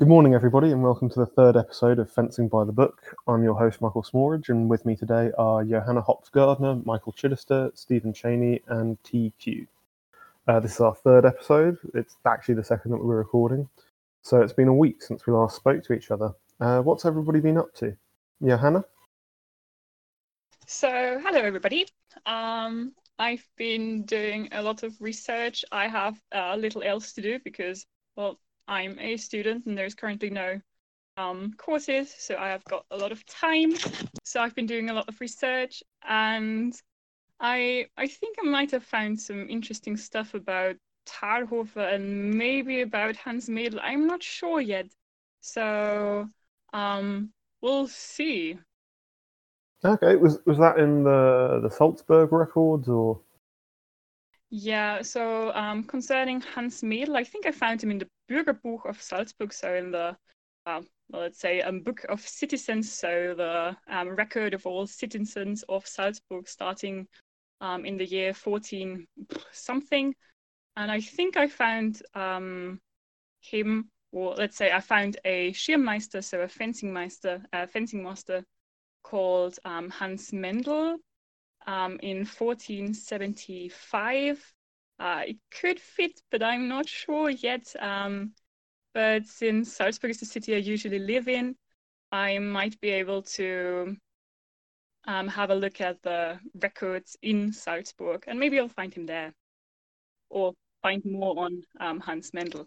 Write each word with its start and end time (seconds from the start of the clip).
Good 0.00 0.06
morning, 0.06 0.32
everybody, 0.32 0.70
and 0.70 0.80
welcome 0.80 1.10
to 1.10 1.18
the 1.18 1.26
third 1.26 1.56
episode 1.56 1.98
of 1.98 2.08
Fencing 2.08 2.46
by 2.46 2.62
the 2.62 2.70
Book. 2.70 3.16
I'm 3.26 3.42
your 3.42 3.56
host, 3.58 3.80
Michael 3.80 4.04
Smorridge, 4.04 4.48
and 4.48 4.70
with 4.70 4.86
me 4.86 4.94
today 4.94 5.32
are 5.36 5.64
Johanna 5.64 6.02
Hopps 6.02 6.28
Gardner, 6.28 6.76
Michael 6.84 7.12
Chidester, 7.12 7.76
Stephen 7.76 8.12
Cheney, 8.12 8.62
and 8.68 8.96
TQ. 9.02 9.66
Uh, 10.46 10.60
this 10.60 10.74
is 10.74 10.80
our 10.80 10.94
third 10.94 11.26
episode. 11.26 11.78
It's 11.94 12.16
actually 12.24 12.54
the 12.54 12.62
second 12.62 12.92
that 12.92 12.98
we're 12.98 13.16
recording. 13.16 13.68
So 14.22 14.40
it's 14.40 14.52
been 14.52 14.68
a 14.68 14.72
week 14.72 15.02
since 15.02 15.26
we 15.26 15.32
last 15.32 15.56
spoke 15.56 15.82
to 15.82 15.94
each 15.94 16.12
other. 16.12 16.30
Uh, 16.60 16.80
what's 16.80 17.04
everybody 17.04 17.40
been 17.40 17.58
up 17.58 17.74
to? 17.78 17.96
Johanna? 18.40 18.84
So, 20.64 21.18
hello, 21.20 21.40
everybody. 21.40 21.88
Um, 22.24 22.92
I've 23.18 23.44
been 23.56 24.04
doing 24.04 24.50
a 24.52 24.62
lot 24.62 24.84
of 24.84 24.94
research. 25.00 25.64
I 25.72 25.88
have 25.88 26.16
a 26.30 26.56
little 26.56 26.84
else 26.84 27.14
to 27.14 27.20
do 27.20 27.40
because, 27.42 27.84
well, 28.14 28.38
I'm 28.68 28.98
a 29.00 29.16
student 29.16 29.66
and 29.66 29.76
there's 29.76 29.94
currently 29.94 30.30
no 30.30 30.60
um, 31.16 31.54
courses, 31.56 32.14
so 32.16 32.36
I 32.36 32.48
have 32.48 32.64
got 32.64 32.84
a 32.90 32.96
lot 32.96 33.10
of 33.10 33.24
time. 33.26 33.72
So 34.24 34.40
I've 34.40 34.54
been 34.54 34.66
doing 34.66 34.90
a 34.90 34.92
lot 34.92 35.08
of 35.08 35.20
research, 35.20 35.82
and 36.06 36.74
I 37.40 37.86
I 37.96 38.06
think 38.06 38.36
I 38.40 38.46
might 38.48 38.70
have 38.70 38.84
found 38.84 39.20
some 39.20 39.48
interesting 39.48 39.96
stuff 39.96 40.34
about 40.34 40.76
Talhofer 41.06 41.94
and 41.94 42.34
maybe 42.34 42.82
about 42.82 43.16
Hans 43.16 43.48
Medel. 43.48 43.80
I'm 43.82 44.06
not 44.06 44.22
sure 44.22 44.60
yet, 44.60 44.86
so 45.40 46.28
um, 46.72 47.32
we'll 47.62 47.88
see. 47.88 48.58
Okay, 49.84 50.16
was 50.16 50.40
was 50.44 50.58
that 50.58 50.78
in 50.78 51.04
the 51.04 51.60
the 51.62 51.70
Salzburg 51.70 52.32
records 52.32 52.88
or? 52.88 53.20
Yeah, 54.50 55.02
so 55.02 55.52
um, 55.54 55.84
concerning 55.84 56.40
Hans 56.40 56.82
Medel, 56.82 57.16
I 57.16 57.24
think 57.24 57.44
I 57.46 57.52
found 57.52 57.82
him 57.82 57.90
in 57.90 57.98
the 57.98 58.08
Bürgerbuch 58.30 58.88
of 58.88 59.00
Salzburg, 59.02 59.52
so 59.52 59.74
in 59.74 59.90
the, 59.90 60.16
uh, 60.64 60.80
well, 61.10 61.22
let's 61.22 61.38
say, 61.38 61.60
a 61.60 61.70
book 61.70 62.04
of 62.08 62.20
citizens, 62.26 62.90
so 62.90 63.34
the 63.36 63.76
um, 63.88 64.08
record 64.16 64.54
of 64.54 64.64
all 64.66 64.86
citizens 64.86 65.64
of 65.68 65.86
Salzburg 65.86 66.48
starting 66.48 67.06
um, 67.60 67.84
in 67.84 67.98
the 67.98 68.06
year 68.06 68.32
14 68.32 69.06
something. 69.52 70.14
And 70.76 70.90
I 70.90 71.00
think 71.00 71.36
I 71.36 71.48
found 71.48 72.00
um, 72.14 72.80
him, 73.40 73.90
or 74.12 74.34
let's 74.34 74.56
say 74.56 74.72
I 74.72 74.80
found 74.80 75.18
a 75.26 75.52
Schirmmeister, 75.52 76.24
so 76.24 76.40
a 76.40 76.48
fencing 76.48 76.92
master, 76.92 77.42
a 77.52 77.66
fencing 77.66 78.02
master 78.02 78.44
called 79.02 79.58
um, 79.66 79.90
Hans 79.90 80.32
Mendel, 80.32 80.96
um, 81.68 82.00
in 82.02 82.24
1475. 82.24 84.54
Uh, 84.98 85.22
it 85.26 85.36
could 85.50 85.78
fit, 85.78 86.22
but 86.30 86.42
I'm 86.42 86.66
not 86.66 86.88
sure 86.88 87.28
yet. 87.28 87.76
Um, 87.78 88.32
but 88.94 89.26
since 89.26 89.74
Salzburg 89.74 90.12
is 90.12 90.20
the 90.20 90.26
city 90.26 90.54
I 90.54 90.58
usually 90.58 90.98
live 90.98 91.28
in, 91.28 91.54
I 92.10 92.38
might 92.38 92.80
be 92.80 92.88
able 92.88 93.20
to 93.22 93.98
um, 95.06 95.28
have 95.28 95.50
a 95.50 95.54
look 95.54 95.82
at 95.82 96.02
the 96.02 96.40
records 96.60 97.16
in 97.22 97.52
Salzburg, 97.52 98.24
and 98.26 98.40
maybe 98.40 98.58
I'll 98.58 98.68
find 98.68 98.94
him 98.94 99.04
there, 99.04 99.34
or 100.30 100.54
find 100.82 101.04
more 101.04 101.38
on 101.38 101.62
um, 101.80 102.00
Hans 102.00 102.32
Mendel. 102.32 102.66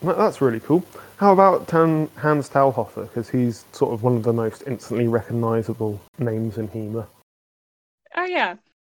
That's 0.00 0.40
really 0.40 0.60
cool. 0.60 0.84
How 1.16 1.32
about 1.32 1.66
Tan- 1.66 2.08
Hans 2.16 2.48
Talhofer? 2.48 3.08
Because 3.08 3.28
he's 3.28 3.64
sort 3.72 3.92
of 3.92 4.04
one 4.04 4.16
of 4.16 4.22
the 4.22 4.32
most 4.32 4.62
instantly 4.66 5.08
recognizable 5.08 6.00
names 6.18 6.56
in 6.56 6.68
HEMA. 6.68 7.08
Oh 8.16 8.24
yeah. 8.24 8.56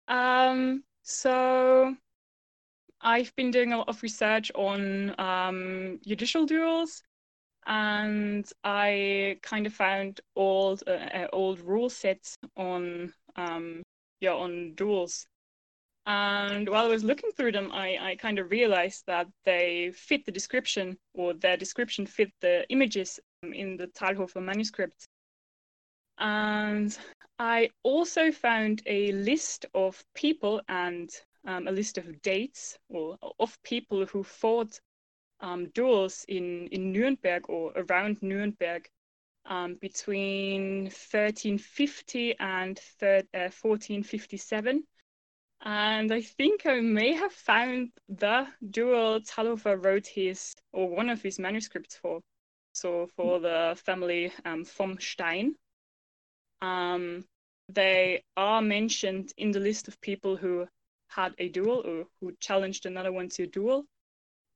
Um, 0.08 0.84
so 1.03 1.97
I've 3.00 3.34
been 3.36 3.50
doing 3.50 3.72
a 3.72 3.78
lot 3.78 3.89
of 3.89 4.02
research 4.02 4.51
on 4.55 5.14
um, 5.18 6.01
judicial 6.07 6.46
duels, 6.46 7.02
and 7.67 8.51
I 8.64 9.39
kind 9.42 9.67
of 9.67 9.74
found 9.74 10.20
old 10.36 10.83
uh, 10.86 11.27
old 11.33 11.61
rule 11.61 11.90
sets 11.90 12.36
on 12.57 13.12
um, 13.36 13.83
yeah 14.20 14.35
on 14.35 14.74
duels. 14.74 15.27
And 16.06 16.68
while 16.68 16.86
I 16.86 16.89
was 16.89 17.05
looking 17.05 17.33
through 17.33 17.52
them, 17.52 17.70
I, 17.73 17.98
I 18.01 18.17
kind 18.17 18.39
of 18.39 18.51
realized 18.51 19.05
that 19.06 19.29
they 19.45 19.92
fit 19.95 20.27
the 20.27 20.33
description, 20.33 20.98
or 21.14 21.35
their 21.35 21.56
description 21.56 22.06
fit 22.06 22.33
the 22.40 22.67
images 22.70 23.20
in 23.42 23.77
the 23.77 23.89
Talhofer 23.89 24.42
manuscript. 24.42 25.06
And 26.20 26.97
I 27.39 27.70
also 27.83 28.31
found 28.31 28.83
a 28.86 29.13
list 29.13 29.64
of 29.75 30.05
people 30.14 30.61
and 30.69 31.11
um, 31.47 31.67
a 31.67 31.73
list 31.73 31.97
of 31.97 32.20
dates 32.20 32.79
or 32.91 33.17
of 33.39 33.61
people 33.63 34.05
who 34.05 34.23
fought 34.23 34.79
um, 35.41 35.70
duels 35.70 36.27
in, 36.29 36.69
in 36.69 36.92
Nuremberg 36.92 37.48
or 37.48 37.73
around 37.75 38.23
Nuremberg 38.23 38.89
um, 39.47 39.77
between 39.80 40.85
1350 40.85 42.39
and 42.39 42.79
thir- 42.79 43.25
uh, 43.33 43.48
1457. 43.63 44.85
And 45.63 46.13
I 46.13 46.20
think 46.20 46.67
I 46.67 46.80
may 46.80 47.13
have 47.14 47.33
found 47.33 47.91
the 48.09 48.47
duel 48.70 49.20
Talhofer 49.20 49.83
wrote 49.83 50.07
his 50.07 50.55
or 50.73 50.89
one 50.89 51.09
of 51.09 51.23
his 51.23 51.39
manuscripts 51.39 51.97
for. 51.97 52.20
So 52.73 53.09
for 53.17 53.41
the 53.41 53.79
family 53.85 54.33
um, 54.45 54.64
vom 54.64 54.98
Stein, 55.01 55.55
um, 56.63 57.25
they 57.69 58.23
are 58.37 58.63
mentioned 58.63 59.33
in 59.37 59.51
the 59.51 59.61
list 59.61 59.89
of 59.89 60.01
people 60.01 60.37
who 60.37 60.67
had 61.09 61.35
a 61.39 61.48
duel 61.48 61.83
or 61.85 62.05
who 62.21 62.33
challenged 62.41 62.87
another 62.87 63.13
one 63.13 63.29
to 63.31 63.45
a 63.45 63.47
duel. 63.47 63.85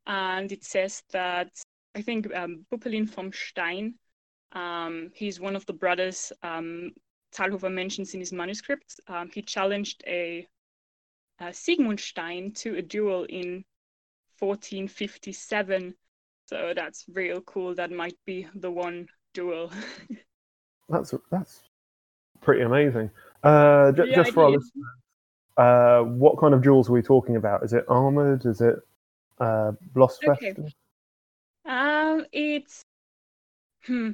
And 0.06 0.50
it 0.52 0.64
says 0.64 1.02
that 1.12 1.50
I 1.94 2.02
think 2.02 2.32
um, 2.34 2.66
Buppelin 2.70 3.08
vom 3.08 3.32
Stein, 3.32 3.94
um, 4.52 5.10
he's 5.14 5.40
one 5.40 5.56
of 5.56 5.66
the 5.66 5.72
brothers 5.72 6.32
um, 6.42 6.92
Talhofer 7.34 7.72
mentions 7.72 8.14
in 8.14 8.20
his 8.20 8.32
manuscript. 8.32 9.00
Um, 9.08 9.30
he 9.32 9.42
challenged 9.42 10.04
a, 10.06 10.46
a 11.40 11.52
Sigmund 11.52 12.00
Stein 12.00 12.52
to 12.56 12.76
a 12.76 12.82
duel 12.82 13.24
in 13.24 13.64
1457. 14.38 15.94
So 16.46 16.72
that's 16.74 17.04
real 17.08 17.40
cool. 17.40 17.74
That 17.74 17.90
might 17.90 18.16
be 18.26 18.46
the 18.54 18.70
one 18.70 19.08
duel. 19.32 19.72
that's 20.88 21.14
that's 21.30 21.62
pretty 22.44 22.62
amazing. 22.62 23.10
Uh, 23.42 23.92
j- 23.92 24.04
yeah, 24.08 24.14
just 24.14 24.32
for 24.32 24.44
our 24.44 24.50
listeners, 24.50 24.86
uh, 25.56 26.00
what 26.00 26.38
kind 26.38 26.54
of 26.54 26.62
jewels 26.62 26.88
are 26.88 26.92
we 26.92 27.02
talking 27.02 27.36
about? 27.36 27.62
Is 27.62 27.72
it 27.72 27.84
armored? 27.88 28.44
Is 28.46 28.60
it 28.60 28.76
uh, 29.40 29.72
Okay. 29.96 30.54
Um, 31.66 32.26
it's 32.32 32.82
hmm. 33.84 34.10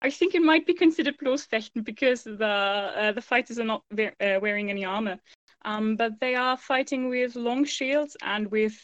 I 0.00 0.10
think 0.10 0.34
it 0.34 0.42
might 0.42 0.66
be 0.66 0.74
considered 0.74 1.18
Bloßfechten 1.18 1.84
because 1.84 2.22
the 2.22 2.44
uh, 2.44 3.12
the 3.12 3.22
fighters 3.22 3.58
are 3.58 3.64
not 3.64 3.82
we- 3.90 4.10
uh, 4.20 4.38
wearing 4.40 4.70
any 4.70 4.84
armor, 4.84 5.18
um, 5.64 5.96
but 5.96 6.12
they 6.20 6.34
are 6.34 6.56
fighting 6.56 7.08
with 7.08 7.34
long 7.36 7.64
shields 7.64 8.16
and 8.22 8.50
with 8.50 8.76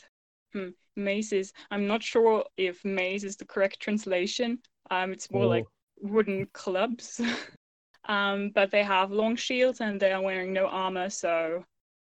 hmm, 0.53 0.71
maces. 0.97 1.53
I'm 1.71 1.87
not 1.87 2.03
sure 2.03 2.45
if 2.57 2.85
mace 2.85 3.25
is 3.25 3.37
the 3.37 3.45
correct 3.45 3.81
translation. 3.81 4.59
Um, 4.91 5.13
it's 5.13 5.31
more 5.31 5.45
oh. 5.45 5.49
like 5.49 5.65
wooden 6.01 6.47
clubs. 6.53 7.21
Um, 8.07 8.51
but 8.51 8.71
they 8.71 8.83
have 8.83 9.11
long 9.11 9.37
shields 9.37 9.81
and 9.81 9.99
they 9.99 10.13
are 10.13 10.21
wearing 10.23 10.53
no 10.53 10.67
armor, 10.67 11.11
so 11.11 11.65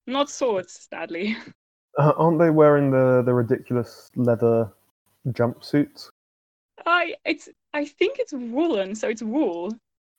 not 0.06 0.30
swords, 0.30 0.88
sadly. 0.90 1.38
Uh, 2.00 2.14
aren't 2.16 2.38
they 2.38 2.52
wearing 2.52 2.92
the, 2.92 3.24
the 3.26 3.34
ridiculous 3.34 4.12
leather 4.16 4.72
jumpsuits? 5.30 6.10
I 6.86 7.16
it's 7.26 7.50
I 7.74 7.86
think 7.86 8.20
it's 8.20 8.34
woolen, 8.34 8.94
so 8.94 9.10
it's 9.10 9.24
wool. 9.24 9.74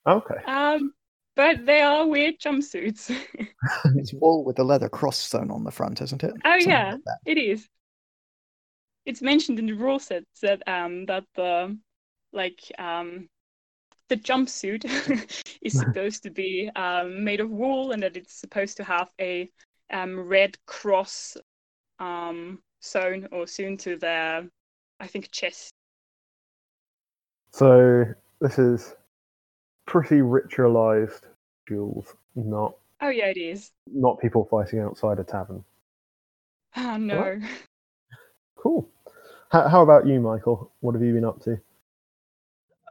Okay. 0.04 0.42
Um, 0.44 0.92
but 1.36 1.64
they 1.66 1.80
are 1.80 2.06
weird 2.06 2.40
jumpsuits. 2.40 3.16
it's 3.96 4.12
wool 4.12 4.44
with 4.44 4.58
a 4.58 4.64
leather 4.64 4.88
cross 4.88 5.18
sewn 5.18 5.50
on 5.50 5.64
the 5.64 5.70
front, 5.70 6.02
isn't 6.02 6.24
it? 6.24 6.32
Oh 6.44 6.58
Something 6.58 6.68
yeah, 6.68 6.90
like 7.06 7.18
it 7.26 7.38
is. 7.38 7.68
It's 9.06 9.22
mentioned 9.22 9.58
in 9.58 9.66
the 9.66 9.72
rule 9.74 9.98
set 9.98 10.24
that 10.42 10.66
um 10.66 11.06
that 11.06 11.24
the 11.36 11.78
like 12.32 12.60
um 12.78 13.28
the 14.08 14.16
jumpsuit 14.16 14.84
is 15.62 15.72
supposed 15.78 16.22
to 16.22 16.30
be 16.30 16.70
um, 16.76 17.24
made 17.24 17.40
of 17.40 17.50
wool 17.50 17.92
and 17.92 18.02
that 18.02 18.16
it's 18.16 18.34
supposed 18.34 18.76
to 18.78 18.84
have 18.84 19.08
a 19.20 19.50
um, 19.92 20.18
red 20.18 20.56
cross 20.66 21.36
um, 21.98 22.60
sewn 22.80 23.28
or 23.32 23.46
sewn 23.46 23.76
to 23.78 23.96
their, 23.96 24.48
I 25.00 25.06
think, 25.06 25.30
chest. 25.30 25.72
So 27.52 28.04
this 28.40 28.58
is 28.58 28.94
pretty 29.86 30.16
ritualized 30.16 31.22
duels, 31.66 32.14
not. 32.34 32.74
Oh 33.00 33.08
yeah, 33.08 33.26
it 33.26 33.38
is. 33.38 33.72
Not 33.86 34.20
people 34.20 34.46
fighting 34.50 34.80
outside 34.80 35.18
a 35.18 35.24
tavern. 35.24 35.64
Oh 36.76 36.96
no. 36.96 37.40
Cool. 38.56 38.88
How, 39.50 39.68
how 39.68 39.82
about 39.82 40.06
you, 40.06 40.20
Michael? 40.20 40.70
What 40.80 40.94
have 40.94 41.02
you 41.02 41.14
been 41.14 41.24
up 41.24 41.40
to? 41.44 41.58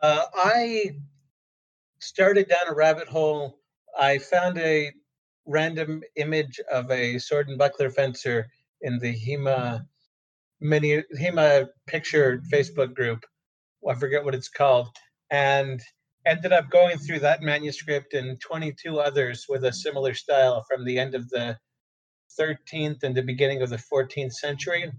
Uh, 0.02 0.26
I 0.36 0.92
started 2.00 2.50
down 2.50 2.70
a 2.70 2.76
rabbit 2.76 3.08
hole. 3.08 3.60
I 4.00 4.20
found 4.20 4.58
a 4.60 4.92
random 5.46 6.04
image 6.18 6.60
of 6.72 6.92
a 6.92 7.20
sword 7.20 7.50
and 7.50 7.58
buckler 7.58 7.90
fencer 7.90 8.50
in 8.82 9.00
the 9.00 9.14
HEMA 9.14 9.86
mini 10.62 11.04
HEMA 11.20 11.68
picture 11.88 12.42
Facebook 12.52 12.94
group 12.96 13.26
well, 13.82 13.96
I 13.96 14.00
forget 14.00 14.24
what 14.24 14.36
it's 14.36 14.50
called, 14.50 14.90
and 15.32 15.82
ended 16.26 16.52
up 16.52 16.70
going 16.70 16.98
through 16.98 17.20
that 17.20 17.42
manuscript 17.42 18.14
and 18.14 18.40
22 18.42 19.00
others 19.00 19.46
with 19.48 19.64
a 19.66 19.74
similar 19.74 20.14
style 20.14 20.66
from 20.70 20.86
the 20.86 21.00
end 21.00 21.16
of 21.16 21.30
the 21.30 21.58
13th 22.40 23.04
and 23.04 23.16
the 23.16 23.24
beginning 23.24 23.62
of 23.62 23.70
the 23.70 23.78
14th 23.94 24.34
century, 24.34 24.92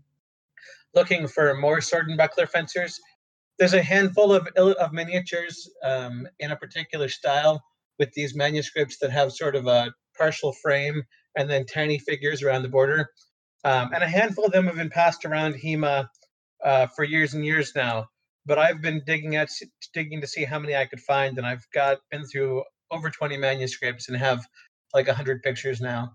looking 0.95 1.29
for 1.29 1.55
more 1.55 1.81
sword 1.81 2.09
and 2.09 2.17
buckler 2.17 2.47
fencers. 2.47 2.99
There's 3.59 3.75
a 3.75 3.83
handful 3.83 4.33
of 4.33 4.47
of 4.57 4.93
miniatures 4.93 5.69
um, 5.83 6.29
in 6.39 6.53
a 6.53 6.57
particular 6.57 7.09
style 7.09 7.63
with 7.99 8.13
these 8.13 8.35
manuscripts 8.35 8.99
that 8.99 9.11
have 9.11 9.33
sort 9.33 9.57
of 9.57 9.67
a 9.67 9.93
partial 10.17 10.53
frame 10.53 11.03
and 11.37 11.49
then 11.49 11.67
tiny 11.67 11.99
figures 11.99 12.43
around 12.43 12.63
the 12.63 12.69
border. 12.69 13.09
Um, 13.65 13.93
and 13.93 14.03
a 14.03 14.09
handful 14.09 14.45
of 14.45 14.53
them 14.53 14.67
have 14.67 14.77
been 14.77 14.91
passed 14.91 15.25
around 15.25 15.55
HEMA 15.55 16.09
uh, 16.65 16.87
for 16.89 17.05
years 17.05 17.35
and 17.35 17.45
years 17.45 17.73
now. 17.75 18.07
But 18.47 18.59
I've 18.59 18.81
been 18.81 19.03
digging 19.07 19.37
at 19.37 19.51
digging 19.93 20.21
to 20.21 20.27
see 20.27 20.45
how 20.45 20.59
many 20.59 20.75
I 20.75 20.87
could 20.87 21.01
find, 21.01 21.37
and 21.37 21.47
I've 21.47 21.67
got 21.75 21.99
been 22.11 22.25
through 22.27 22.65
over 22.91 23.11
20 23.11 23.37
manuscripts 23.37 24.09
and 24.09 24.17
have 24.17 24.47
like 24.95 25.07
100 25.07 25.43
pictures 25.43 25.81
now. 25.81 26.13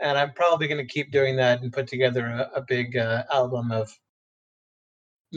And 0.00 0.18
I'm 0.18 0.32
probably 0.32 0.68
going 0.68 0.84
to 0.84 0.92
keep 0.92 1.12
doing 1.12 1.36
that 1.36 1.62
and 1.62 1.72
put 1.72 1.86
together 1.86 2.26
a, 2.26 2.50
a 2.56 2.64
big 2.66 2.96
uh, 2.96 3.24
album 3.32 3.70
of. 3.70 3.90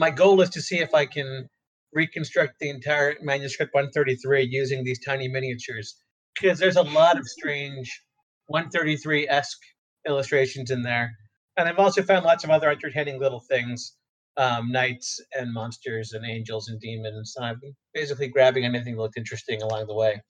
My 0.00 0.08
goal 0.08 0.40
is 0.40 0.48
to 0.50 0.62
see 0.62 0.78
if 0.78 0.94
I 0.94 1.04
can 1.04 1.46
reconstruct 1.92 2.58
the 2.58 2.70
entire 2.70 3.16
manuscript 3.20 3.74
133 3.74 4.48
using 4.50 4.82
these 4.82 4.98
tiny 5.04 5.28
miniatures 5.28 5.94
because 6.34 6.58
there's 6.58 6.76
a 6.76 6.82
lot 6.82 7.18
of 7.18 7.28
strange 7.28 8.00
133 8.46 9.28
esque 9.28 9.60
illustrations 10.08 10.70
in 10.70 10.82
there. 10.82 11.10
And 11.58 11.68
I've 11.68 11.78
also 11.78 12.02
found 12.02 12.24
lots 12.24 12.44
of 12.44 12.50
other 12.50 12.70
entertaining 12.70 13.20
little 13.20 13.40
things 13.40 13.94
um, 14.38 14.72
knights 14.72 15.20
and 15.38 15.52
monsters 15.52 16.12
and 16.14 16.24
angels 16.24 16.68
and 16.68 16.80
demons. 16.80 17.34
And 17.36 17.44
I'm 17.44 17.60
basically 17.92 18.28
grabbing 18.28 18.64
anything 18.64 18.96
that 18.96 19.02
looked 19.02 19.18
interesting 19.18 19.60
along 19.60 19.86
the 19.86 19.94
way. 19.94 20.22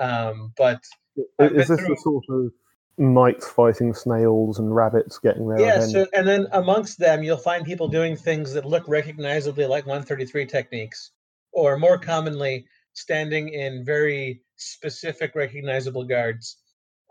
Um, 0.00 0.52
but 0.56 0.80
is 1.38 1.68
this 1.68 1.68
through... 1.68 1.76
the 1.76 1.96
sort 1.96 2.24
of 2.28 2.50
knights 2.98 3.48
fighting 3.48 3.94
snails 3.94 4.58
and 4.58 4.74
rabbits 4.74 5.18
getting 5.18 5.48
there? 5.48 5.60
Yeah, 5.60 5.86
so, 5.86 6.06
and 6.14 6.26
then 6.26 6.46
amongst 6.52 6.98
them, 6.98 7.22
you'll 7.22 7.36
find 7.36 7.64
people 7.64 7.88
doing 7.88 8.16
things 8.16 8.52
that 8.54 8.64
look 8.64 8.86
recognizably 8.88 9.66
like 9.66 9.86
133 9.86 10.46
techniques, 10.46 11.12
or 11.52 11.78
more 11.78 11.98
commonly, 11.98 12.66
standing 12.92 13.48
in 13.48 13.84
very 13.84 14.42
specific 14.56 15.34
recognizable 15.34 16.04
guards. 16.04 16.58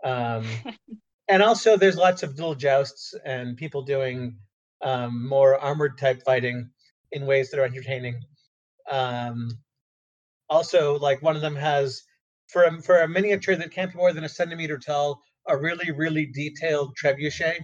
Um, 0.04 0.46
and 1.28 1.42
also, 1.42 1.76
there's 1.76 1.96
lots 1.96 2.22
of 2.22 2.36
little 2.36 2.54
jousts 2.54 3.14
and 3.24 3.56
people 3.56 3.82
doing 3.82 4.36
um, 4.82 5.28
more 5.28 5.58
armored 5.58 5.98
type 5.98 6.22
fighting 6.24 6.70
in 7.12 7.26
ways 7.26 7.50
that 7.50 7.60
are 7.60 7.64
entertaining. 7.64 8.20
Um, 8.90 9.58
also, 10.48 10.98
like 10.98 11.22
one 11.22 11.36
of 11.36 11.42
them 11.42 11.56
has 11.56 12.02
for 12.48 12.64
a, 12.64 12.82
for 12.82 13.00
a 13.00 13.08
miniature 13.08 13.56
that 13.56 13.70
can't 13.70 13.92
be 13.92 13.96
more 13.96 14.12
than 14.12 14.24
a 14.24 14.28
centimeter 14.28 14.78
tall, 14.78 15.22
a 15.48 15.56
really 15.56 15.90
really 15.90 16.26
detailed 16.26 16.96
trebuchet 17.02 17.58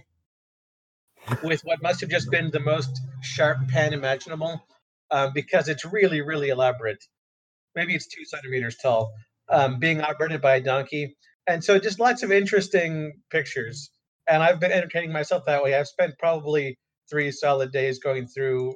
with 1.43 1.61
what 1.61 1.81
must 1.81 2.01
have 2.01 2.09
just 2.09 2.31
been 2.31 2.49
the 2.51 2.59
most 2.59 2.99
sharp 3.21 3.57
pen 3.67 3.93
imaginable, 3.93 4.65
uh, 5.11 5.29
because 5.33 5.67
it's 5.67 5.85
really 5.85 6.21
really 6.21 6.49
elaborate. 6.49 7.03
Maybe 7.75 7.95
it's 7.95 8.07
two 8.07 8.25
centimeters 8.25 8.77
tall, 8.77 9.13
um, 9.49 9.79
being 9.79 10.01
operated 10.01 10.41
by 10.41 10.55
a 10.55 10.61
donkey, 10.61 11.15
and 11.47 11.63
so 11.63 11.79
just 11.79 11.99
lots 11.99 12.23
of 12.23 12.31
interesting 12.31 13.13
pictures. 13.29 13.91
And 14.27 14.43
I've 14.43 14.59
been 14.59 14.71
entertaining 14.71 15.11
myself 15.11 15.43
that 15.45 15.63
way. 15.63 15.73
I've 15.73 15.87
spent 15.87 16.19
probably 16.19 16.77
three 17.09 17.31
solid 17.31 17.71
days 17.71 17.99
going 17.99 18.27
through 18.27 18.75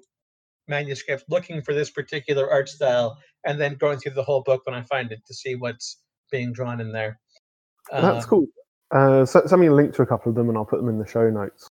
manuscripts 0.68 1.26
looking 1.30 1.62
for 1.62 1.74
this 1.74 1.92
particular 1.92 2.50
art 2.50 2.70
style 2.70 3.18
and 3.46 3.60
then 3.60 3.76
going 3.76 4.00
through 4.00 4.14
the 4.14 4.24
whole 4.24 4.42
book 4.42 4.66
when 4.66 4.76
I 4.76 4.82
find 4.84 5.12
it 5.12 5.20
to 5.28 5.34
see 5.34 5.56
what's 5.56 6.00
being 6.32 6.54
drawn 6.54 6.80
in 6.80 6.92
there. 6.92 7.20
That's 7.92 8.26
um, 8.26 8.30
cool. 8.30 8.48
Uh, 8.94 9.25
so, 9.25 9.42
send 9.45 9.60
me 9.60 9.68
a 9.68 9.74
link 9.74 9.94
to 9.95 10.04
a 10.04 10.06
couple 10.06 10.30
of 10.30 10.36
them 10.36 10.50
and 10.50 10.57
I'll 10.57 10.66
put 10.66 10.78
them 10.78 10.88
in 10.88 11.00
the 11.00 11.07
show 11.07 11.30
notes. 11.30 11.68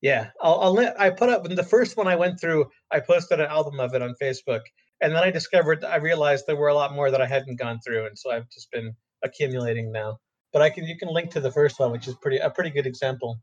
Yeah, 0.00 0.30
I'll, 0.42 0.60
I'll 0.60 0.94
I 0.98 1.10
put 1.10 1.28
up 1.28 1.44
the 1.44 1.62
first 1.62 1.96
one 1.96 2.06
I 2.06 2.16
went 2.16 2.40
through. 2.40 2.66
I 2.92 3.00
posted 3.00 3.40
an 3.40 3.46
album 3.46 3.80
of 3.80 3.94
it 3.94 4.02
on 4.02 4.14
Facebook, 4.20 4.60
and 5.00 5.14
then 5.14 5.22
I 5.22 5.30
discovered 5.30 5.84
I 5.84 5.96
realized 5.96 6.46
there 6.46 6.56
were 6.56 6.68
a 6.68 6.74
lot 6.74 6.94
more 6.94 7.10
that 7.10 7.20
I 7.20 7.26
hadn't 7.26 7.58
gone 7.58 7.80
through, 7.84 8.06
and 8.06 8.16
so 8.16 8.30
I've 8.30 8.48
just 8.50 8.70
been 8.70 8.94
accumulating 9.24 9.90
now. 9.90 10.18
But 10.52 10.62
I 10.62 10.70
can 10.70 10.84
you 10.84 10.96
can 10.96 11.08
link 11.08 11.30
to 11.32 11.40
the 11.40 11.50
first 11.50 11.80
one, 11.80 11.90
which 11.90 12.06
is 12.06 12.14
pretty 12.14 12.38
a 12.38 12.48
pretty 12.48 12.70
good 12.70 12.86
example. 12.86 13.40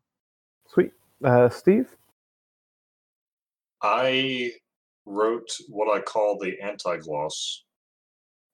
Sweet, 0.67 0.91
uh, 1.23 1.49
Steve. 1.49 1.95
I 3.81 4.53
wrote 5.05 5.49
what 5.67 5.95
I 5.95 6.01
call 6.01 6.39
the 6.39 6.59
anti-gloss, 6.61 7.65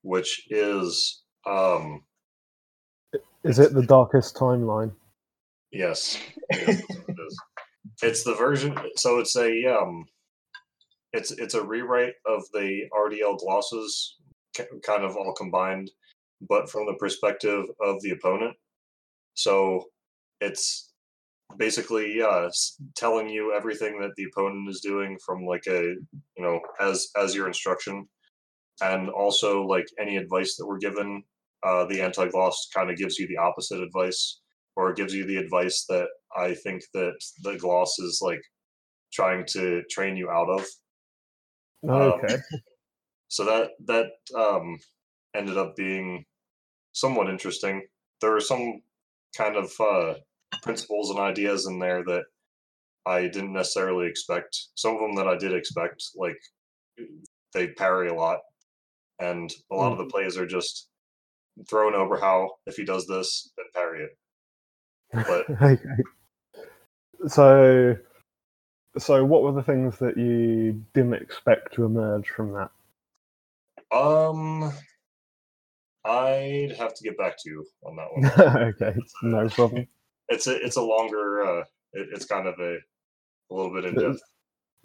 which 0.01 0.47
is 0.49 1.21
um 1.45 2.03
is 3.43 3.59
it 3.59 3.73
the 3.73 3.83
darkest 3.83 4.35
timeline? 4.35 4.91
Yes, 5.71 6.17
it 6.49 6.83
it's 8.03 8.23
the 8.23 8.33
version 8.33 8.75
so 8.95 9.19
it's 9.19 9.35
a 9.35 9.65
um 9.65 10.05
it's 11.13 11.31
it's 11.31 11.53
a 11.53 11.63
rewrite 11.63 12.13
of 12.25 12.43
the 12.53 12.83
RDL 12.93 13.37
glosses 13.39 14.17
kind 14.55 15.03
of 15.03 15.15
all 15.15 15.33
combined 15.33 15.91
but 16.47 16.69
from 16.69 16.85
the 16.85 16.95
perspective 16.95 17.65
of 17.81 18.01
the 18.01 18.11
opponent. 18.11 18.55
So 19.33 19.85
it's 20.39 20.91
basically 21.57 22.17
yeah 22.17 22.49
telling 22.95 23.29
you 23.29 23.53
everything 23.53 23.99
that 23.99 24.15
the 24.15 24.25
opponent 24.25 24.69
is 24.69 24.79
doing 24.79 25.17
from 25.23 25.45
like 25.45 25.67
a 25.67 25.81
you 25.81 26.43
know 26.43 26.59
as 26.79 27.09
as 27.17 27.35
your 27.35 27.47
instruction 27.47 28.07
and 28.81 29.09
also 29.09 29.63
like 29.63 29.85
any 29.99 30.15
advice 30.17 30.55
that 30.55 30.65
we're 30.65 30.77
given 30.77 31.21
uh, 31.63 31.85
the 31.85 32.01
anti-gloss 32.01 32.69
kind 32.73 32.89
of 32.89 32.97
gives 32.97 33.17
you 33.17 33.27
the 33.27 33.37
opposite 33.37 33.81
advice 33.81 34.41
or 34.75 34.93
gives 34.93 35.13
you 35.13 35.25
the 35.25 35.37
advice 35.37 35.85
that 35.87 36.07
i 36.35 36.53
think 36.53 36.81
that 36.93 37.13
the 37.43 37.55
gloss 37.57 37.99
is 37.99 38.19
like 38.21 38.41
trying 39.13 39.45
to 39.45 39.83
train 39.89 40.15
you 40.15 40.29
out 40.29 40.49
of 40.49 40.65
okay 41.89 42.33
um, 42.35 42.41
so 43.27 43.45
that 43.45 43.71
that 43.85 44.11
um 44.35 44.77
ended 45.35 45.57
up 45.57 45.75
being 45.75 46.23
somewhat 46.93 47.29
interesting 47.29 47.81
there 48.21 48.31
were 48.31 48.39
some 48.39 48.81
kind 49.35 49.55
of 49.55 49.71
uh 49.79 50.13
principles 50.61 51.09
and 51.09 51.19
ideas 51.19 51.65
in 51.67 51.79
there 51.79 52.03
that 52.03 52.23
I 53.05 53.21
didn't 53.23 53.53
necessarily 53.53 54.07
expect. 54.07 54.57
Some 54.75 54.95
of 54.95 55.01
them 55.01 55.15
that 55.15 55.27
I 55.27 55.37
did 55.37 55.53
expect, 55.53 56.03
like 56.15 56.37
they 57.53 57.69
parry 57.69 58.09
a 58.09 58.13
lot, 58.13 58.39
and 59.19 59.51
a 59.71 59.75
lot 59.75 59.89
mm. 59.89 59.93
of 59.93 59.97
the 59.97 60.05
mm. 60.05 60.11
plays 60.11 60.37
are 60.37 60.45
just 60.45 60.89
thrown 61.69 61.93
over 61.93 62.17
how 62.17 62.51
if 62.65 62.75
he 62.75 62.85
does 62.85 63.07
this, 63.07 63.51
then 63.57 63.65
parry 63.73 64.03
it. 64.03 64.17
But 65.13 65.49
okay. 65.61 66.03
so, 67.27 67.95
so 68.97 69.25
what 69.25 69.43
were 69.43 69.51
the 69.51 69.63
things 69.63 69.97
that 69.99 70.17
you 70.17 70.83
didn't 70.93 71.15
expect 71.15 71.73
to 71.75 71.85
emerge 71.85 72.29
from 72.29 72.53
that? 72.53 72.71
Um, 73.95 74.71
I'd 76.05 76.75
have 76.77 76.93
to 76.93 77.03
get 77.03 77.17
back 77.17 77.35
to 77.39 77.49
you 77.49 77.65
on 77.83 77.95
that 77.97 78.07
one. 78.13 78.73
okay, 78.81 78.97
no 79.23 79.49
problem 79.49 79.87
it's 80.31 80.47
a 80.47 80.55
it's 80.65 80.77
a 80.77 80.81
longer. 80.81 81.43
Uh, 81.43 81.59
it, 81.93 82.09
it's 82.13 82.25
kind 82.25 82.47
of 82.47 82.55
a 82.59 82.77
a 83.51 83.53
little 83.53 83.73
bit 83.73 83.85
in 83.85 83.95
depth. 83.95 84.21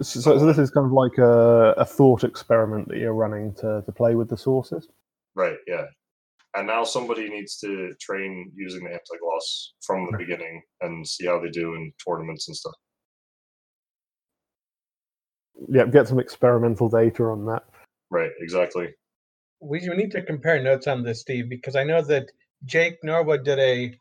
So, 0.03 0.21
so 0.21 0.45
this 0.45 0.59
is 0.59 0.71
kind 0.71 0.85
of 0.85 0.93
like 0.93 1.17
a, 1.17 1.73
a 1.79 1.85
thought 1.85 2.23
experiment 2.23 2.89
that 2.89 2.99
you're 2.99 3.15
running 3.15 3.55
to, 3.55 3.83
to 3.87 3.93
play 3.93 4.15
with 4.15 4.29
the 4.29 4.37
sources. 4.37 4.89
Right. 5.35 5.57
Yeah. 5.67 5.85
And 6.57 6.67
now 6.67 6.85
somebody 6.85 7.29
needs 7.29 7.59
to 7.59 7.93
train 8.01 8.51
using 8.57 8.85
the 8.85 8.91
anti-gloss 8.91 9.75
from 9.83 10.09
the 10.11 10.17
beginning 10.17 10.63
and 10.81 11.07
see 11.07 11.27
how 11.27 11.39
they 11.39 11.51
do 11.51 11.75
in 11.75 11.93
tournaments 12.03 12.49
and 12.49 12.57
stuff. 12.57 12.75
Yeah, 15.69 15.85
get 15.85 16.09
some 16.09 16.19
experimental 16.19 16.89
data 16.89 17.25
on 17.25 17.45
that. 17.47 17.65
Right, 18.11 18.31
exactly. 18.41 18.95
We 19.61 19.81
need 19.81 20.11
to 20.13 20.23
compare 20.23 20.63
notes 20.63 20.87
on 20.87 21.03
this, 21.03 21.21
Steve, 21.21 21.51
because 21.51 21.77
I 21.77 21.85
know 21.85 22.01
that 22.03 22.31
Jake 22.65 22.97
Norwood 23.03 23.45
did 23.45 23.59
a 23.59 23.99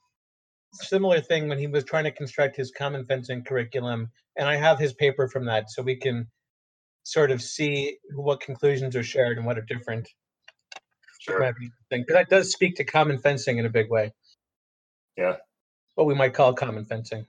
similar 0.73 1.19
thing 1.19 1.49
when 1.49 1.59
he 1.59 1.67
was 1.67 1.83
trying 1.83 2.03
to 2.05 2.11
construct 2.11 2.55
his 2.55 2.71
common 2.71 3.05
fencing 3.05 3.43
curriculum, 3.43 4.11
and 4.37 4.47
I 4.47 4.55
have 4.55 4.79
his 4.79 4.93
paper 4.93 5.27
from 5.27 5.45
that, 5.45 5.69
so 5.69 5.81
we 5.81 5.95
can 5.95 6.27
sort 7.03 7.31
of 7.31 7.41
see 7.41 7.97
what 8.15 8.41
conclusions 8.41 8.95
are 8.95 9.03
shared 9.03 9.37
and 9.37 9.45
what 9.45 9.57
are 9.57 9.61
different. 9.61 10.07
Sure. 11.25 11.55
Because 11.89 12.13
that 12.13 12.29
does 12.29 12.51
speak 12.51 12.75
to 12.75 12.83
common 12.83 13.17
fencing 13.17 13.57
in 13.57 13.65
a 13.65 13.69
big 13.69 13.89
way. 13.89 14.13
Yeah. 15.17 15.37
What 15.95 16.05
we 16.05 16.13
might 16.13 16.33
call 16.33 16.53
common 16.53 16.85
fencing. 16.85 17.25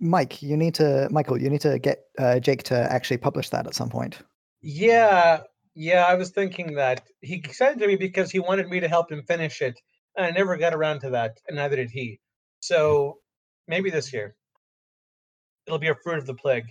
Mike, 0.00 0.42
you 0.42 0.56
need 0.56 0.74
to, 0.74 1.08
Michael, 1.10 1.40
you 1.40 1.48
need 1.48 1.60
to 1.60 1.78
get 1.78 2.00
uh, 2.18 2.40
Jake 2.40 2.64
to 2.64 2.92
actually 2.92 3.18
publish 3.18 3.50
that 3.50 3.66
at 3.66 3.74
some 3.74 3.88
point. 3.88 4.18
Yeah, 4.60 5.42
yeah, 5.74 6.04
I 6.06 6.14
was 6.14 6.30
thinking 6.30 6.74
that 6.74 7.02
he 7.20 7.44
said 7.52 7.78
to 7.78 7.86
me 7.86 7.96
because 7.96 8.30
he 8.30 8.40
wanted 8.40 8.68
me 8.68 8.80
to 8.80 8.88
help 8.88 9.12
him 9.12 9.22
finish 9.22 9.62
it, 9.62 9.78
and 10.16 10.26
I 10.26 10.30
never 10.30 10.56
got 10.56 10.74
around 10.74 11.00
to 11.00 11.10
that, 11.10 11.38
and 11.46 11.56
neither 11.56 11.76
did 11.76 11.90
he. 11.90 12.18
So 12.60 13.18
maybe 13.68 13.90
this 13.90 14.12
year. 14.12 14.34
It'll 15.66 15.78
be 15.78 15.88
a 15.88 15.94
fruit 16.02 16.18
of 16.18 16.26
the 16.26 16.34
plague. 16.34 16.66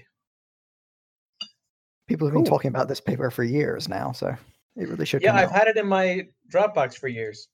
People 2.08 2.28
have 2.28 2.34
been 2.34 2.44
talking 2.44 2.68
about 2.68 2.90
this 2.90 3.00
paper 3.00 3.32
for 3.32 3.46
years 3.46 3.88
now, 3.88 4.12
so 4.12 4.36
It 4.78 4.88
really 4.88 5.06
should. 5.06 5.22
Yeah, 5.22 5.32
come 5.32 5.38
I've 5.38 5.50
out. 5.50 5.56
had 5.56 5.68
it 5.68 5.78
in 5.78 5.88
my 5.88 6.28
Dropbox 6.52 6.98
for 6.98 7.08
years. 7.08 7.48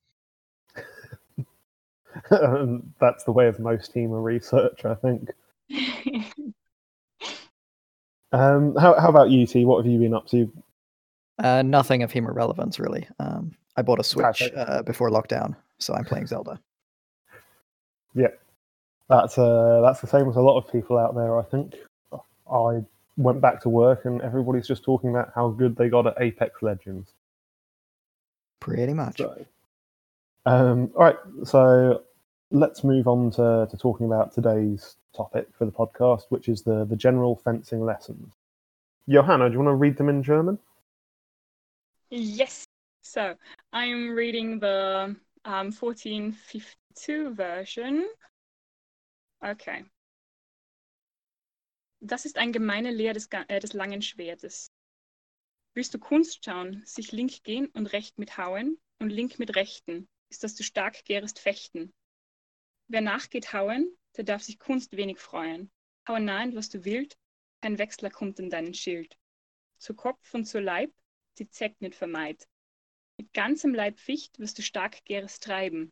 And 2.29 2.93
That's 3.00 3.24
the 3.24 3.31
way 3.31 3.47
of 3.47 3.59
most 3.59 3.93
HEMA 3.93 4.21
research, 4.24 4.86
I 4.86 4.95
think. 4.95 5.31
Um, 8.33 8.75
how, 8.75 9.00
how 9.00 9.07
about 9.09 9.29
you, 9.29 9.47
T? 9.47 9.63
What 9.63 9.77
have 9.77 9.91
you 9.91 10.00
been 10.00 10.13
up 10.13 10.27
to? 10.27 10.51
Uh, 11.39 11.62
nothing 11.62 12.03
of 12.03 12.12
HEMA 12.12 12.33
relevance, 12.33 12.79
really. 12.79 13.07
Um, 13.19 13.55
I 13.77 13.81
bought 13.81 14.00
a 14.00 14.03
Switch 14.03 14.43
uh, 14.55 14.81
before 14.83 15.09
lockdown, 15.09 15.55
so 15.79 15.93
I'm 15.93 16.03
playing 16.03 16.27
Zelda. 16.27 16.59
Yeah, 18.15 18.27
that's 19.07 19.38
uh, 19.38 19.81
that's 19.81 20.01
the 20.01 20.07
same 20.07 20.27
as 20.27 20.36
a 20.36 20.41
lot 20.41 20.57
of 20.57 20.71
people 20.71 20.97
out 20.97 21.15
there. 21.15 21.39
I 21.39 21.43
think. 21.43 21.75
I 22.51 22.83
went 23.17 23.41
back 23.41 23.62
to 23.63 23.69
work 23.69 24.05
and 24.05 24.21
everybody's 24.21 24.67
just 24.67 24.83
talking 24.83 25.09
about 25.09 25.31
how 25.36 25.50
good 25.50 25.75
they 25.75 25.89
got 25.89 26.07
at 26.07 26.15
Apex 26.19 26.62
Legends. 26.62 27.12
Pretty 28.59 28.93
much. 28.93 29.17
So, 29.17 29.45
um, 30.45 30.91
all 30.95 31.03
right, 31.03 31.17
so 31.43 32.03
let's 32.51 32.83
move 32.83 33.07
on 33.07 33.31
to, 33.31 33.67
to 33.69 33.77
talking 33.77 34.05
about 34.05 34.33
today's 34.33 34.95
topic 35.15 35.47
for 35.57 35.65
the 35.65 35.71
podcast, 35.71 36.24
which 36.29 36.47
is 36.47 36.62
the, 36.62 36.86
the 36.86 36.95
general 36.95 37.36
fencing 37.36 37.83
lessons. 37.83 38.33
Johanna, 39.09 39.50
do 39.50 39.53
you 39.53 39.59
want 39.59 39.69
to 39.69 39.75
read 39.75 39.97
them 39.97 40.09
in 40.09 40.21
German? 40.21 40.59
Yes. 42.09 42.65
So 43.01 43.36
I'm 43.74 44.12
reading 44.12 44.59
the 44.59 45.15
um, 45.45 45.71
1452 45.71 47.33
version. 47.33 48.07
Okay. 49.45 49.83
Das 52.00 52.25
ist 52.25 52.38
ein 52.38 52.51
gemeine 52.51 52.92
Lehr 52.92 53.13
des, 53.13 53.27
äh, 53.32 53.60
des 53.60 53.74
langen 53.74 54.01
Schwertes. 54.01 54.72
Willst 55.74 55.94
du 55.94 56.00
Kunst 56.00 56.46
schauen, 56.46 56.84
sich 56.86 57.12
link 57.12 57.44
gehen 57.44 57.68
und 57.68 57.88
recht 57.88 58.20
mit 58.20 58.38
hauen 58.38 58.80
und 59.00 59.10
link 59.10 59.39
mit 59.39 59.56
rechten, 59.56 60.08
ist, 60.30 60.44
dass 60.44 60.56
du 60.56 60.63
stark 60.63 61.06
gärest 61.06 61.39
fechten. 61.39 61.94
Wer 62.88 63.01
nachgeht 63.01 63.51
hauen, 63.54 63.98
der 64.16 64.24
darf 64.24 64.44
sich 64.44 64.60
Kunst 64.60 64.96
wenig 64.96 65.20
freuen. 65.20 65.72
Haue 66.08 66.20
nein, 66.20 66.56
was 66.56 66.70
du 66.70 66.86
willst, 66.86 67.18
kein 67.62 67.77
Wechsler 67.80 68.10
kommt 68.10 68.39
in 68.39 68.50
deinen 68.50 68.74
Schild. 68.74 69.18
Zu 69.77 69.96
Kopf 69.96 70.34
und 70.34 70.46
zu 70.46 70.60
Leib, 70.60 70.94
die 71.39 71.50
Zeck 71.50 71.82
nicht 71.82 71.96
vermeid. 71.96 72.48
Mit 73.18 73.34
ganzem 73.34 73.74
Leib 73.74 74.00
Ficht 74.00 74.39
wirst 74.39 74.58
du 74.60 74.62
stark 74.62 75.04
Gäres 75.06 75.39
treiben. 75.39 75.92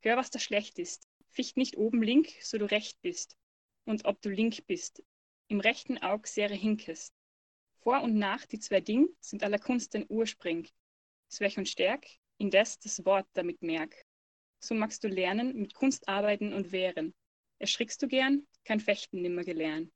Hör, 0.00 0.16
was 0.16 0.30
da 0.30 0.38
schlecht 0.38 0.78
ist. 0.78 1.08
Ficht 1.28 1.56
nicht 1.56 1.76
oben 1.76 2.02
link, 2.02 2.28
so 2.42 2.58
du 2.58 2.64
recht 2.64 3.00
bist. 3.02 3.36
Und 3.84 4.04
ob 4.04 4.20
du 4.20 4.28
link 4.28 4.66
bist, 4.66 5.02
im 5.48 5.60
rechten 5.60 5.98
Aug 5.98 6.26
sehr 6.26 6.48
hinkest. 6.48 7.12
Vor 7.82 8.02
und 8.02 8.16
nach 8.16 8.44
die 8.46 8.58
zwei 8.58 8.80
Ding 8.80 9.08
sind 9.20 9.42
aller 9.42 9.58
Kunst 9.58 9.94
den 9.94 10.06
Urspring. 10.08 10.68
Schwäch 11.30 11.58
und 11.58 11.68
Stärk, 11.68 12.06
indes 12.38 12.78
das 12.78 13.04
Wort 13.04 13.26
damit 13.34 13.62
merk. 13.62 13.94
So 14.60 14.74
magst 14.74 15.04
du 15.04 15.08
lernen, 15.08 15.56
mit 15.56 15.74
Kunst 15.74 16.08
arbeiten 16.08 16.52
und 16.52 16.72
wehren. 16.72 17.14
Erschrickst 17.58 18.02
du 18.02 18.08
gern, 18.08 18.46
kein 18.64 18.80
Fechten 18.80 19.22
nimmer 19.22 19.44
gelernt. 19.44 19.90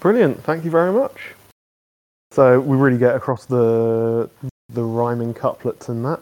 Brilliant, 0.00 0.42
thank 0.44 0.64
you 0.64 0.70
very 0.70 0.92
much. 0.92 1.34
So 2.32 2.60
we 2.60 2.76
really 2.76 2.98
get 2.98 3.14
across 3.14 3.46
the 3.46 4.28
the 4.72 4.82
rhyming 4.82 5.32
couplets 5.34 5.88
in 5.88 6.02
that. 6.02 6.20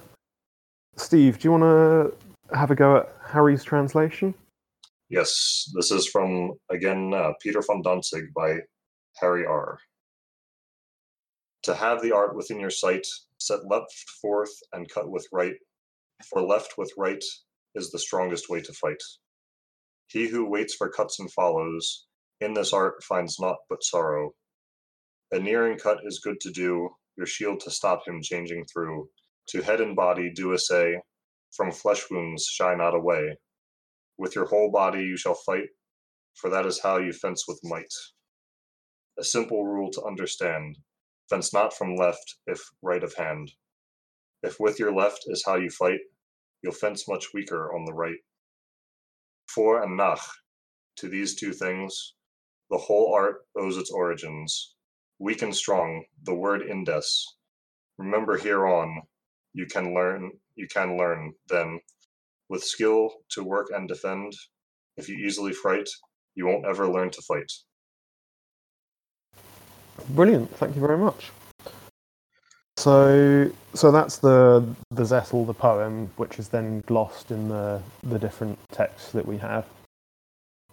Steve, 0.96 1.38
do 1.38 1.48
you 1.48 1.52
want 1.52 1.62
to 1.62 2.56
have 2.56 2.70
a 2.70 2.74
go 2.74 2.98
at 2.98 3.08
Harry's 3.24 3.64
translation? 3.64 4.34
Yes, 5.12 5.71
this 5.75 5.90
is 5.90 6.09
from, 6.09 6.52
again, 6.71 7.12
uh, 7.12 7.33
Peter 7.42 7.61
von 7.61 7.83
Danzig 7.83 8.33
by 8.35 8.61
Harry 9.21 9.45
R. 9.45 9.78
To 11.64 11.75
have 11.75 12.00
the 12.00 12.12
art 12.12 12.35
within 12.35 12.59
your 12.59 12.71
sight, 12.71 13.07
set 13.37 13.59
left 13.69 13.92
forth 14.23 14.49
and 14.73 14.88
cut 14.88 15.11
with 15.11 15.28
right, 15.31 15.52
for 16.31 16.40
left 16.40 16.78
with 16.78 16.90
right 16.97 17.23
is 17.75 17.90
the 17.90 17.99
strongest 17.99 18.49
way 18.49 18.62
to 18.62 18.73
fight. 18.73 19.02
He 20.07 20.28
who 20.28 20.49
waits 20.49 20.76
for 20.76 20.88
cuts 20.88 21.21
and 21.21 21.31
follows, 21.31 22.07
in 22.40 22.54
this 22.54 22.73
art 22.73 23.04
finds 23.04 23.38
naught 23.38 23.59
but 23.69 23.85
sorrow. 23.85 24.31
A 25.31 25.38
nearing 25.38 25.76
cut 25.76 25.99
is 26.07 26.21
good 26.25 26.40
to 26.40 26.50
do, 26.50 26.88
your 27.19 27.26
shield 27.26 27.61
to 27.61 27.71
stop 27.71 28.09
him 28.09 28.23
changing 28.23 28.64
through. 28.64 29.11
To 29.49 29.61
head 29.61 29.83
and 29.83 29.95
body 29.95 30.33
do 30.35 30.54
essay, 30.54 30.97
from 31.54 31.71
flesh 31.71 32.04
wounds 32.11 32.47
shy 32.47 32.75
not 32.75 32.95
away. 32.95 33.37
With 34.23 34.37
your 34.37 34.47
whole 34.47 34.71
body 34.71 35.02
you 35.02 35.17
shall 35.17 35.35
fight, 35.35 35.71
for 36.37 36.49
that 36.49 36.64
is 36.64 36.81
how 36.81 36.99
you 36.99 37.12
fence 37.12 37.49
with 37.49 37.59
might. 37.64 37.93
A 39.19 39.25
simple 39.25 39.67
rule 39.67 39.91
to 39.91 40.05
understand 40.05 40.79
fence 41.29 41.52
not 41.52 41.76
from 41.76 41.97
left, 41.97 42.37
if 42.47 42.61
right 42.83 43.02
of 43.02 43.14
hand. 43.14 43.50
If 44.45 44.61
with 44.61 44.79
your 44.79 44.95
left 44.95 45.25
is 45.26 45.43
how 45.45 45.57
you 45.57 45.71
fight, 45.71 45.99
you'll 46.62 46.73
fence 46.73 47.09
much 47.09 47.35
weaker 47.35 47.75
on 47.75 47.85
the 47.85 47.95
right. 47.95 48.21
For 49.49 49.83
and 49.83 49.97
nach, 49.97 50.23
to 50.99 51.09
these 51.09 51.35
two 51.35 51.52
things, 51.52 52.14
the 52.71 52.79
whole 52.79 53.12
art 53.12 53.45
owes 53.57 53.76
its 53.76 53.91
origins. 53.91 54.76
Weak 55.19 55.43
and 55.43 55.55
strong, 55.55 56.05
the 56.23 56.35
word 56.37 56.62
indes. 56.62 57.26
Remember 57.99 58.38
hereon, 58.38 59.02
you 59.52 59.67
can 59.67 59.93
learn, 59.93 60.31
you 60.55 60.69
can 60.69 60.97
learn, 60.97 61.33
then, 61.49 61.81
with 62.52 62.62
skill 62.62 63.11
to 63.30 63.42
work 63.42 63.68
and 63.75 63.88
defend, 63.88 64.35
if 64.99 65.09
you 65.09 65.16
easily 65.16 65.54
fright, 65.54 65.88
you 66.35 66.47
won't 66.47 66.66
ever 66.66 66.87
learn 66.87 67.11
to 67.11 67.23
fight. 67.23 67.50
Brilliant, 70.11 70.54
thank 70.56 70.75
you 70.75 70.80
very 70.82 70.99
much. 70.99 71.30
So, 72.76 73.50
so 73.75 73.90
that's 73.90 74.18
the 74.18 74.66
the 74.90 75.02
Zettel, 75.02 75.47
the 75.47 75.54
poem, 75.54 76.11
which 76.16 76.38
is 76.38 76.49
then 76.49 76.82
glossed 76.87 77.30
in 77.30 77.49
the 77.49 77.80
the 78.02 78.18
different 78.18 78.59
texts 78.71 79.12
that 79.12 79.26
we 79.26 79.38
have. 79.38 79.64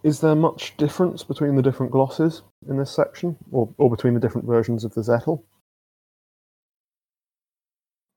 Is 0.03 0.19
there 0.19 0.35
much 0.35 0.75
difference 0.77 1.23
between 1.23 1.55
the 1.55 1.61
different 1.61 1.91
glosses 1.93 2.41
in 2.67 2.77
this 2.77 2.91
section, 2.91 3.37
or 3.51 3.69
or 3.77 3.89
between 3.89 4.13
the 4.13 4.19
different 4.19 4.47
versions 4.47 4.83
of 4.83 4.93
the 4.93 5.01
Zettel? 5.01 5.43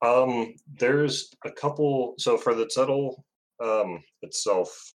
Um, 0.01 0.55
there's 0.79 1.29
a 1.45 1.51
couple. 1.51 2.15
So 2.17 2.37
for 2.37 2.53
the 2.55 2.65
title 2.65 3.23
um, 3.63 4.03
itself, 4.21 4.93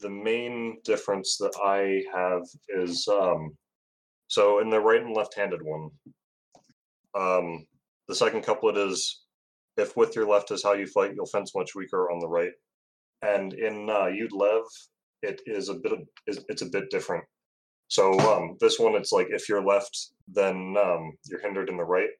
the 0.00 0.10
main 0.10 0.78
difference 0.84 1.36
that 1.38 1.54
I 1.64 2.04
have 2.14 2.42
is 2.68 3.08
um, 3.08 3.56
so 4.28 4.60
in 4.60 4.70
the 4.70 4.80
right 4.80 5.02
and 5.02 5.16
left-handed 5.16 5.60
one, 5.62 5.90
um, 7.18 7.66
the 8.06 8.14
second 8.14 8.42
couplet 8.42 8.76
is, 8.76 9.22
"If 9.76 9.96
with 9.96 10.14
your 10.14 10.28
left 10.28 10.50
is 10.50 10.62
how 10.62 10.74
you 10.74 10.86
fight, 10.86 11.14
you'll 11.14 11.26
fence 11.26 11.54
much 11.54 11.74
weaker 11.74 12.10
on 12.10 12.20
the 12.20 12.28
right." 12.28 12.52
And 13.22 13.52
in 13.54 13.90
uh, 13.90 14.10
Jud 14.10 14.32
Lew, 14.32 14.64
it 15.22 15.40
is 15.46 15.68
a 15.68 15.74
bit 15.74 15.92
of, 15.92 16.00
it's 16.26 16.62
a 16.62 16.70
bit 16.70 16.90
different. 16.90 17.24
So 17.88 18.18
um, 18.20 18.56
this 18.60 18.78
one, 18.78 18.94
it's 18.94 19.12
like 19.12 19.28
if 19.30 19.48
you're 19.48 19.64
left, 19.64 20.10
then 20.28 20.76
um, 20.78 21.12
you're 21.24 21.40
hindered 21.40 21.70
in 21.70 21.78
the 21.78 21.84
right. 21.84 22.10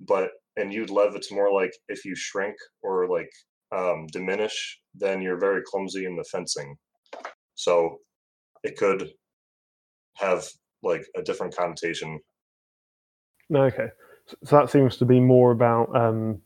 But 0.00 0.30
in 0.56 0.72
Jud 0.72 0.90
Lew, 0.90 1.14
it's 1.14 1.32
more 1.32 1.52
like 1.52 1.72
if 1.88 2.04
you 2.04 2.14
shrink 2.14 2.54
or 2.82 3.08
like 3.08 3.30
um, 3.72 4.06
diminish, 4.12 4.80
then 4.94 5.22
you're 5.22 5.38
very 5.38 5.62
clumsy 5.64 6.04
in 6.04 6.16
the 6.16 6.24
fencing. 6.24 6.76
So 7.54 7.98
it 8.62 8.76
could 8.76 9.10
have 10.16 10.46
like 10.82 11.06
a 11.16 11.22
different 11.22 11.56
connotation. 11.56 12.20
Okay. 13.54 13.88
So 14.44 14.56
that 14.56 14.70
seems 14.70 14.96
to 14.98 15.04
be 15.04 15.20
more 15.20 15.50
about 15.52 15.94
um, 15.96 16.40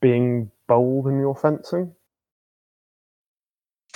being 0.00 0.50
bold 0.66 1.06
in 1.06 1.18
your 1.18 1.36
fencing. 1.36 1.92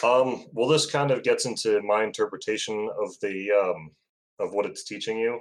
Um, 0.02 0.46
well, 0.52 0.68
this 0.68 0.90
kind 0.90 1.10
of 1.10 1.22
gets 1.22 1.46
into 1.46 1.80
my 1.82 2.04
interpretation 2.04 2.90
of 3.00 3.18
the 3.20 3.50
um, 3.52 3.90
of 4.38 4.52
what 4.52 4.66
it's 4.66 4.84
teaching 4.84 5.18
you. 5.18 5.40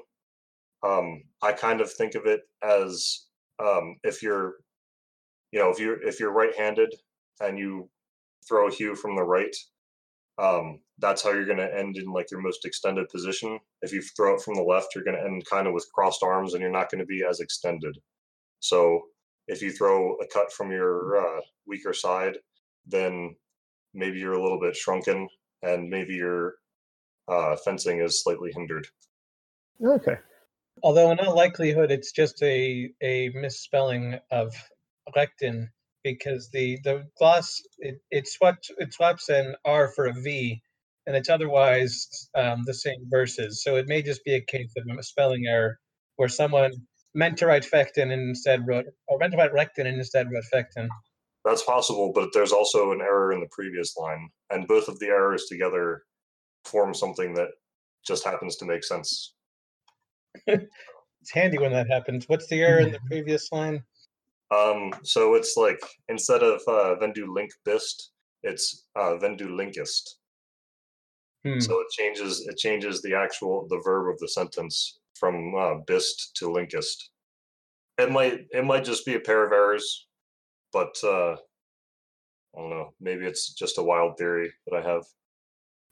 Um, 0.83 1.23
I 1.41 1.53
kind 1.53 1.81
of 1.81 1.91
think 1.91 2.15
of 2.15 2.25
it 2.25 2.41
as 2.61 3.25
um, 3.59 3.97
if 4.03 4.21
you're, 4.21 4.55
you 5.53 5.59
know, 5.59 5.69
if 5.69 5.79
you're 5.79 6.01
if 6.01 6.19
you're 6.19 6.33
right-handed 6.33 6.95
and 7.39 7.59
you 7.59 7.87
throw 8.49 8.67
a 8.67 8.71
hue 8.71 8.95
from 8.95 9.15
the 9.15 9.23
right, 9.23 9.55
um, 10.39 10.79
that's 10.97 11.23
how 11.23 11.31
you're 11.31 11.45
going 11.45 11.59
to 11.59 11.77
end 11.77 11.95
in 11.95 12.11
like 12.11 12.31
your 12.31 12.41
most 12.41 12.65
extended 12.65 13.07
position. 13.09 13.59
If 13.83 13.93
you 13.93 14.01
throw 14.01 14.33
it 14.33 14.41
from 14.41 14.55
the 14.55 14.63
left, 14.63 14.95
you're 14.95 15.03
going 15.03 15.15
to 15.15 15.23
end 15.23 15.45
kind 15.45 15.67
of 15.67 15.73
with 15.73 15.87
crossed 15.93 16.23
arms, 16.23 16.53
and 16.53 16.61
you're 16.61 16.71
not 16.71 16.89
going 16.89 16.99
to 16.99 17.05
be 17.05 17.23
as 17.23 17.39
extended. 17.39 17.95
So 18.61 18.99
if 19.47 19.61
you 19.61 19.71
throw 19.71 20.15
a 20.15 20.27
cut 20.33 20.51
from 20.51 20.71
your 20.71 21.17
uh, 21.17 21.41
weaker 21.67 21.93
side, 21.93 22.37
then 22.87 23.35
maybe 23.93 24.17
you're 24.17 24.33
a 24.33 24.41
little 24.41 24.59
bit 24.59 24.75
shrunken 24.75 25.27
and 25.61 25.87
maybe 25.87 26.13
your 26.13 26.55
uh, 27.27 27.55
fencing 27.57 27.99
is 28.01 28.23
slightly 28.23 28.51
hindered. 28.55 28.87
Okay. 29.85 30.17
Although 30.81 31.11
in 31.11 31.19
all 31.19 31.35
likelihood, 31.35 31.91
it's 31.91 32.11
just 32.11 32.41
a 32.41 32.89
a 33.01 33.29
misspelling 33.29 34.17
of 34.31 34.55
lectin 35.15 35.67
because 36.03 36.49
the 36.51 36.77
the 36.83 37.05
gloss 37.17 37.61
it 37.79 37.95
it 38.11 38.27
swaps 38.27 38.69
it 38.77 38.93
swaps 38.93 39.29
an 39.29 39.55
R 39.65 39.91
for 39.95 40.05
a 40.05 40.13
V, 40.13 40.61
and 41.07 41.15
it's 41.15 41.29
otherwise 41.29 42.07
um, 42.35 42.63
the 42.65 42.73
same 42.73 43.07
verses. 43.09 43.63
So 43.63 43.75
it 43.75 43.87
may 43.87 44.01
just 44.01 44.23
be 44.23 44.35
a 44.35 44.41
case 44.41 44.73
of 44.77 44.83
a 44.97 45.03
spelling 45.03 45.45
error 45.47 45.79
where 46.17 46.29
someone 46.29 46.71
meant 47.15 47.37
to 47.37 47.47
write 47.47 47.63
fectin 47.63 48.11
and 48.11 48.29
instead 48.29 48.67
wrote, 48.67 48.85
or 49.07 49.17
meant 49.19 49.31
to 49.31 49.37
write 49.37 49.53
rectin 49.53 49.87
and 49.87 49.97
instead 49.97 50.27
wrote 50.31 50.43
fectin. 50.53 50.87
That's 51.45 51.63
possible, 51.63 52.11
but 52.13 52.29
there's 52.33 52.53
also 52.53 52.91
an 52.91 53.01
error 53.01 53.33
in 53.33 53.41
the 53.41 53.49
previous 53.51 53.95
line, 53.97 54.29
and 54.49 54.67
both 54.67 54.87
of 54.87 54.99
the 54.99 55.07
errors 55.07 55.45
together 55.49 56.03
form 56.65 56.93
something 56.93 57.33
that 57.33 57.49
just 58.05 58.23
happens 58.23 58.55
to 58.57 58.65
make 58.65 58.83
sense. 58.83 59.33
It's 61.23 61.31
handy 61.31 61.57
when 61.57 61.71
that 61.71 61.89
happens. 61.89 62.27
What's 62.27 62.47
the 62.47 62.61
error 62.61 62.81
in 62.81 62.91
the 62.91 62.99
previous 63.07 63.49
line? 63.53 63.81
Um, 64.51 64.93
so 65.03 65.35
it's 65.35 65.57
like 65.57 65.81
instead 66.09 66.43
of 66.43 66.61
uh, 66.67 66.95
Vendu 67.01 67.27
link 67.27 67.51
bist, 67.65 68.11
it's 68.43 68.87
uh, 68.95 69.17
Vendu 69.21 69.47
linkist. 69.47 70.15
Hmm. 71.45 71.59
So 71.59 71.79
it 71.81 71.87
changes 71.91 72.47
it 72.47 72.57
changes 72.57 73.01
the 73.01 73.15
actual 73.15 73.67
the 73.69 73.81
verb 73.83 74.13
of 74.13 74.19
the 74.19 74.27
sentence 74.27 74.99
from 75.15 75.55
uh, 75.55 75.75
bist 75.87 76.35
to 76.37 76.45
linkist. 76.45 77.09
It 77.97 78.11
might 78.11 78.45
it 78.51 78.65
might 78.65 78.85
just 78.85 79.05
be 79.05 79.15
a 79.15 79.19
pair 79.19 79.45
of 79.45 79.51
errors, 79.51 80.07
but 80.71 80.95
uh, 81.03 81.33
I 82.55 82.59
don't 82.59 82.69
know. 82.69 82.93
Maybe 82.99 83.25
it's 83.25 83.53
just 83.53 83.77
a 83.77 83.83
wild 83.83 84.17
theory 84.17 84.51
that 84.67 84.77
I 84.77 84.81
have. 84.87 85.03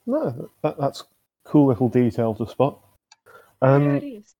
No, 0.05 0.49
that, 0.63 0.79
that's 0.79 1.03
cool 1.43 1.67
little 1.67 1.89
detail 1.89 2.33
to 2.35 2.47
spot. 2.47 2.79
Yeah, 3.61 3.73
Um, 3.73 3.95
it 3.97 4.03
is. 4.03 4.35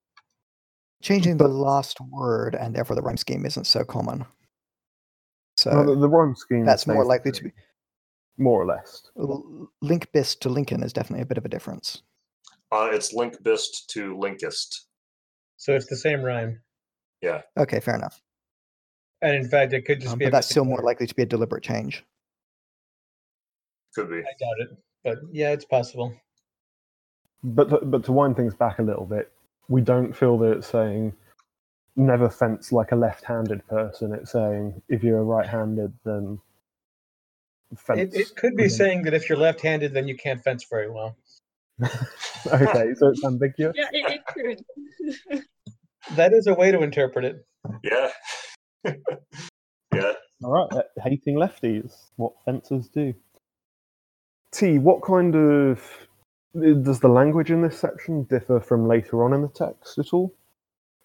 Changing 1.01 1.38
the 1.38 1.48
last 1.48 2.00
word 2.01 2.55
and 2.55 2.75
therefore 2.75 2.96
the 2.96 3.01
rhyme 3.01 3.17
scheme 3.17 3.46
isn't 3.46 3.65
so 3.65 3.84
common. 3.84 4.25
So 5.58 5.72
well, 5.72 5.86
the, 5.86 5.96
the 5.96 6.10
rhyme 6.10 6.36
scheme. 6.36 6.65
that's 6.65 6.88
more 6.88 7.03
likely 7.05 7.31
to 7.31 7.43
be. 7.46 7.51
more 8.38 8.62
or 8.62 8.65
less. 8.65 9.03
L- 9.20 9.70
Link 9.81 10.12
bist 10.13 10.41
to 10.43 10.50
Lincoln 10.50 10.84
is 10.84 10.93
definitely 10.93 11.24
a 11.24 11.25
bit 11.25 11.38
of 11.38 11.46
a 11.46 11.50
difference. 11.50 12.03
Uh, 12.72 12.89
it's 12.91 13.12
link 13.13 13.41
bist 13.43 13.89
to 13.89 14.15
linkist. 14.15 14.81
So 15.58 15.74
it's 15.75 15.88
the 15.88 15.98
same 15.98 16.22
rhyme. 16.22 16.62
Yeah. 17.22 17.41
Okay, 17.58 17.79
fair 17.79 17.96
enough. 17.96 18.22
And 19.22 19.36
in 19.36 19.48
fact, 19.50 19.74
it 19.74 19.86
could 19.86 20.00
just 20.01 20.13
Um, 20.13 20.20
be. 20.20 20.25
but 20.25 20.29
a 20.29 20.31
that's 20.31 20.50
still 20.50 20.65
more 20.65 20.77
letter. 20.77 20.86
likely 20.86 21.08
to 21.08 21.13
be 21.15 21.24
a 21.24 21.25
deliberate 21.25 21.63
change. 21.63 22.03
Could 23.93 24.10
be. 24.10 24.20
I 24.20 24.34
doubt 24.39 24.60
it, 24.60 24.70
but 25.03 25.17
yeah, 25.31 25.51
it's 25.51 25.65
possible. 25.65 26.13
But 27.43 27.70
to, 27.70 27.79
but 27.86 28.03
to 28.05 28.12
wind 28.13 28.36
things 28.38 28.53
back 28.55 28.79
a 28.79 28.84
little 28.84 29.05
bit, 29.05 29.31
we 29.71 29.81
don't 29.81 30.13
feel 30.13 30.37
that 30.37 30.51
it's 30.51 30.67
saying 30.67 31.13
never 31.95 32.29
fence 32.29 32.71
like 32.73 32.91
a 32.91 32.95
left-handed 32.95 33.65
person. 33.67 34.13
It's 34.13 34.33
saying 34.33 34.81
if 34.89 35.01
you're 35.01 35.19
a 35.19 35.23
right-handed, 35.23 35.93
then 36.03 36.39
fence. 37.77 38.13
It, 38.13 38.19
it 38.19 38.35
could 38.35 38.55
be 38.57 38.67
saying 38.67 39.03
that 39.03 39.13
if 39.13 39.29
you're 39.29 39.37
left-handed, 39.37 39.93
then 39.93 40.09
you 40.09 40.17
can't 40.17 40.43
fence 40.43 40.65
very 40.69 40.89
well. 40.89 41.15
okay, 41.81 42.93
so 42.95 43.07
it's 43.07 43.23
ambiguous. 43.23 43.75
Yeah, 43.77 43.87
it, 43.91 44.19
it 44.19 44.25
could. 44.27 45.43
That 46.15 46.33
is 46.33 46.47
a 46.47 46.53
way 46.55 46.71
to 46.71 46.81
interpret 46.81 47.25
it. 47.25 47.45
Yeah. 47.83 48.09
yeah. 49.93 50.13
All 50.43 50.51
right, 50.51 50.83
hating 51.01 51.35
lefties. 51.35 51.93
What 52.15 52.33
fences 52.43 52.89
do. 52.89 53.13
T. 54.51 54.79
What 54.79 55.03
kind 55.03 55.35
of 55.35 55.79
does 56.53 57.00
the 57.00 57.08
language 57.10 57.51
in 57.51 57.62
this 57.62 57.79
section 57.79 58.24
differ 58.24 58.60
from 58.60 58.88
later 58.88 59.24
on 59.24 59.34
in 59.34 59.41
the 59.41 59.48
text 59.50 59.98
at 59.98 60.13
all? 60.13 60.34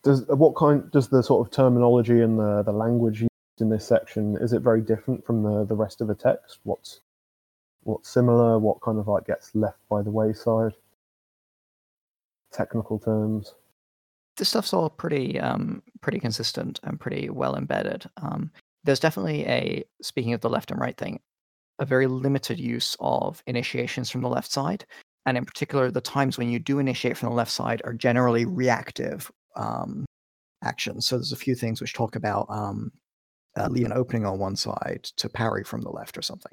Does 0.02 0.28
uh, 0.30 0.36
what 0.36 0.56
kind 0.56 0.90
does 0.90 1.08
the 1.08 1.22
sort 1.22 1.46
of 1.46 1.52
terminology 1.52 2.20
and 2.20 2.38
the, 2.38 2.62
the 2.62 2.72
language 2.72 3.22
used 3.22 3.30
in 3.60 3.70
this 3.70 3.86
section 3.86 4.36
is 4.40 4.52
it 4.52 4.60
very 4.62 4.80
different 4.82 5.24
from 5.26 5.42
the, 5.42 5.64
the 5.64 5.74
rest 5.74 6.00
of 6.00 6.08
the 6.08 6.14
text? 6.14 6.60
What's 6.64 7.00
what's 7.84 8.08
similar? 8.10 8.58
What 8.58 8.80
kind 8.82 8.98
of 8.98 9.08
like 9.08 9.26
gets 9.26 9.54
left 9.54 9.78
by 9.88 10.02
the 10.02 10.10
wayside? 10.10 10.72
Technical 12.52 12.98
terms. 12.98 13.54
this 14.36 14.48
stuff's 14.48 14.72
all 14.72 14.90
pretty 14.90 15.40
um 15.40 15.82
pretty 16.00 16.20
consistent 16.20 16.80
and 16.82 17.00
pretty 17.00 17.30
well 17.30 17.56
embedded. 17.56 18.08
Um, 18.18 18.50
there's 18.84 19.00
definitely 19.00 19.44
a 19.46 19.84
speaking 20.02 20.32
of 20.32 20.40
the 20.40 20.50
left 20.50 20.70
and 20.70 20.80
right 20.80 20.96
thing, 20.96 21.20
a 21.78 21.84
very 21.84 22.06
limited 22.06 22.58
use 22.60 22.96
of 23.00 23.42
initiations 23.46 24.10
from 24.10 24.22
the 24.22 24.28
left 24.28 24.50
side, 24.50 24.84
and 25.26 25.36
in 25.36 25.44
particular, 25.44 25.90
the 25.90 26.00
times 26.00 26.38
when 26.38 26.48
you 26.48 26.58
do 26.58 26.78
initiate 26.78 27.16
from 27.16 27.28
the 27.28 27.34
left 27.34 27.50
side 27.50 27.82
are 27.84 27.92
generally 27.92 28.44
reactive 28.44 29.30
um, 29.56 30.06
actions. 30.64 31.06
So 31.06 31.16
there's 31.16 31.32
a 31.32 31.36
few 31.36 31.54
things 31.54 31.80
which 31.80 31.92
talk 31.92 32.16
about 32.16 32.46
um, 32.48 32.92
uh, 33.58 33.68
leave 33.68 33.86
an 33.86 33.92
opening 33.92 34.24
on 34.24 34.38
one 34.38 34.56
side 34.56 35.04
to 35.16 35.28
parry 35.28 35.64
from 35.64 35.82
the 35.82 35.90
left 35.90 36.16
or 36.16 36.22
something. 36.22 36.52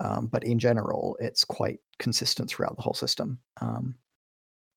Um, 0.00 0.26
but 0.26 0.44
in 0.44 0.58
general, 0.58 1.16
it's 1.20 1.44
quite 1.44 1.78
consistent 1.98 2.50
throughout 2.50 2.76
the 2.76 2.82
whole 2.82 2.94
system. 2.94 3.38
Um, 3.60 3.94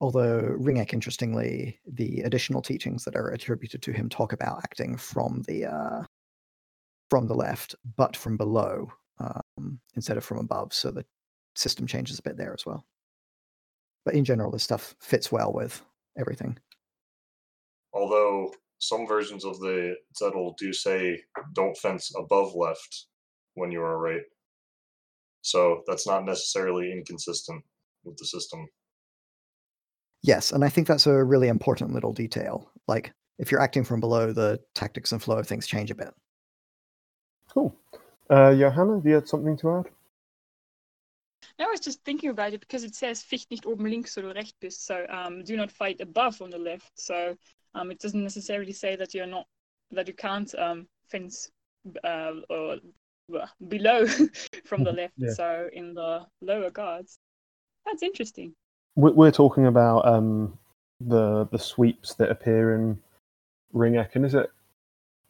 Although 0.01 0.55
Ringeck, 0.57 0.93
interestingly, 0.93 1.79
the 1.85 2.21
additional 2.21 2.61
teachings 2.61 3.03
that 3.03 3.17
are 3.17 3.29
attributed 3.29 3.81
to 3.81 3.91
him 3.91 4.07
talk 4.07 4.31
about 4.31 4.59
acting 4.63 4.95
from 4.95 5.43
the 5.45 5.65
uh, 5.65 6.03
from 7.09 7.27
the 7.27 7.33
left, 7.33 7.75
but 7.97 8.15
from 8.15 8.37
below 8.37 8.89
um, 9.19 9.79
instead 9.95 10.15
of 10.15 10.23
from 10.23 10.37
above. 10.37 10.73
So 10.73 10.91
the 10.91 11.05
system 11.55 11.85
changes 11.85 12.17
a 12.17 12.21
bit 12.21 12.37
there 12.37 12.53
as 12.53 12.65
well. 12.65 12.85
But 14.05 14.15
in 14.15 14.25
general, 14.25 14.51
this 14.51 14.63
stuff 14.63 14.95
fits 14.99 15.31
well 15.31 15.53
with 15.53 15.81
everything. 16.17 16.57
Although 17.93 18.53
some 18.79 19.05
versions 19.07 19.43
of 19.45 19.59
the 19.59 19.95
Zettel 20.19 20.55
do 20.57 20.71
say 20.73 21.21
don't 21.53 21.77
fence 21.77 22.11
above 22.17 22.55
left 22.55 23.05
when 23.55 23.71
you 23.71 23.81
are 23.81 23.99
right. 23.99 24.21
So 25.41 25.83
that's 25.87 26.07
not 26.07 26.25
necessarily 26.25 26.91
inconsistent 26.91 27.63
with 28.03 28.17
the 28.17 28.25
system. 28.25 28.67
Yes, 30.21 30.51
and 30.51 30.65
I 30.65 30.69
think 30.69 30.87
that's 30.87 31.07
a 31.07 31.23
really 31.23 31.47
important 31.47 31.93
little 31.93 32.13
detail. 32.13 32.69
Like 32.87 33.13
if 33.37 33.51
you're 33.51 33.61
acting 33.61 33.83
from 33.83 33.99
below, 33.99 34.33
the 34.33 34.59
tactics 34.75 35.11
and 35.11 35.21
flow 35.21 35.37
of 35.37 35.47
things 35.47 35.65
change 35.65 35.91
a 35.91 35.95
bit. 35.95 36.13
Cool. 37.49 37.75
Uh, 38.29 38.53
Johanna, 38.53 38.99
do 39.01 39.09
you 39.09 39.15
have 39.15 39.27
something 39.27 39.57
to 39.57 39.77
add? 39.77 39.85
I 41.59 41.65
was 41.65 41.79
just 41.79 42.03
thinking 42.03 42.29
about 42.29 42.53
it 42.53 42.59
because 42.61 42.83
it 42.83 42.95
says 42.95 43.21
ficht 43.23 43.49
nicht 43.51 43.65
oben 43.65 43.85
links 43.89 44.17
oder 44.17 44.33
rechts 44.33 44.53
bist. 44.59 44.85
So 44.85 45.05
um, 45.09 45.43
do 45.43 45.55
not 45.57 45.71
fight 45.71 46.01
above 46.01 46.41
on 46.41 46.49
the 46.49 46.57
left. 46.57 46.91
So 46.95 47.35
um, 47.75 47.91
it 47.91 47.99
doesn't 47.99 48.23
necessarily 48.23 48.73
say 48.73 48.95
that 48.95 49.13
you're 49.13 49.25
not 49.27 49.45
that 49.91 50.07
you 50.07 50.13
can't 50.13 50.53
um, 50.55 50.87
fence 51.09 51.49
uh, 52.03 52.31
or 52.49 52.77
well, 53.27 53.49
below 53.67 54.05
from 54.65 54.83
the 54.83 54.91
left. 54.91 55.13
Yeah. 55.17 55.31
So 55.33 55.69
in 55.73 55.93
the 55.93 56.25
lower 56.41 56.69
guards. 56.71 57.19
That's 57.85 58.03
interesting. 58.03 58.53
We- 58.95 59.11
We're 59.11 59.31
talking 59.31 59.65
about 59.67 60.05
um, 60.07 60.57
the 60.99 61.45
the 61.51 61.59
sweeps 61.59 62.15
that 62.15 62.29
appear 62.29 62.75
in 62.75 62.99
Ring 63.73 63.93
Ecken. 63.93 64.25
Is 64.25 64.33
it 64.35 64.49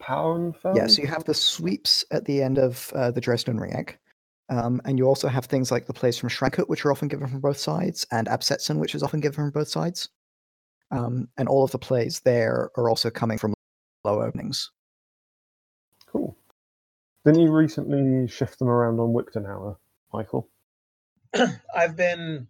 Pauenfeld? 0.02 0.76
Yeah, 0.76 0.88
so 0.88 1.02
you 1.02 1.08
have 1.08 1.26
the 1.26 1.34
sweeps 1.34 2.06
at 2.12 2.26
the 2.26 2.41
end 2.41 2.58
of 2.58 2.91
uh, 2.95 3.12
the 3.12 3.22
Dresden 3.22 3.60
Ring 3.60 3.72
Ringeck. 3.74 3.95
Um, 4.49 4.81
and 4.85 4.97
you 4.97 5.05
also 5.05 5.27
have 5.27 5.45
things 5.45 5.71
like 5.71 5.85
the 5.85 5.93
plays 5.93 6.17
from 6.17 6.29
Schrankhut, 6.29 6.67
which 6.67 6.83
are 6.83 6.91
often 6.91 7.07
given 7.07 7.27
from 7.27 7.39
both 7.39 7.57
sides, 7.57 8.05
and 8.12 8.27
Absetzen, 8.27 8.79
which 8.79 8.95
is 8.95 9.03
often 9.03 9.19
given 9.19 9.35
from 9.35 9.51
both 9.51 9.67
sides. 9.67 10.09
Um, 10.91 11.29
and 11.38 11.47
all 11.47 11.63
of 11.63 11.71
the 11.71 11.77
plays 11.77 12.21
there 12.21 12.71
are 12.75 12.89
also 12.89 13.12
coming 13.12 13.38
from 13.38 13.53
low 14.03 14.21
openings. 14.21 14.71
Cool. 16.07 16.35
Didn't 17.25 17.41
you 17.41 17.51
recently 17.51 18.27
shift 18.27 18.57
them 18.57 18.69
around 18.69 18.99
on 18.99 19.13
Wiktenauer, 19.13 19.75
Michael? 20.12 20.49
I've 21.75 21.95
been 21.95 22.47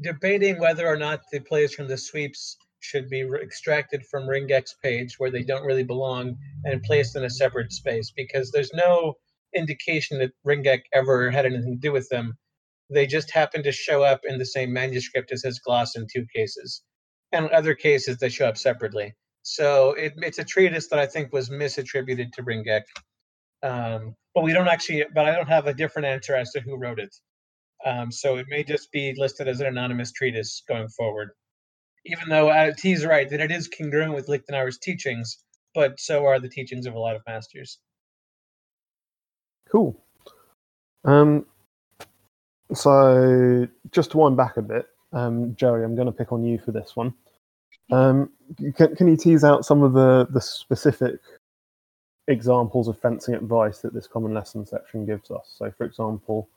debating 0.00 0.58
whether 0.58 0.86
or 0.86 0.96
not 0.96 1.20
the 1.30 1.40
plays 1.40 1.74
from 1.74 1.88
the 1.88 1.98
sweeps 1.98 2.56
should 2.80 3.10
be 3.10 3.24
re- 3.24 3.42
extracted 3.42 4.04
from 4.06 4.24
Ringeck's 4.24 4.74
page 4.82 5.18
where 5.18 5.30
they 5.30 5.42
don't 5.42 5.64
really 5.64 5.84
belong 5.84 6.36
and 6.64 6.82
placed 6.82 7.16
in 7.16 7.24
a 7.24 7.30
separate 7.30 7.72
space 7.72 8.10
because 8.10 8.50
there's 8.50 8.72
no 8.72 9.16
indication 9.56 10.18
that 10.20 10.32
Ringeck 10.46 10.82
ever 10.92 11.30
had 11.30 11.46
anything 11.46 11.74
to 11.74 11.80
do 11.88 11.92
with 11.92 12.08
them. 12.10 12.34
They 12.90 13.06
just 13.06 13.30
happen 13.32 13.62
to 13.64 13.72
show 13.72 14.02
up 14.04 14.20
in 14.24 14.38
the 14.38 14.46
same 14.46 14.72
manuscript 14.72 15.32
as 15.32 15.42
his 15.42 15.60
gloss 15.60 15.96
in 15.96 16.06
two 16.12 16.26
cases. 16.34 16.82
And 17.32 17.48
other 17.50 17.74
cases, 17.74 18.18
they 18.18 18.28
show 18.30 18.46
up 18.48 18.58
separately. 18.58 19.14
So 19.42 19.92
it, 19.94 20.14
it's 20.18 20.38
a 20.38 20.44
treatise 20.44 20.88
that 20.88 20.98
I 21.00 21.06
think 21.06 21.32
was 21.32 21.50
misattributed 21.50 22.32
to 22.32 22.42
Ringeck. 22.44 22.82
Um, 23.62 24.16
but 24.34 24.44
we 24.44 24.52
don't 24.54 24.68
actually, 24.68 25.04
but 25.14 25.26
I 25.26 25.34
don't 25.34 25.48
have 25.48 25.66
a 25.68 25.74
different 25.74 26.06
answer 26.06 26.36
as 26.36 26.52
to 26.52 26.60
who 26.60 26.78
wrote 26.78 27.00
it. 27.00 27.14
Um, 27.84 28.12
so 28.12 28.36
it 28.36 28.46
may 28.50 28.64
just 28.64 28.92
be 28.92 29.14
listed 29.16 29.48
as 29.48 29.60
an 29.60 29.66
anonymous 29.66 30.12
treatise 30.12 30.62
going 30.68 30.88
forward. 30.88 31.30
Even 32.06 32.28
though 32.30 32.50
uh, 32.50 32.72
T's 32.76 33.04
right 33.06 33.28
that 33.30 33.40
it 33.40 33.52
is 33.52 33.68
congruent 33.68 34.14
with 34.14 34.28
Lichtenauer's 34.28 34.78
teachings, 34.78 35.38
but 35.74 36.00
so 36.00 36.26
are 36.26 36.40
the 36.40 36.48
teachings 36.48 36.86
of 36.86 36.94
a 36.94 36.98
lot 37.00 37.16
of 37.16 37.22
masters. 37.28 37.78
Cool. 39.74 40.00
Um, 41.04 41.46
so 42.72 43.66
just 43.90 44.12
to 44.12 44.18
wind 44.18 44.36
back 44.36 44.56
a 44.56 44.62
bit, 44.62 44.86
um, 45.12 45.56
Joey, 45.56 45.82
I'm 45.82 45.96
going 45.96 46.06
to 46.06 46.12
pick 46.12 46.30
on 46.30 46.44
you 46.44 46.60
for 46.60 46.70
this 46.70 46.94
one. 46.94 47.12
Um, 47.90 48.30
can, 48.76 48.94
can 48.94 49.08
you 49.08 49.16
tease 49.16 49.42
out 49.42 49.64
some 49.64 49.82
of 49.82 49.92
the, 49.92 50.28
the 50.30 50.40
specific 50.40 51.18
examples 52.28 52.86
of 52.86 53.00
fencing 53.00 53.34
advice 53.34 53.78
that 53.78 53.92
this 53.92 54.06
common 54.06 54.32
lesson 54.32 54.64
section 54.64 55.06
gives 55.06 55.32
us? 55.32 55.52
So, 55.58 55.72
for 55.76 55.84
example, 55.84 56.48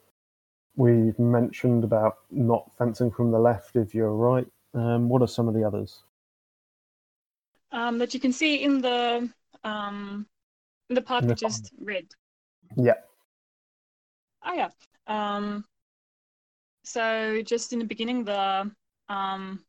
we've 0.76 1.18
mentioned 1.18 1.84
about 1.84 2.20
not 2.30 2.70
fencing 2.78 3.10
from 3.10 3.32
the 3.32 3.40
left 3.40 3.76
if 3.76 3.96
you're 3.96 4.14
right. 4.14 4.46
Um, 4.76 5.10
what 5.10 5.24
are 5.24 5.28
some 5.28 5.48
of 5.48 5.56
the 5.56 5.64
others? 5.64 6.04
Um, 7.72 7.98
that 7.98 8.14
you 8.14 8.20
can 8.20 8.32
see 8.32 8.62
in 8.62 8.80
the 8.80 9.28
um, 9.64 10.28
in 10.92 10.94
the 10.94 11.02
part 11.02 11.24
In 11.24 11.30
the 11.30 11.34
which 11.34 11.42
is 11.42 11.72
red. 11.82 12.06
Yeah. 12.76 12.94
Oh 14.48 14.54
yeah. 14.54 14.70
Um, 15.08 15.66
so 16.84 17.42
just 17.44 17.74
in 17.74 17.80
the 17.80 17.86
beginning, 17.86 18.24
the 18.24 18.72
um, 19.10 19.64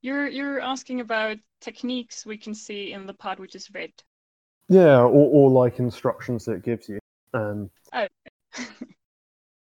you're 0.00 0.28
you're 0.28 0.60
asking 0.60 1.00
about 1.00 1.38
techniques 1.60 2.24
we 2.24 2.38
can 2.38 2.54
see 2.54 2.92
in 2.92 3.06
the 3.06 3.14
part 3.14 3.40
which 3.40 3.56
is 3.56 3.68
red. 3.74 3.90
Yeah, 4.68 5.00
or, 5.00 5.08
or 5.08 5.50
like 5.50 5.80
instructions 5.80 6.44
that 6.44 6.52
it 6.52 6.62
gives 6.62 6.88
you. 6.88 7.00
Um, 7.34 7.68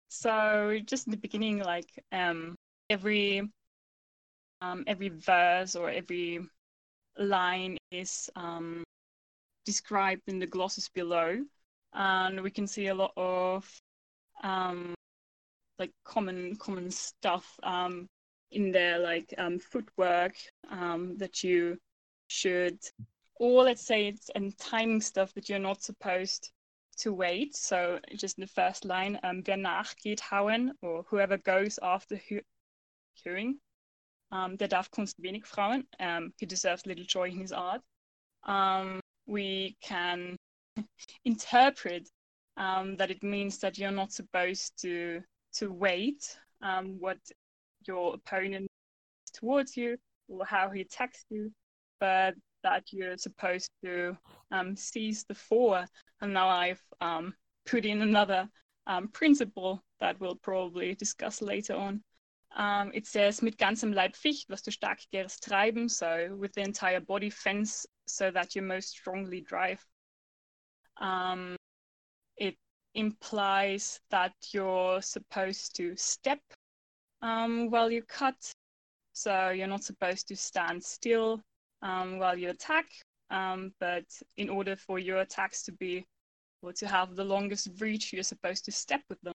so 0.08 0.78
just 0.86 1.06
in 1.06 1.10
the 1.10 1.18
beginning, 1.18 1.58
like 1.58 1.90
um, 2.10 2.56
every 2.88 3.42
um, 4.62 4.84
every 4.86 5.10
verse 5.10 5.76
or 5.76 5.90
every 5.90 6.40
line 7.18 7.76
is 7.90 8.30
um, 8.34 8.82
described 9.66 10.22
in 10.26 10.38
the 10.38 10.46
glosses 10.46 10.88
below, 10.88 11.38
and 11.92 12.40
we 12.40 12.50
can 12.50 12.66
see 12.66 12.86
a 12.86 12.94
lot 12.94 13.12
of 13.18 13.70
um, 14.42 14.94
like 15.78 15.92
common 16.04 16.56
common 16.56 16.90
stuff 16.90 17.58
um, 17.62 18.06
in 18.50 18.72
there, 18.72 18.98
like 18.98 19.32
um, 19.38 19.58
footwork 19.58 20.34
um, 20.70 21.16
that 21.18 21.42
you 21.42 21.78
should, 22.28 22.78
or 23.36 23.64
let's 23.64 23.86
say 23.86 24.08
it's 24.08 24.30
and 24.34 24.56
timing 24.58 25.00
stuff 25.00 25.32
that 25.34 25.48
you're 25.48 25.58
not 25.58 25.82
supposed 25.82 26.50
to 26.98 27.12
wait. 27.12 27.54
So 27.54 28.00
just 28.14 28.38
in 28.38 28.42
the 28.42 28.48
first 28.48 28.84
line, 28.84 29.18
um, 29.22 29.42
wer 29.46 29.56
nachgeht 29.56 30.20
hauen, 30.20 30.72
or 30.82 31.04
whoever 31.08 31.36
goes 31.36 31.78
after 31.82 32.16
hu- 32.16 32.40
hewing, 33.14 33.58
um, 34.30 34.56
der 34.56 34.68
darf 34.68 34.90
Kunst 34.90 35.18
wenig 35.18 35.46
Frauen. 35.46 35.86
Um, 36.00 36.32
he 36.38 36.46
deserves 36.46 36.86
little 36.86 37.04
joy 37.04 37.28
in 37.30 37.38
his 37.38 37.52
art. 37.52 37.82
Um, 38.44 39.00
we 39.26 39.76
can 39.82 40.36
interpret 41.24 42.08
um, 42.56 42.96
that 42.96 43.10
it 43.10 43.22
means 43.22 43.58
that 43.58 43.78
you're 43.78 43.90
not 43.90 44.12
supposed 44.12 44.80
to 44.82 45.20
to 45.54 45.72
wait 45.72 46.36
um, 46.62 46.96
what 46.98 47.18
your 47.86 48.14
opponent 48.14 48.68
towards 49.32 49.76
you 49.76 49.96
or 50.28 50.44
how 50.44 50.70
he 50.70 50.80
attacks 50.80 51.24
you, 51.30 51.52
but 52.00 52.34
that 52.62 52.84
you're 52.92 53.16
supposed 53.16 53.70
to 53.84 54.16
um, 54.50 54.76
seize 54.76 55.24
the 55.24 55.34
Vor. 55.48 55.86
And 56.20 56.32
now 56.32 56.48
I've 56.48 56.82
um, 57.00 57.34
put 57.64 57.84
in 57.84 58.02
another 58.02 58.48
um, 58.86 59.08
principle 59.08 59.82
that 60.00 60.20
we'll 60.20 60.36
probably 60.36 60.94
discuss 60.94 61.40
later 61.40 61.74
on. 61.74 62.02
Um, 62.56 62.90
it 62.94 63.06
says 63.06 63.42
mit 63.42 63.58
ganzem 63.58 63.94
Leib 63.94 64.14
Ficht, 64.14 64.48
was 64.48 64.62
du 64.62 64.70
stark 64.70 65.00
gärst 65.12 65.44
treiben, 65.44 65.90
so 65.90 66.34
with 66.38 66.54
the 66.54 66.62
entire 66.62 67.00
body 67.00 67.28
fence, 67.28 67.86
so 68.06 68.30
that 68.30 68.54
you 68.54 68.62
most 68.62 68.90
strongly 68.90 69.42
drive. 69.42 69.84
Um, 72.96 73.06
implies 73.06 74.00
that 74.10 74.32
you're 74.52 75.02
supposed 75.02 75.76
to 75.76 75.96
step 75.96 76.40
um, 77.22 77.70
while 77.70 77.90
you 77.90 78.02
cut, 78.02 78.52
so 79.12 79.50
you're 79.50 79.66
not 79.66 79.84
supposed 79.84 80.28
to 80.28 80.36
stand 80.36 80.82
still 80.82 81.40
um, 81.82 82.18
while 82.18 82.36
you 82.38 82.50
attack. 82.50 82.86
Um, 83.30 83.72
but 83.80 84.04
in 84.36 84.48
order 84.48 84.76
for 84.76 84.98
your 84.98 85.18
attacks 85.18 85.62
to 85.64 85.72
be 85.72 86.04
or 86.62 86.72
to 86.74 86.86
have 86.86 87.16
the 87.16 87.24
longest 87.24 87.68
reach, 87.80 88.12
you're 88.12 88.22
supposed 88.22 88.64
to 88.66 88.72
step 88.72 89.02
with 89.08 89.20
them. 89.22 89.34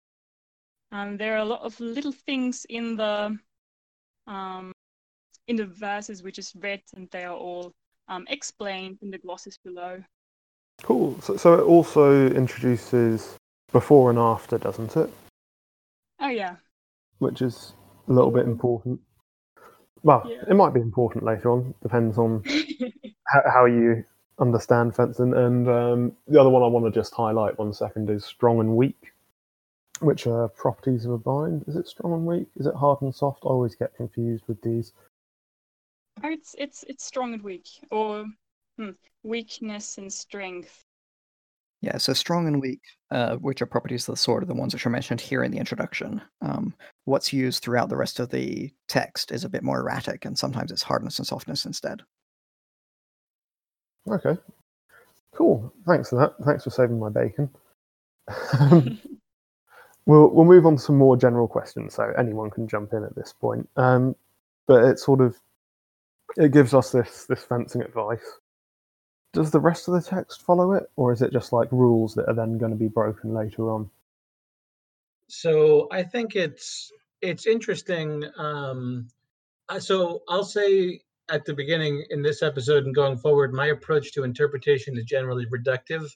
And 0.93 1.19
there 1.19 1.35
are 1.35 1.39
a 1.39 1.45
lot 1.45 1.63
of 1.63 1.79
little 1.81 2.13
things 2.13 2.67
in 2.69 2.97
the 2.97 3.39
um, 4.27 4.73
in 5.47 5.57
the 5.57 5.67
verses 5.67 6.23
which 6.23 6.39
is 6.39 6.53
read, 6.57 6.83
and 6.97 7.09
they 7.11 7.25
are 7.25 7.37
all 7.37 7.73
um, 8.09 8.27
explained 8.29 8.99
in 9.03 9.11
the 9.11 9.19
glosses 9.19 9.59
below. 9.65 10.03
cool. 10.83 11.21
So, 11.21 11.37
so 11.37 11.55
it 11.55 11.63
also 11.63 12.29
introduces 12.29 13.39
before 13.73 14.11
and 14.11 14.19
after, 14.19 14.59
doesn't 14.59 14.97
it? 14.97 15.11
Oh 16.21 16.29
yeah, 16.29 16.57
Which 17.19 17.43
is 17.43 17.75
a 18.09 18.13
little 18.13 18.31
bit 18.31 18.47
important. 18.47 19.01
Well, 20.03 20.27
Yeah. 20.31 20.45
it 20.49 20.55
might 20.55 20.73
be 20.75 20.81
important 20.81 21.25
later 21.25 21.51
on. 21.51 21.75
Depends 21.83 22.17
on 22.19 22.43
how, 23.27 23.43
how 23.51 23.65
you 23.67 24.05
understand 24.39 24.95
fencing. 24.95 25.35
And 25.35 25.69
um, 25.69 26.17
the 26.29 26.41
other 26.41 26.51
one 26.51 26.63
I 26.63 26.67
want 26.69 26.87
to 26.87 26.91
just 26.99 27.13
highlight 27.15 27.59
one 27.59 27.73
second 27.73 28.09
is 28.11 28.25
strong 28.25 28.61
and 28.61 28.77
weak, 28.77 29.13
which 30.01 30.27
are 30.27 30.49
properties 30.49 31.05
of 31.05 31.13
a 31.13 31.19
bind. 31.19 31.65
Is 31.67 31.77
it 31.77 31.89
strong 31.89 32.13
and 32.13 32.27
weak? 32.27 32.47
Is 32.57 32.67
it 32.67 32.75
hard 32.75 33.03
and 33.03 33.15
soft? 33.15 33.45
I 33.45 33.49
always 33.49 33.75
get 33.75 33.97
confused 33.97 34.45
with 34.47 34.61
these. 34.63 34.93
Oh, 36.23 36.31
it's 36.31 36.55
it's 36.57 36.83
it's 36.89 37.05
strong 37.05 37.35
and 37.35 37.43
weak, 37.43 37.69
or 37.91 38.25
hmm, 38.79 38.91
weakness 39.23 39.99
and 39.99 40.11
strength. 40.11 40.86
Yeah, 41.83 41.99
so 41.99 42.13
strong 42.13 42.47
and 42.47 42.61
weak, 42.61 42.81
uh, 43.11 43.37
which 43.37 43.61
are 43.63 43.67
properties 43.67 44.09
of 44.09 44.15
the 44.15 44.19
sword, 44.19 44.43
are 44.43 44.47
the 44.47 44.55
ones 44.55 44.73
which 44.73 44.87
are 44.87 44.91
mentioned 44.91 45.21
here 45.21 45.45
in 45.45 45.53
the 45.53 45.59
introduction. 45.59 46.21
Um, 46.41 46.75
what's 47.05 47.33
used 47.33 47.63
throughout 47.63 47.89
the 47.89 47.97
rest 47.97 48.19
of 48.19 48.31
the 48.31 48.73
text 48.89 49.31
is 49.31 49.45
a 49.45 49.49
bit 49.49 49.63
more 49.63 49.81
erratic, 49.81 50.25
and 50.25 50.39
sometimes 50.39 50.73
it's 50.73 50.83
hardness 50.83 51.19
and 51.19 51.27
softness 51.27 51.67
instead. 51.67 52.03
Okay. 54.11 54.37
Cool. 55.35 55.73
Thanks 55.87 56.11
for 56.11 56.17
that. 56.17 56.35
Thanks 56.45 56.65
for 56.65 56.71
saving 56.71 56.99
my 56.99 57.11
bacon. 57.11 57.51
We'll 60.07 60.31
we'll 60.31 60.45
move 60.45 60.67
on 60.67 60.77
to 60.77 60.83
some 60.83 60.97
more 60.97 61.17
general 61.17 61.49
questions, 61.49 61.95
so 61.95 62.13
anyone 62.17 62.51
can 62.51 62.69
jump 62.69 62.93
in 62.93 63.03
at 63.03 63.17
this 63.17 63.33
point. 63.33 63.69
Um, 63.77 64.15
but 64.69 64.85
it 64.85 65.01
sort 65.01 65.21
of 65.21 65.37
it 66.37 66.53
gives 66.53 66.75
us 66.75 66.93
this 66.93 67.25
this 67.25 67.45
fencing 67.45 67.83
advice. 67.83 68.25
Does 69.37 69.51
the 69.51 69.61
rest 69.61 69.87
of 69.87 69.93
the 69.93 70.01
text 70.01 70.41
follow 70.41 70.73
it, 70.73 70.91
or 70.97 71.13
is 71.13 71.21
it 71.21 71.31
just 71.31 71.53
like 71.53 71.71
rules 71.71 72.15
that 72.15 72.27
are 72.27 72.35
then 72.35 72.57
going 72.57 72.73
to 72.73 72.79
be 72.79 72.89
broken 72.89 73.35
later 73.35 73.71
on? 73.71 73.91
So 75.29 75.89
I 75.93 76.05
think 76.05 76.35
it's 76.35 76.91
it's 77.21 77.47
interesting. 77.47 78.25
Um, 78.39 79.09
uh, 79.69 79.79
so 79.79 80.23
I'll 80.27 80.43
say 80.43 81.03
at 81.29 81.45
the 81.45 81.53
beginning 81.53 82.03
in 82.09 82.23
this 82.23 82.43
episode 82.43 82.87
and 82.87 82.95
going 82.95 83.19
forward, 83.19 83.53
my 83.53 83.67
approach 83.67 84.15
to 84.15 84.25
interpretation 84.25 84.97
is 84.97 85.05
generally 85.05 85.45
reductive. 85.47 86.09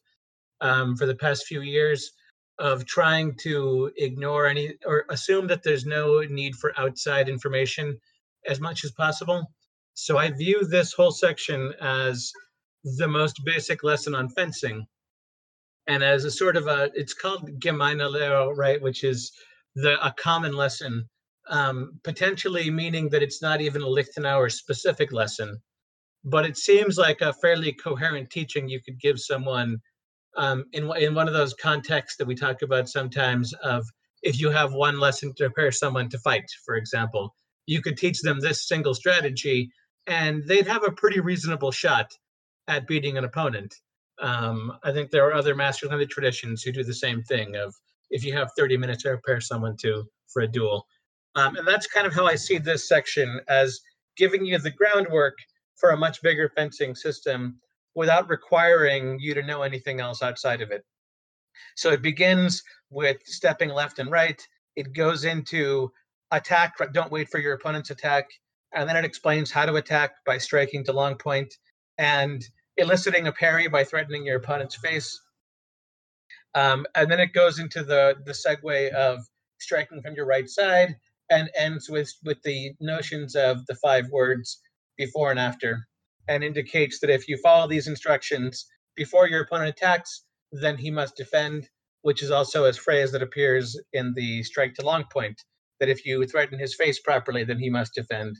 Um, 0.63 0.97
for 0.97 1.05
the 1.05 1.15
past 1.15 1.47
few 1.47 1.61
years, 1.61 2.13
of 2.59 2.87
trying 2.87 3.35
to 3.35 3.91
ignore 3.99 4.47
any 4.47 4.75
or 4.87 5.05
assume 5.11 5.47
that 5.49 5.63
there's 5.63 5.85
no 5.85 6.21
need 6.21 6.57
for 6.57 6.73
outside 6.79 7.29
information 7.29 7.99
as 8.47 8.61
much 8.61 8.83
as 8.83 8.93
possible. 8.93 9.51
So 9.93 10.17
I 10.17 10.31
view 10.31 10.67
this 10.67 10.95
whole 10.95 11.11
section 11.11 11.75
as 11.83 12.33
the 12.85 13.09
most 13.09 13.41
basic 13.45 13.83
lesson 13.83 14.15
on 14.15 14.29
fencing. 14.29 14.87
And 15.87 16.03
as 16.03 16.25
a 16.25 16.31
sort 16.31 16.57
of 16.57 16.67
a 16.67 16.91
it's 16.95 17.15
called 17.15 17.51
gemeine 17.61 17.99
Lehre, 17.99 18.57
right 18.57 18.81
which 18.81 19.05
is 19.05 19.33
the 19.75 20.05
a 20.05 20.13
common 20.13 20.53
lesson 20.53 21.09
um, 21.49 21.99
potentially 22.05 22.71
meaning 22.71 23.09
that 23.11 23.23
it's 23.23 23.43
not 23.43 23.61
even 23.61 23.83
a 23.83 23.87
lichtenauer 23.87 24.51
specific 24.51 25.13
lesson 25.13 25.61
but 26.25 26.45
it 26.45 26.57
seems 26.57 26.99
like 26.99 27.21
a 27.23 27.33
fairly 27.33 27.73
coherent 27.73 28.29
teaching 28.31 28.69
you 28.69 28.81
could 28.83 29.01
give 29.01 29.19
someone 29.19 29.81
um, 30.37 30.65
in, 30.73 30.91
in 30.99 31.15
one 31.15 31.29
of 31.29 31.35
those 31.35 31.55
contexts 31.55 32.19
that 32.19 32.27
we 32.27 32.35
talk 32.35 32.63
about 32.63 32.89
sometimes 32.89 33.53
of 33.65 33.85
if 34.23 34.39
you 34.39 34.51
have 34.51 34.73
one 34.73 35.01
lesson 35.01 35.33
to 35.35 35.45
prepare 35.45 35.73
someone 35.73 36.09
to 36.09 36.19
fight 36.19 36.45
for 36.65 36.77
example 36.77 37.35
you 37.67 37.81
could 37.81 37.97
teach 37.97 38.21
them 38.21 38.41
this 38.41 38.67
single 38.67 38.95
strategy 38.95 39.71
and 40.07 40.47
they'd 40.47 40.67
have 40.67 40.85
a 40.85 40.93
pretty 40.93 41.21
reasonable 41.21 41.71
shot 41.71 42.11
at 42.69 42.87
beating 42.87 43.19
an 43.19 43.25
opponent 43.25 43.75
um, 44.21 44.79
I 44.83 44.93
think 44.93 45.11
there 45.11 45.27
are 45.27 45.35
other 45.35 45.55
masculinity 45.55 46.07
traditions 46.07 46.63
who 46.63 46.73
do 46.73 46.85
the 46.85 46.95
same 46.95 47.23
thing 47.23 47.57
of 47.57 47.75
if 48.11 48.25
you 48.25 48.33
have 48.35 48.51
30 48.57 48.77
minutes 48.77 49.03
to 49.03 49.11
prepare 49.11 49.41
someone 49.41 49.77
to 49.79 50.05
for 50.29 50.43
a 50.43 50.49
duel. 50.49 50.87
Um, 51.37 51.57
and 51.57 51.67
that's 51.67 51.87
kind 51.87 52.07
of 52.07 52.15
how 52.15 52.27
I 52.27 52.35
see 52.35 52.59
this 52.59 52.89
section 52.89 53.41
as 53.49 53.81
giving 54.17 54.45
you 54.45 54.59
the 54.59 54.71
groundwork 54.71 55.39
for 55.77 55.91
a 55.91 55.97
much 55.97 56.21
bigger 56.23 56.51
fencing 56.55 56.95
system 56.95 57.59
without 57.95 58.29
requiring 58.29 59.19
you 59.21 59.33
to 59.35 59.43
know 59.43 59.63
anything 59.63 60.01
else 60.01 60.23
outside 60.23 60.61
of 60.61 60.71
it. 60.71 60.85
So 61.77 61.91
it 61.91 62.03
begins 62.03 62.63
with 62.91 63.19
stepping 63.25 63.71
left 63.71 63.99
and 63.99 64.11
right. 64.11 64.47
It 64.77 64.93
goes 64.93 65.25
into 65.25 65.91
attack, 66.31 66.75
don't 66.93 67.13
wait 67.13 67.29
for 67.31 67.39
your 67.39 67.55
opponent's 67.55 67.91
attack. 67.91 68.29
And 68.75 68.89
then 68.89 68.97
it 68.97 69.05
explains 69.05 69.51
how 69.51 69.67
to 69.67 69.77
attack 69.77 70.13
by 70.27 70.39
striking 70.39 70.85
to 70.85 70.93
long 70.93 71.17
point 71.17 71.55
and 72.01 72.45
eliciting 72.79 73.29
a 73.29 73.33
parry 73.33 73.69
by 73.69 73.85
threatening 73.85 74.27
your 74.27 74.39
opponent's 74.39 74.77
face. 74.77 75.21
Um, 76.57 76.87
and 76.97 77.11
then 77.11 77.21
it 77.21 77.35
goes 77.35 77.61
into 77.61 77.85
the 77.85 78.17
the 78.27 78.33
segue 78.33 78.91
of 78.93 79.21
striking 79.61 80.03
from 80.03 80.17
your 80.17 80.27
right 80.27 80.49
side 80.51 80.97
and 81.31 81.51
ends 81.57 81.91
with 81.91 82.13
with 82.25 82.43
the 82.45 82.73
notions 82.81 83.37
of 83.37 83.67
the 83.67 83.77
five 83.77 84.09
words 84.11 84.61
before 84.99 85.31
and 85.31 85.41
after 85.41 85.87
and 86.29 86.45
indicates 86.45 87.01
that 87.01 87.11
if 87.11 87.29
you 87.29 87.39
follow 87.39 87.69
these 87.69 87.89
instructions 87.89 88.67
before 88.97 89.29
your 89.29 89.43
opponent 89.43 89.71
attacks, 89.71 90.25
then 90.53 90.79
he 90.79 90.91
must 90.93 91.17
defend, 91.17 91.69
which 92.03 92.23
is 92.23 92.33
also 92.33 92.67
a 92.67 92.75
phrase 92.75 93.13
that 93.13 93.23
appears 93.23 93.81
in 93.95 94.15
the 94.17 94.43
strike 94.45 94.75
to 94.75 94.87
long 94.87 95.05
point, 95.13 95.43
that 95.81 95.91
if 95.91 96.07
you 96.07 96.27
threaten 96.27 96.59
his 96.59 96.75
face 96.77 97.01
properly, 97.01 97.45
then 97.45 97.59
he 97.61 97.71
must 97.71 97.95
defend. 97.95 98.37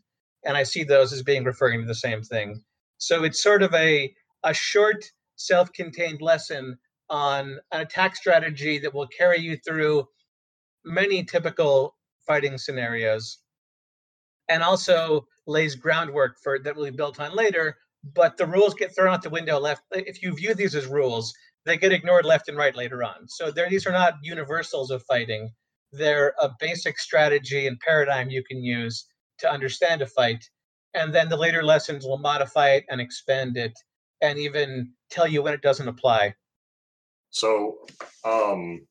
And 0.47 0.57
I 0.57 0.65
see 0.65 0.85
those 0.85 1.13
as 1.13 1.25
being 1.25 1.45
referring 1.45 1.83
to 1.83 1.89
the 1.89 1.97
same 1.97 2.23
thing. 2.23 2.63
So 3.01 3.25
it's 3.25 3.43
sort 3.43 3.63
of 3.63 3.75
a 3.75 4.15
a 4.45 4.55
short, 4.55 5.05
self-contained 5.37 6.23
lesson 6.23 6.79
on 7.11 7.59
an 7.73 7.81
attack 7.81 8.17
strategy 8.17 8.79
that 8.79 8.95
will 8.95 9.09
carry 9.09 9.41
you 9.41 9.57
through 9.67 10.07
many 10.85 11.25
typical 11.25 11.97
fighting 12.27 12.57
scenarios 12.57 13.39
and 14.49 14.63
also 14.63 15.27
lays 15.47 15.75
groundwork 15.75 16.37
for 16.43 16.59
that 16.61 16.77
will 16.77 16.85
be 16.85 16.91
built 16.91 17.21
on 17.21 17.35
later 17.35 17.77
but 18.15 18.37
the 18.39 18.47
rules 18.47 18.75
get 18.75 18.95
thrown 18.95 19.13
out 19.13 19.23
the 19.23 19.29
window 19.29 19.59
left 19.59 19.83
if 19.93 20.23
you 20.23 20.35
view 20.35 20.55
these 20.55 20.75
as 20.75 20.87
rules 20.87 21.35
they 21.67 21.77
get 21.77 21.93
ignored 21.93 22.25
left 22.25 22.49
and 22.49 22.57
right 22.57 22.75
later 22.75 23.05
on. 23.05 23.29
So 23.29 23.51
these 23.51 23.87
are 23.87 23.93
not 23.93 24.15
universals 24.23 24.91
of 24.91 25.03
fighting. 25.05 25.51
They're 25.93 26.35
a 26.41 26.51
basic 26.59 26.99
strategy 26.99 27.67
and 27.67 27.79
paradigm 27.81 28.31
you 28.31 28.43
can 28.43 28.63
use 28.63 29.07
to 29.39 29.51
understand 29.51 30.03
a 30.03 30.07
fight 30.07 30.49
and 30.95 31.15
then 31.15 31.29
the 31.29 31.37
later 31.37 31.63
lessons 31.63 32.05
will 32.05 32.19
modify 32.19 32.71
it 32.71 32.85
and 32.89 33.01
expand 33.01 33.57
it 33.57 33.79
and 34.21 34.39
even 34.39 34.93
tell 35.11 35.27
you 35.27 35.43
when 35.43 35.55
it 35.55 35.63
doesn't 35.63 35.89
apply. 35.89 36.35
So 37.31 37.79
um 38.25 38.87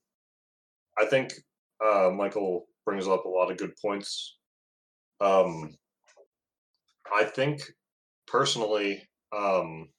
i 0.98 1.06
think 1.06 1.34
uh 1.86 2.10
michael 2.10 2.68
brings 2.86 3.08
up 3.08 3.26
a 3.26 3.30
lot 3.30 3.52
of 3.52 3.58
good 3.58 3.74
points. 3.82 4.38
Um 5.22 5.76
i 7.14 7.24
think 7.24 7.62
personally 8.28 9.08
um 9.36 9.90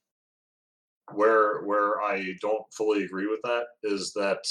where 1.12 1.62
where 1.62 2.00
i 2.02 2.34
don't 2.40 2.64
fully 2.72 3.04
agree 3.04 3.26
with 3.26 3.40
that 3.42 3.64
is 3.82 4.12
that 4.14 4.42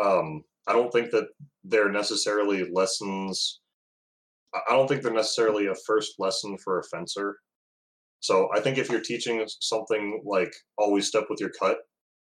um 0.00 0.42
i 0.66 0.72
don't 0.72 0.92
think 0.92 1.10
that 1.10 1.28
they're 1.64 1.90
necessarily 1.90 2.68
lessons 2.70 3.60
i 4.54 4.72
don't 4.72 4.88
think 4.88 5.02
they're 5.02 5.12
necessarily 5.12 5.66
a 5.66 5.74
first 5.86 6.14
lesson 6.18 6.56
for 6.58 6.78
a 6.78 6.84
fencer. 6.84 7.36
So 8.20 8.48
i 8.54 8.60
think 8.60 8.78
if 8.78 8.90
you're 8.90 9.00
teaching 9.00 9.44
something 9.60 10.22
like 10.24 10.52
always 10.76 11.06
step 11.06 11.24
with 11.30 11.40
your 11.40 11.52
cut 11.58 11.78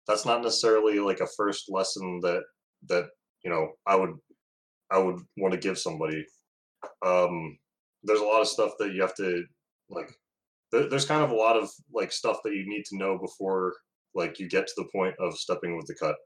that's 0.07 0.27
not 0.27 0.43
necessarily 0.43 0.99
like 0.99 1.21
a 1.21 1.27
first 1.37 1.67
lesson 1.69 2.21
that 2.23 2.43
that 2.89 3.07
you 3.43 3.51
know 3.51 3.69
i 3.87 3.95
would 3.97 4.15
i 4.91 4.99
would 4.99 5.21
want 5.37 5.53
to 5.53 5.61
give 5.61 5.79
somebody. 5.79 6.25
Um 7.05 7.59
there's 8.03 8.21
a 8.21 8.25
lot 8.25 8.43
of 8.43 8.49
stuff 8.49 8.73
that 8.79 8.93
you 8.93 9.01
have 9.01 9.15
to 9.17 9.45
like 9.89 10.11
there's 10.73 11.07
kind 11.07 11.23
of 11.23 11.31
a 11.31 11.37
lot 11.37 11.57
of 11.57 11.71
like 11.93 12.13
stuff 12.13 12.39
that 12.45 12.55
you 12.55 12.65
need 12.67 12.85
to 12.85 12.97
know 12.97 13.17
before 13.19 13.75
like 14.15 14.39
you 14.39 14.49
get 14.49 14.67
to 14.67 14.73
the 14.77 14.89
point 14.93 15.15
of 15.19 15.37
stepping 15.39 15.77
with 15.77 15.87
the 15.87 15.95
cut. 15.95 16.17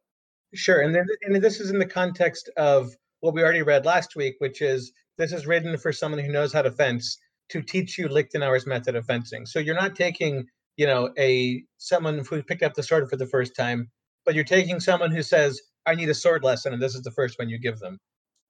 Sure 0.54 0.80
and 0.80 0.94
then 0.94 1.06
and 1.22 1.36
this 1.42 1.60
is 1.60 1.70
in 1.70 1.78
the 1.78 1.86
context 1.86 2.50
of 2.56 2.90
what 3.20 3.34
we 3.34 3.42
already 3.42 3.62
read 3.62 3.84
last 3.84 4.16
week 4.16 4.36
which 4.38 4.62
is 4.62 4.92
this 5.18 5.32
is 5.32 5.46
written 5.46 5.76
for 5.76 5.92
someone 5.92 6.24
who 6.24 6.32
knows 6.32 6.52
how 6.52 6.62
to 6.62 6.70
fence 6.70 7.18
to 7.50 7.60
teach 7.60 7.98
you 7.98 8.08
lichtenauer's 8.08 8.66
method 8.66 8.94
of 8.94 9.04
fencing. 9.06 9.44
So 9.46 9.58
you're 9.58 9.74
not 9.74 9.96
taking 9.96 10.46
you 10.78 10.86
know 10.86 11.10
a 11.18 11.62
someone 11.76 12.24
who 12.24 12.42
picked 12.42 12.62
up 12.62 12.72
the 12.72 12.82
sword 12.82 13.10
for 13.10 13.16
the 13.16 13.26
first 13.26 13.54
time 13.54 13.90
but 14.24 14.34
you're 14.34 14.44
taking 14.44 14.80
someone 14.80 15.10
who 15.10 15.22
says 15.22 15.60
i 15.86 15.94
need 15.94 16.08
a 16.08 16.14
sword 16.14 16.42
lesson 16.42 16.72
and 16.72 16.80
this 16.80 16.94
is 16.94 17.02
the 17.02 17.10
first 17.10 17.38
one 17.38 17.50
you 17.50 17.58
give 17.58 17.78
them. 17.80 17.98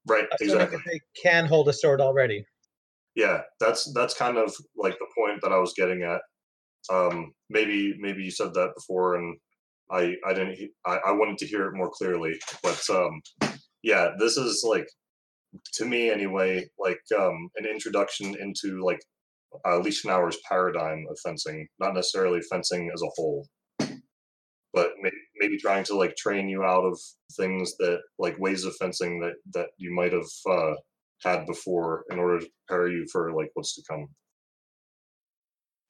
Right 0.07 0.27
exactly. 0.41 0.79
they 0.87 1.01
can 1.21 1.47
hold 1.47 1.69
a 1.69 1.73
sword 1.73 2.01
already. 2.01 2.45
Yeah 3.17 3.41
that's 3.59 3.93
that's 3.95 4.15
kind 4.15 4.37
of 4.37 4.55
like 4.77 4.97
the 5.01 5.07
point 5.17 5.41
that 5.43 5.53
i 5.53 5.59
was 5.59 5.75
getting 5.77 6.03
at. 6.03 6.21
Um 6.95 7.33
maybe 7.51 7.97
maybe 7.99 8.23
you 8.23 8.31
said 8.31 8.55
that 8.55 8.75
before 8.77 9.17
and 9.17 9.37
i 9.91 10.15
i 10.27 10.35
didn't 10.35 10.59
i, 10.87 10.99
I 11.07 11.13
wanted 11.13 11.39
to 11.39 11.47
hear 11.47 11.67
it 11.67 11.75
more 11.75 11.91
clearly 11.91 12.39
but 12.63 12.81
um 12.91 13.23
yeah 13.83 14.11
this 14.19 14.37
is 14.37 14.65
like 14.69 14.87
to 15.73 15.85
me 15.85 16.11
anyway 16.11 16.65
like 16.79 17.01
um 17.19 17.49
an 17.57 17.65
introduction 17.65 18.37
into 18.39 18.85
like 18.85 19.01
uh, 19.65 19.81
Lichtenauer's 19.81 20.39
paradigm 20.49 21.07
of 21.11 21.19
fencing, 21.21 21.67
not 21.79 21.95
necessarily 21.95 22.41
fencing 22.51 22.91
as 22.93 23.03
a 23.03 23.11
whole, 23.17 23.47
but 24.73 24.91
maybe, 25.01 25.17
maybe 25.37 25.59
trying 25.59 25.85
to 25.85 25.97
like 25.97 26.17
train 26.17 26.49
you 26.49 26.63
out 26.63 26.85
of 26.85 26.99
things 27.37 27.77
that 27.79 28.01
like 28.19 28.39
ways 28.39 28.65
of 28.65 28.75
fencing 28.77 29.21
that 29.21 29.35
that 29.55 29.69
you 29.77 29.95
might 29.95 30.13
have 30.13 30.29
uh, 30.49 30.75
had 31.25 31.47
before 31.47 32.05
in 32.11 32.19
order 32.19 32.41
to 32.41 32.49
prepare 32.67 32.89
you 32.89 33.07
for 33.11 33.33
like 33.33 33.51
what's 33.55 33.75
to 33.75 33.83
come. 33.89 34.09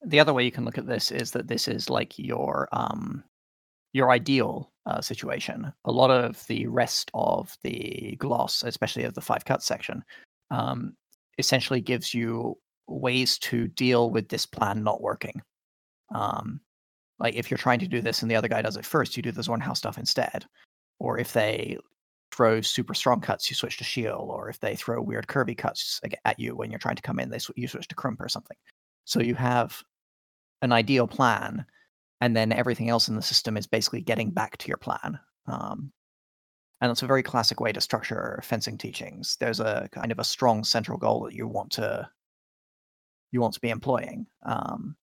The 0.04 0.20
other 0.20 0.32
way 0.32 0.44
you 0.44 0.52
can 0.52 0.64
look 0.64 0.78
at 0.78 0.86
this 0.86 1.10
is 1.10 1.32
that 1.32 1.48
this 1.48 1.66
is 1.66 1.90
like 1.90 2.18
your 2.18 2.68
um 2.72 3.24
your 3.92 4.11
ideal 4.11 4.72
uh, 4.87 5.01
situation. 5.01 5.72
A 5.85 5.92
lot 5.92 6.11
of 6.11 6.46
the 6.46 6.66
rest 6.66 7.11
of 7.14 7.57
the 7.62 8.16
gloss, 8.18 8.62
especially 8.62 9.05
of 9.05 9.14
the 9.14 9.20
five 9.20 9.44
cut 9.44 9.62
section, 9.62 10.03
um, 10.51 10.94
essentially 11.38 11.81
gives 11.81 12.14
you 12.14 12.57
ways 12.87 13.38
to 13.38 13.68
deal 13.68 14.11
with 14.11 14.29
this 14.29 14.46
plan 14.46 14.83
not 14.83 15.01
working. 15.03 15.40
Um, 16.14 16.61
like 17.18 17.35
if 17.35 17.51
you're 17.51 17.59
trying 17.59 17.81
to 17.81 17.88
do 17.88 18.01
this 18.01 18.22
and 18.22 18.31
the 18.31 18.37
other 18.37 18.48
guy 18.48 18.62
does 18.62 18.77
it 18.77 18.87
first, 18.87 19.16
you 19.16 19.22
do 19.22 19.33
the 19.33 19.42
Zornhaus 19.42 19.77
stuff 19.77 19.98
instead. 19.98 20.46
Or 21.01 21.18
if 21.18 21.33
they 21.33 21.77
throw 22.33 22.61
super 22.61 22.94
strong 22.94 23.20
cuts, 23.20 23.51
you 23.51 23.57
switch 23.57 23.79
to 23.79 23.85
shield. 23.85 24.29
Or 24.31 24.48
if 24.48 24.61
they 24.61 24.74
throw 24.74 25.03
weird 25.03 25.27
curvy 25.27 25.57
cuts 25.57 26.01
at 26.24 26.38
you 26.38 26.57
when 26.57 26.70
you're 26.70 26.79
trying 26.79 26.96
to 26.96 27.03
come 27.03 27.18
in, 27.18 27.31
they 27.31 27.38
sw- 27.38 27.51
you 27.57 27.68
switch 27.68 27.88
to 27.88 27.94
Krump 27.94 28.20
or 28.20 28.29
something. 28.29 28.57
So 29.05 29.20
you 29.20 29.35
have 29.35 29.83
an 30.62 30.72
ideal 30.72 31.07
plan, 31.07 31.64
and 32.20 32.37
then 32.37 32.52
everything 32.52 32.88
else 32.88 33.09
in 33.09 33.16
the 33.16 33.22
system 33.22 33.57
is 33.57 33.66
basically 33.66 34.00
getting 34.00 34.31
back 34.31 34.57
to 34.59 34.68
your 34.68 34.76
plan. 34.76 35.18
Um, 35.46 35.92
and 36.81 36.90
it's 36.90 37.02
a 37.02 37.07
very 37.07 37.22
classic 37.22 37.61
way 37.61 37.72
to 37.72 37.81
structure 37.81 38.40
fencing 38.44 38.78
teachings. 38.78 39.37
There's 39.40 39.61
a 39.61 39.88
kind 39.92 40.12
of 40.12 40.18
a 40.18 40.24
strong 40.24 40.64
central 40.64 40.98
goal 40.98 41.24
that 41.24 41.35
you 41.35 41.48
want 41.48 41.72
to 41.72 42.09
you 43.31 43.40
want 43.40 43.54
to 43.54 43.61
be 43.61 43.70
employing 43.70 44.26
um, 44.46 44.96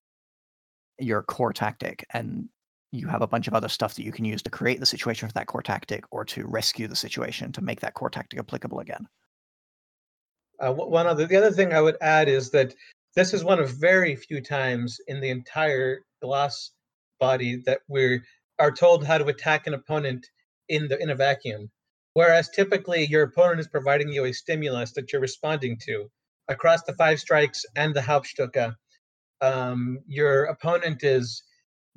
your 0.98 1.22
core 1.22 1.52
tactic 1.52 2.04
and 2.12 2.48
you 2.92 3.06
have 3.06 3.22
a 3.22 3.26
bunch 3.26 3.46
of 3.46 3.54
other 3.54 3.68
stuff 3.68 3.94
that 3.94 4.04
you 4.04 4.12
can 4.12 4.24
use 4.24 4.42
to 4.42 4.50
create 4.50 4.80
the 4.80 4.86
situation 4.86 5.28
for 5.28 5.34
that 5.34 5.46
core 5.46 5.62
tactic 5.62 6.04
or 6.10 6.24
to 6.24 6.46
rescue 6.46 6.88
the 6.88 6.96
situation 6.96 7.52
to 7.52 7.62
make 7.62 7.80
that 7.80 7.94
core 7.94 8.10
tactic 8.10 8.38
applicable 8.38 8.80
again 8.80 9.06
uh, 10.60 10.72
one 10.72 11.06
other 11.06 11.26
the 11.26 11.36
other 11.36 11.50
thing 11.50 11.72
i 11.72 11.80
would 11.80 11.96
add 12.00 12.28
is 12.28 12.50
that 12.50 12.74
this 13.14 13.32
is 13.34 13.44
one 13.44 13.58
of 13.58 13.70
very 13.70 14.16
few 14.16 14.40
times 14.40 14.98
in 15.08 15.20
the 15.20 15.28
entire 15.28 16.00
gloss 16.22 16.72
body 17.18 17.62
that 17.66 17.80
we 17.88 18.20
are 18.58 18.72
told 18.72 19.04
how 19.04 19.18
to 19.18 19.26
attack 19.26 19.66
an 19.66 19.74
opponent 19.74 20.26
in 20.68 20.88
the 20.88 21.00
in 21.00 21.10
a 21.10 21.14
vacuum 21.14 21.70
whereas 22.14 22.48
typically 22.48 23.04
your 23.04 23.24
opponent 23.24 23.60
is 23.60 23.68
providing 23.68 24.08
you 24.08 24.24
a 24.24 24.32
stimulus 24.32 24.92
that 24.92 25.12
you're 25.12 25.20
responding 25.20 25.78
to 25.78 26.10
across 26.48 26.82
the 26.82 26.94
five 26.94 27.20
strikes 27.20 27.64
and 27.76 27.94
the 27.94 28.00
Hauptstücke, 28.00 28.74
um, 29.40 29.98
your 30.06 30.44
opponent 30.44 31.02
is 31.02 31.42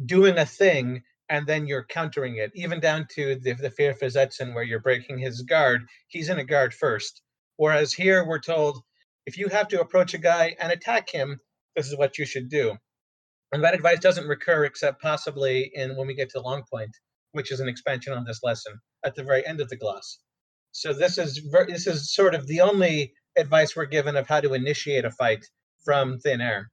doing 0.05 0.37
a 0.37 0.45
thing 0.45 1.03
and 1.29 1.45
then 1.45 1.67
you're 1.67 1.85
countering 1.85 2.37
it, 2.37 2.51
even 2.55 2.79
down 2.79 3.07
to 3.11 3.35
the, 3.35 3.53
the 3.53 3.69
Vierversetzen 3.69 4.53
where 4.53 4.63
you're 4.63 4.79
breaking 4.79 5.19
his 5.19 5.43
guard. 5.43 5.85
He's 6.07 6.29
in 6.29 6.39
a 6.39 6.43
guard 6.43 6.73
first. 6.73 7.21
Whereas 7.57 7.93
here 7.93 8.25
we're 8.25 8.39
told 8.39 8.81
if 9.25 9.37
you 9.37 9.47
have 9.49 9.67
to 9.69 9.81
approach 9.81 10.13
a 10.13 10.17
guy 10.17 10.55
and 10.59 10.71
attack 10.71 11.09
him, 11.09 11.39
this 11.75 11.87
is 11.87 11.97
what 11.97 12.17
you 12.17 12.25
should 12.25 12.49
do. 12.49 12.77
And 13.51 13.63
that 13.63 13.73
advice 13.73 13.99
doesn't 13.99 14.27
recur 14.27 14.65
except 14.65 15.01
possibly 15.01 15.71
in 15.73 15.95
when 15.95 16.07
we 16.07 16.13
get 16.13 16.29
to 16.29 16.39
the 16.39 16.43
Long 16.43 16.63
Point, 16.71 16.91
which 17.31 17.51
is 17.51 17.59
an 17.59 17.67
expansion 17.67 18.13
on 18.13 18.25
this 18.25 18.41
lesson 18.43 18.79
at 19.03 19.15
the 19.15 19.23
very 19.23 19.45
end 19.45 19.59
of 19.59 19.69
the 19.69 19.77
gloss. 19.77 20.19
So 20.71 20.93
this 20.93 21.17
is 21.17 21.41
this 21.67 21.87
is 21.87 22.13
sort 22.13 22.35
of 22.35 22.45
the 22.47 22.61
only 22.61 23.13
advice 23.37 23.75
we're 23.75 23.85
given 23.85 24.15
of 24.15 24.27
how 24.27 24.39
to 24.41 24.53
initiate 24.53 25.05
a 25.05 25.11
fight 25.11 25.43
from 25.83 26.19
thin 26.19 26.41
air. 26.41 26.69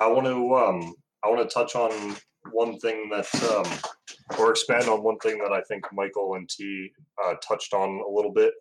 I 0.00 0.06
want 0.08 0.26
to 0.26 0.54
um, 0.54 0.94
I 1.22 1.28
want 1.28 1.48
to 1.48 1.54
touch 1.54 1.74
on 1.74 2.16
one 2.52 2.78
thing 2.78 3.10
that 3.10 3.28
um, 3.50 4.38
or 4.38 4.50
expand 4.50 4.88
on 4.88 5.02
one 5.02 5.18
thing 5.18 5.38
that 5.38 5.52
I 5.52 5.60
think 5.62 5.84
Michael 5.92 6.34
and 6.34 6.48
T 6.48 6.90
uh, 7.24 7.34
touched 7.46 7.74
on 7.74 8.00
a 8.06 8.10
little 8.10 8.32
bit, 8.32 8.54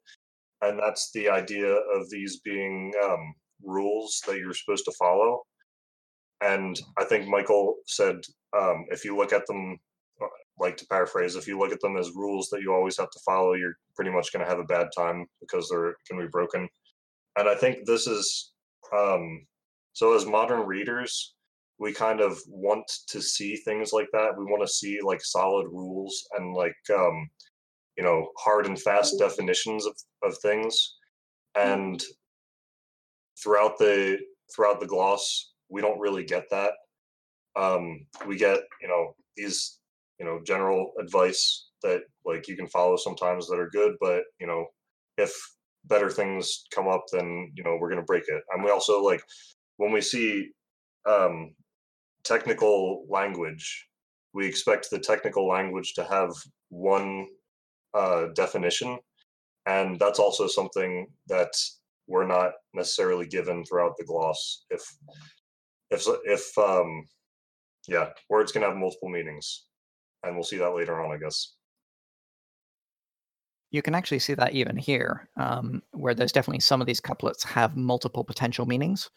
and 0.61 0.79
that's 0.79 1.11
the 1.13 1.29
idea 1.29 1.67
of 1.67 2.09
these 2.09 2.39
being 2.41 2.93
um, 3.03 3.35
rules 3.63 4.21
that 4.27 4.37
you're 4.37 4.53
supposed 4.53 4.85
to 4.85 4.93
follow. 4.97 5.43
And 6.41 6.79
I 6.97 7.05
think 7.05 7.27
Michael 7.27 7.75
said 7.85 8.17
um, 8.57 8.85
if 8.89 9.05
you 9.05 9.15
look 9.15 9.33
at 9.33 9.47
them, 9.47 9.77
uh, 10.21 10.27
like 10.59 10.77
to 10.77 10.87
paraphrase, 10.87 11.35
if 11.35 11.47
you 11.47 11.57
look 11.57 11.71
at 11.71 11.79
them 11.81 11.97
as 11.97 12.11
rules 12.15 12.49
that 12.49 12.61
you 12.61 12.73
always 12.73 12.97
have 12.97 13.09
to 13.09 13.19
follow, 13.25 13.53
you're 13.53 13.77
pretty 13.95 14.11
much 14.11 14.31
going 14.31 14.43
to 14.43 14.49
have 14.49 14.59
a 14.59 14.65
bad 14.65 14.87
time 14.95 15.25
because 15.39 15.69
they're 15.69 15.95
going 16.09 16.19
to 16.19 16.27
be 16.27 16.31
broken 16.31 16.67
and 17.37 17.49
I 17.49 17.55
think 17.55 17.85
this 17.85 18.07
is 18.07 18.51
um, 18.95 19.45
so 19.93 20.15
as 20.15 20.25
modern 20.25 20.65
readers, 20.65 21.35
we 21.79 21.93
kind 21.93 22.21
of 22.21 22.39
want 22.47 22.89
to 23.09 23.21
see 23.21 23.57
things 23.57 23.91
like 23.91 24.07
that. 24.13 24.37
We 24.37 24.45
want 24.45 24.61
to 24.61 24.73
see 24.73 24.99
like 25.01 25.23
solid 25.23 25.67
rules 25.67 26.25
and 26.37 26.53
like 26.53 26.75
um, 26.93 27.29
you 27.97 28.03
know 28.03 28.29
hard 28.37 28.65
and 28.65 28.81
fast 28.81 29.19
definitions 29.19 29.85
of, 29.85 29.95
of 30.23 30.37
things. 30.41 30.95
And 31.55 32.01
throughout 33.41 33.77
the 33.77 34.19
throughout 34.53 34.79
the 34.79 34.87
gloss, 34.87 35.53
we 35.69 35.81
don't 35.81 35.99
really 35.99 36.23
get 36.23 36.45
that. 36.51 36.71
Um, 37.55 38.05
we 38.27 38.37
get 38.37 38.59
you 38.81 38.87
know 38.87 39.15
these 39.37 39.79
you 40.19 40.25
know 40.25 40.39
general 40.45 40.91
advice 40.99 41.69
that 41.83 42.01
like 42.25 42.47
you 42.47 42.55
can 42.55 42.67
follow 42.67 42.97
sometimes 42.97 43.47
that 43.47 43.59
are 43.59 43.69
good, 43.69 43.95
but 43.99 44.23
you 44.39 44.47
know 44.47 44.65
if 45.17 45.33
better 45.85 46.09
things 46.09 46.65
come 46.73 46.87
up, 46.87 47.03
then 47.11 47.51
you 47.55 47.63
know 47.63 47.77
we're 47.79 47.89
gonna 47.89 48.03
break 48.03 48.23
it. 48.27 48.41
And 48.51 48.63
we 48.63 48.71
also 48.71 49.01
like 49.01 49.21
when 49.77 49.91
we 49.91 50.01
see 50.01 50.49
um, 51.05 51.53
technical 52.23 53.05
language, 53.09 53.87
we 54.33 54.47
expect 54.47 54.89
the 54.89 54.99
technical 54.99 55.47
language 55.47 55.93
to 55.93 56.03
have 56.03 56.31
one 56.69 57.27
uh, 57.93 58.27
definition, 58.35 58.97
and 59.65 59.99
that's 59.99 60.19
also 60.19 60.47
something 60.47 61.07
that 61.27 61.51
we're 62.07 62.27
not 62.27 62.51
necessarily 62.73 63.25
given 63.25 63.63
throughout 63.65 63.93
the 63.97 64.05
gloss. 64.05 64.65
If 64.69 64.81
if 65.95 66.05
if 66.25 66.57
um, 66.57 67.05
yeah, 67.87 68.09
words 68.29 68.51
can 68.51 68.61
have 68.61 68.75
multiple 68.75 69.09
meanings, 69.09 69.65
and 70.23 70.35
we'll 70.35 70.43
see 70.43 70.57
that 70.57 70.75
later 70.75 71.03
on, 71.03 71.11
I 71.11 71.17
guess. 71.17 71.55
You 73.71 73.81
can 73.81 73.95
actually 73.95 74.19
see 74.19 74.35
that 74.35 74.53
even 74.53 74.77
here, 74.77 75.29
um, 75.37 75.81
where 75.91 76.13
there's 76.13 76.31
definitely 76.31 76.61
some 76.61 76.81
of 76.81 76.87
these 76.87 77.01
couplets 77.01 77.43
have 77.43 77.75
multiple 77.75 78.23
potential 78.23 78.65
meanings. 78.65 79.09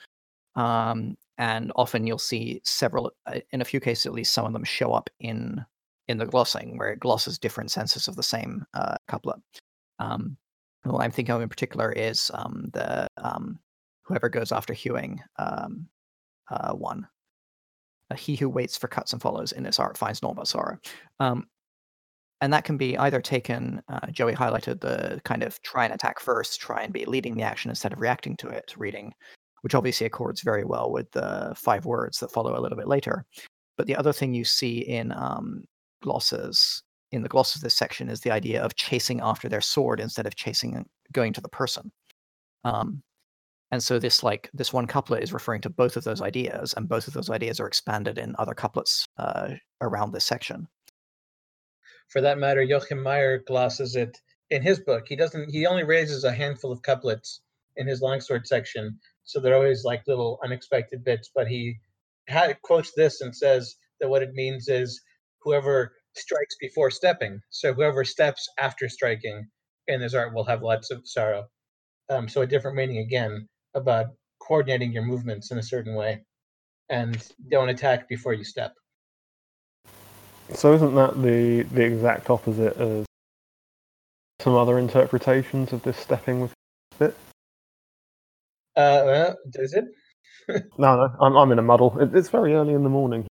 Um, 0.57 1.17
and 1.37 1.71
often 1.77 2.07
you'll 2.07 2.19
see 2.19 2.61
several, 2.65 3.13
uh, 3.27 3.39
in 3.53 3.61
a 3.61 3.65
few 3.65 3.79
cases 3.79 4.07
at 4.07 4.13
least, 4.13 4.33
some 4.33 4.45
of 4.45 4.53
them 4.53 4.65
show 4.65 4.93
up 4.93 5.09
in 5.21 5.65
in 6.09 6.19
the 6.19 6.27
glossing, 6.27 6.79
where 6.79 6.91
it 6.91 7.01
glosses 7.01 7.39
different 7.39 7.71
senses 7.71 8.09
of 8.09 8.17
the 8.17 8.23
same 8.23 8.65
uh, 8.75 8.97
couplet. 9.09 9.39
Um, 9.99 10.37
what 10.85 11.05
I'm 11.05 11.11
thinking 11.11 11.35
of 11.35 11.43
in 11.43 11.49
particular 11.49 11.93
is 11.93 12.31
um, 12.35 12.71
the 12.73 13.07
um, 13.19 13.59
whoever 14.03 14.29
goes 14.29 14.53
after 14.53 14.73
hewing 14.73 15.21
um, 15.39 15.87
uh, 16.51 16.73
one. 16.73 17.07
Uh, 18.11 18.17
he 18.17 18.37
who 18.37 18.49
waits 18.49 18.77
for 18.77 18.89
cuts 18.89 19.13
and 19.13 19.21
follows 19.21 19.53
in 19.53 19.63
this 19.63 19.79
art 19.79 19.99
finds 19.99 20.23
naught 20.23 20.37
but 20.37 20.49
sorrow. 20.49 20.79
Um, 21.21 21.47
and 22.41 22.53
that 22.53 22.65
can 22.65 22.77
be 22.77 22.97
either 22.99 23.21
taken 23.21 23.83
uh, 23.89 24.07
joey 24.11 24.35
highlighted 24.35 24.81
the 24.81 25.21
kind 25.25 25.43
of 25.43 25.61
try 25.63 25.85
and 25.85 25.95
attack 25.95 26.21
first 26.21 26.61
try 26.61 26.83
and 26.83 26.93
be 26.93 27.05
leading 27.05 27.37
the 27.37 27.43
action 27.43 27.71
instead 27.71 27.93
of 27.93 28.01
reacting 28.01 28.37
to 28.37 28.49
it 28.49 28.75
reading 28.77 29.13
which 29.63 29.75
obviously 29.75 30.07
accords 30.07 30.43
very 30.43 30.65
well 30.65 30.91
with 30.91 31.11
the 31.13 31.53
five 31.57 31.85
words 31.85 32.21
that 32.21 32.31
follow 32.31 32.59
a 32.59 32.61
little 32.61 32.79
bit 32.79 32.89
later 32.89 33.25
but 33.77 33.87
the 33.87 33.97
other 33.97 34.13
thing 34.13 34.35
you 34.35 34.45
see 34.45 34.79
in 34.79 35.13
um, 35.13 35.65
glosses 36.03 36.83
in 37.13 37.23
the 37.23 37.29
glosses 37.29 37.63
this 37.63 37.75
section 37.75 38.09
is 38.09 38.21
the 38.21 38.31
idea 38.31 38.63
of 38.63 38.77
chasing 38.77 39.21
after 39.21 39.49
their 39.49 39.61
sword 39.61 40.01
instead 40.01 40.27
of 40.27 40.37
chasing 40.37 40.85
going 41.13 41.33
to 41.33 41.41
the 41.41 41.49
person 41.49 41.91
um, 42.65 43.03
and 43.71 43.83
so 43.83 43.99
this 43.99 44.23
like 44.23 44.51
this 44.55 44.73
one 44.73 44.87
couplet 44.87 45.23
is 45.23 45.33
referring 45.33 45.61
to 45.61 45.71
both 45.71 45.97
of 45.97 46.05
those 46.05 46.23
ideas 46.23 46.75
and 46.77 46.89
both 46.89 47.07
of 47.07 47.15
those 47.15 47.31
ideas 47.31 47.61
are 47.61 47.67
expanded 47.67 48.19
in 48.19 48.35
other 48.39 48.55
couplets 48.55 49.07
uh, 49.19 49.51
around 49.81 50.13
this 50.13 50.25
section 50.25 50.69
for 52.09 52.23
that 52.23 52.39
matter, 52.39 52.63
Joachim 52.63 53.03
Meyer 53.03 53.39
glosses 53.39 53.95
it 53.95 54.19
in 54.49 54.63
his 54.63 54.81
book. 54.81 55.07
He 55.07 55.17
doesn't. 55.17 55.51
He 55.51 55.67
only 55.67 55.85
raises 55.85 56.25
a 56.25 56.33
handful 56.33 56.73
of 56.73 56.83
couplets 56.83 57.43
in 57.77 57.87
his 57.87 58.01
longsword 58.01 58.47
section, 58.47 58.99
so 59.25 59.41
they're 59.41 59.55
always 59.55 59.85
like 59.85 60.07
little 60.07 60.41
unexpected 60.43 61.05
bits. 61.05 61.31
But 61.35 61.49
he 61.49 61.79
quotes 62.63 62.93
this 62.93 63.21
and 63.21 63.37
says 63.37 63.77
that 64.01 64.09
what 64.09 64.23
it 64.23 64.33
means 64.33 64.69
is 64.69 65.01
whoever 65.43 65.95
strikes 66.15 66.57
before 66.59 66.91
stepping. 66.91 67.43
So 67.51 67.75
whoever 67.75 68.05
steps 68.05 68.49
after 68.59 68.89
striking 68.89 69.47
in 69.87 70.01
his 70.01 70.15
art 70.15 70.35
will 70.35 70.45
have 70.45 70.63
lots 70.63 70.91
of 70.91 71.07
sorrow. 71.07 71.49
Um, 72.09 72.27
so 72.27 72.41
a 72.41 72.47
different 72.47 72.77
meaning 72.77 72.99
again 72.99 73.49
about 73.79 74.09
coordinating 74.39 74.93
your 74.93 75.05
movements 75.05 75.51
in 75.51 75.59
a 75.59 75.63
certain 75.63 75.95
way, 75.95 76.23
and 76.89 77.27
don't 77.51 77.69
attack 77.69 78.09
before 78.09 78.35
you 78.35 78.45
step. 78.45 78.75
So 80.55 80.73
isn't 80.75 80.95
that 80.95 81.23
the 81.23 81.63
the 81.75 81.83
exact 81.83 82.31
opposite 82.31 82.77
of 82.77 83.07
some 84.41 84.55
other 84.55 84.79
interpretations 84.79 85.73
of 85.73 85.83
this 85.83 85.97
stepping 85.97 86.41
with 86.41 86.53
bit? 86.99 87.15
Uh, 88.77 89.03
well, 89.05 89.37
is 89.55 89.75
it? 89.75 89.85
no, 90.79 90.97
no, 90.97 91.15
I'm 91.21 91.37
I'm 91.37 91.53
in 91.53 91.59
a 91.59 91.63
muddle. 91.63 91.99
It, 91.99 92.15
it's 92.15 92.29
very 92.29 92.55
early 92.55 92.75
in 92.75 92.83
the 92.83 92.91
morning. 92.91 93.27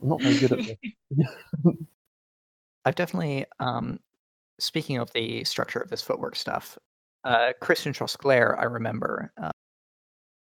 I'm 0.00 0.08
not 0.08 0.22
very 0.22 0.38
good 0.38 0.52
at 0.52 0.58
this. 0.58 0.76
I've 2.84 2.94
definitely, 2.94 3.44
um, 3.60 4.00
speaking 4.58 4.96
of 4.96 5.12
the 5.12 5.44
structure 5.44 5.80
of 5.80 5.90
this 5.90 6.00
footwork 6.00 6.36
stuff, 6.36 6.78
uh, 7.24 7.52
Christian 7.60 7.92
Trosclair, 7.92 8.58
I 8.58 8.64
remember, 8.64 9.32
uh, 9.42 9.50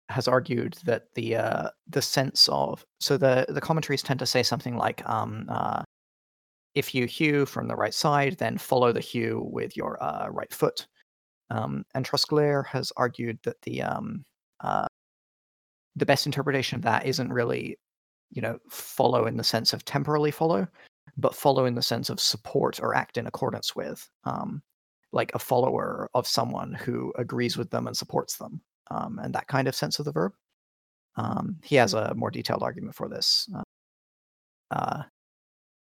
has 0.10 0.28
argued 0.28 0.76
that 0.86 1.14
the 1.16 1.36
uh, 1.36 1.70
the 1.88 2.02
sense 2.02 2.50
of 2.52 2.86
so 3.00 3.18
the 3.18 3.46
the 3.50 3.62
commentaries 3.62 4.04
tend 4.04 4.20
to 4.20 4.26
say 4.26 4.44
something 4.44 4.78
like 4.78 5.08
um, 5.10 5.46
uh, 5.50 5.84
if 6.76 6.96
you 6.96 7.06
hew 7.06 7.46
from 7.46 7.68
the 7.68 7.76
right 7.76 7.94
side, 7.94 8.38
then 8.38 8.58
follow 8.58 8.92
the 8.92 9.00
hew 9.00 9.48
with 9.52 9.78
your 9.78 10.02
uh, 10.04 10.28
right 10.30 10.54
foot. 10.54 10.88
Um, 11.50 11.86
and 11.94 12.06
Trosclair 12.06 12.66
has 12.66 12.92
argued 12.98 13.40
that 13.44 13.62
the 13.62 13.84
um, 13.84 14.26
uh, 14.62 14.88
the 15.96 16.06
best 16.06 16.26
interpretation 16.26 16.78
of 16.78 16.82
that 16.84 17.06
isn't 17.06 17.32
really, 17.32 17.78
you 18.32 18.42
know, 18.42 18.58
follow 18.70 19.26
in 19.26 19.38
the 19.38 19.44
sense 19.44 19.74
of 19.74 19.86
temporally 19.86 20.32
follow, 20.32 20.68
but 21.18 21.36
follow 21.36 21.66
in 21.66 21.76
the 21.76 21.82
sense 21.82 22.10
of 22.10 22.20
support 22.20 22.80
or 22.82 22.96
act 22.96 23.18
in 23.18 23.28
accordance 23.28 23.76
with, 23.76 24.10
um, 24.24 24.62
like 25.12 25.32
a 25.36 25.40
follower 25.40 26.10
of 26.16 26.28
someone 26.28 26.74
who 26.74 27.14
agrees 27.18 27.58
with 27.58 27.70
them 27.70 27.86
and 27.88 27.96
supports 27.96 28.38
them, 28.38 28.62
um, 28.92 29.20
and 29.22 29.34
that 29.34 29.48
kind 29.48 29.68
of 29.68 29.76
sense 29.76 30.00
of 30.00 30.06
the 30.06 30.12
verb. 30.12 30.34
Um, 31.16 31.58
he 31.64 31.76
has 31.76 31.94
a 31.94 32.14
more 32.16 32.32
detailed 32.32 32.64
argument 32.64 32.96
for 32.96 33.08
this. 33.08 33.48
Uh, 33.56 33.64
uh 34.72 35.04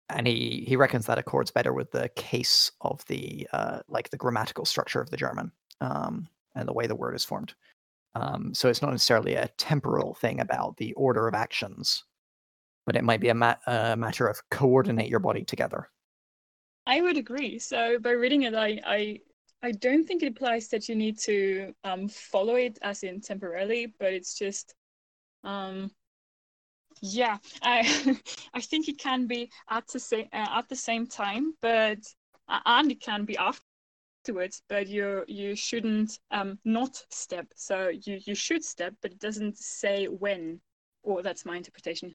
and 0.09 0.27
he 0.27 0.65
he 0.67 0.77
reckons 0.77 1.07
that 1.07 1.19
accords 1.19 1.51
better 1.51 1.73
with 1.73 1.93
the 1.93 2.09
case 2.17 2.73
of 2.81 3.05
the 3.07 3.47
uh, 3.53 3.81
like 3.89 4.11
the 4.11 4.17
grammatical 4.17 4.65
structure 4.65 5.01
of 5.01 5.11
the 5.11 5.17
German 5.17 5.53
um, 5.81 6.29
and 6.55 6.69
the 6.69 6.73
way 6.73 6.87
the 6.87 6.97
word 6.97 7.15
is 7.15 7.25
formed. 7.25 7.55
Um, 8.15 8.53
so 8.55 8.69
it's 8.69 8.83
not 8.83 8.91
necessarily 8.91 9.35
a 9.35 9.49
temporal 9.57 10.15
thing 10.15 10.41
about 10.41 10.77
the 10.77 10.93
order 10.95 11.29
of 11.29 11.35
actions, 11.35 12.05
but 12.85 12.97
it 12.97 13.05
might 13.05 13.21
be 13.21 13.29
a, 13.29 13.35
ma- 13.35 13.55
a 13.69 13.97
matter 13.97 14.27
of 14.27 14.43
coordinate 14.51 15.09
your 15.09 15.21
body 15.21 15.45
together. 15.45 15.89
I 16.87 17.01
would 17.01 17.17
agree. 17.17 17.59
So 17.61 17.99
by 18.01 18.11
reading 18.11 18.43
it, 18.43 18.55
I 18.55 18.81
I, 18.85 19.21
I 19.63 19.73
don't 19.73 20.07
think 20.07 20.23
it 20.23 20.27
implies 20.27 20.69
that 20.69 20.89
you 20.89 20.97
need 20.97 21.19
to 21.21 21.75
um, 21.85 22.09
follow 22.09 22.55
it 22.55 22.79
as 22.83 23.03
in 23.03 23.21
temporarily, 23.21 23.93
but 23.99 24.13
it's 24.13 24.39
just 24.39 24.75
um, 25.45 25.91
yeah, 27.01 27.39
I 27.63 28.19
I 28.55 28.61
think 28.61 28.89
it 28.89 28.99
can 28.99 29.27
be 29.27 29.51
at 29.69 29.87
the 29.89 29.99
same 29.99 30.29
uh, 30.33 30.47
at 30.51 30.69
the 30.69 30.77
same 30.77 31.07
time, 31.07 31.55
but 31.61 31.99
uh, 32.49 32.61
and 32.67 32.91
it 32.91 33.01
can 33.01 33.25
be 33.25 33.37
afterwards. 33.37 34.63
But 34.69 34.89
you 34.89 35.25
you 35.27 35.57
shouldn't 35.57 36.19
um 36.31 36.59
not 36.65 37.03
step. 37.11 37.47
So 37.55 37.89
you 37.89 38.21
you 38.25 38.35
should 38.35 38.65
step, 38.65 38.95
but 39.03 39.13
it 39.13 39.19
doesn't 39.19 39.59
say 39.59 40.07
when. 40.07 40.61
Or 41.03 41.23
that's 41.23 41.47
my 41.47 41.57
interpretation. 41.57 42.15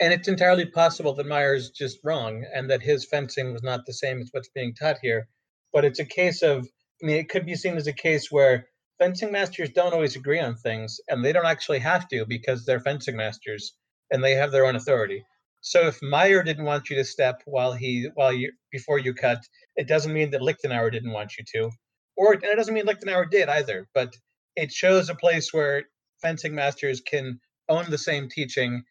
And 0.00 0.12
it's 0.12 0.28
entirely 0.28 0.66
possible 0.66 1.14
that 1.14 1.26
Meyer's 1.26 1.70
just 1.70 1.98
wrong, 2.04 2.44
and 2.52 2.68
that 2.70 2.82
his 2.82 3.06
fencing 3.06 3.54
was 3.54 3.62
not 3.62 3.86
the 3.86 3.94
same 3.94 4.20
as 4.20 4.28
what's 4.32 4.50
being 4.50 4.74
taught 4.74 4.98
here. 5.00 5.26
But 5.76 5.84
it's 5.84 5.98
a 5.98 6.06
case 6.06 6.40
of 6.40 6.66
I 7.02 7.06
mean, 7.06 7.16
it 7.16 7.28
could 7.28 7.44
be 7.44 7.54
seen 7.54 7.76
as 7.76 7.86
a 7.86 7.92
case 7.92 8.32
where 8.32 8.66
fencing 8.98 9.30
masters 9.30 9.68
don't 9.68 9.92
always 9.92 10.16
agree 10.16 10.40
on 10.40 10.56
things, 10.56 10.98
and 11.06 11.22
they 11.22 11.34
don't 11.34 11.44
actually 11.44 11.80
have 11.80 12.08
to 12.08 12.24
because 12.24 12.64
they're 12.64 12.80
fencing 12.80 13.14
masters 13.14 13.74
and 14.10 14.24
they 14.24 14.36
have 14.36 14.52
their 14.52 14.64
own 14.64 14.74
authority. 14.74 15.22
So 15.60 15.86
if 15.86 16.00
Meyer 16.00 16.42
didn't 16.42 16.64
want 16.64 16.88
you 16.88 16.96
to 16.96 17.04
step 17.04 17.42
while 17.44 17.74
he 17.74 18.08
while 18.14 18.32
you 18.32 18.52
before 18.72 18.98
you 18.98 19.12
cut, 19.12 19.44
it 19.76 19.86
doesn't 19.86 20.14
mean 20.14 20.30
that 20.30 20.40
Lichtenauer 20.40 20.90
didn't 20.90 21.12
want 21.12 21.36
you 21.36 21.44
to, 21.52 21.70
or 22.16 22.32
and 22.32 22.44
it 22.44 22.56
doesn't 22.56 22.72
mean 22.72 22.86
Lichtenauer 22.86 23.30
did 23.30 23.50
either. 23.50 23.86
But 23.92 24.16
it 24.56 24.72
shows 24.72 25.10
a 25.10 25.14
place 25.14 25.52
where 25.52 25.84
fencing 26.22 26.54
masters 26.54 27.02
can 27.02 27.38
own 27.68 27.90
the 27.90 27.98
same 27.98 28.30
teaching 28.30 28.82